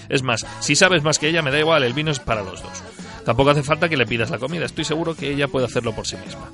Es 0.09 0.21
más, 0.23 0.45
si 0.59 0.75
sabes 0.75 1.03
más 1.03 1.17
que 1.17 1.29
ella, 1.29 1.41
me 1.41 1.51
da 1.51 1.59
igual, 1.59 1.83
el 1.83 1.93
vino 1.93 2.11
es 2.11 2.19
para 2.19 2.43
los 2.43 2.61
dos. 2.61 2.83
Tampoco 3.29 3.51
hace 3.51 3.61
falta 3.61 3.87
que 3.87 3.95
le 3.95 4.07
pidas 4.07 4.31
la 4.31 4.39
comida, 4.39 4.65
estoy 4.65 4.83
seguro 4.83 5.13
que 5.13 5.29
ella 5.29 5.47
puede 5.47 5.67
hacerlo 5.67 5.93
por 5.93 6.07
sí 6.07 6.15
misma. 6.17 6.49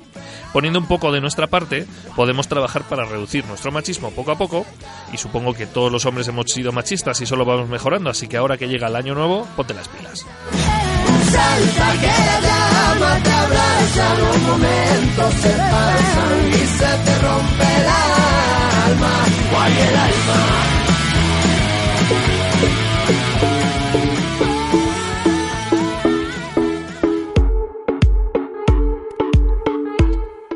Poniendo 0.52 0.78
un 0.78 0.84
poco 0.84 1.10
de 1.10 1.22
nuestra 1.22 1.46
parte, 1.46 1.86
podemos 2.14 2.48
trabajar 2.48 2.82
para 2.82 3.06
reducir 3.06 3.46
nuestro 3.46 3.72
machismo 3.72 4.10
poco 4.10 4.32
a 4.32 4.36
poco, 4.36 4.66
y 5.10 5.16
supongo 5.16 5.54
que 5.54 5.64
todos 5.64 5.90
los 5.90 6.04
hombres 6.04 6.28
hemos 6.28 6.52
sido 6.52 6.72
machistas 6.72 7.18
y 7.22 7.24
solo 7.24 7.46
vamos 7.46 7.70
mejorando, 7.70 8.10
así 8.10 8.28
que 8.28 8.36
ahora 8.36 8.58
que 8.58 8.68
llega 8.68 8.88
el 8.88 8.96
año 8.96 9.14
nuevo, 9.14 9.48
ponte 9.56 9.72
las 9.72 9.88
pilas. 9.88 10.26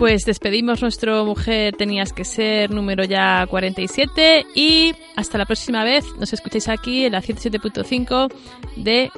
Pues 0.01 0.24
despedimos 0.24 0.80
nuestro 0.80 1.26
Mujer 1.26 1.76
Tenías 1.76 2.14
que 2.14 2.24
Ser 2.24 2.70
número 2.70 3.05
ya 3.05 3.46
47 3.46 4.46
y 4.55 4.94
hasta 5.14 5.36
la 5.36 5.44
próxima 5.44 5.84
vez 5.84 6.07
nos 6.18 6.32
escucháis 6.32 6.68
aquí 6.68 7.05
en 7.05 7.12
la 7.12 7.20
107.5 7.20 8.32
de 8.76 9.11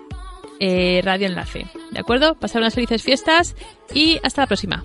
eh, 0.59 1.01
Radio 1.05 1.28
Enlace. 1.28 1.68
¿De 1.93 2.01
acuerdo? 2.01 2.35
Pasar 2.35 2.62
unas 2.62 2.74
felices 2.74 3.05
fiestas 3.05 3.55
y 3.95 4.18
hasta 4.24 4.41
la 4.41 4.47
próxima. 4.49 4.83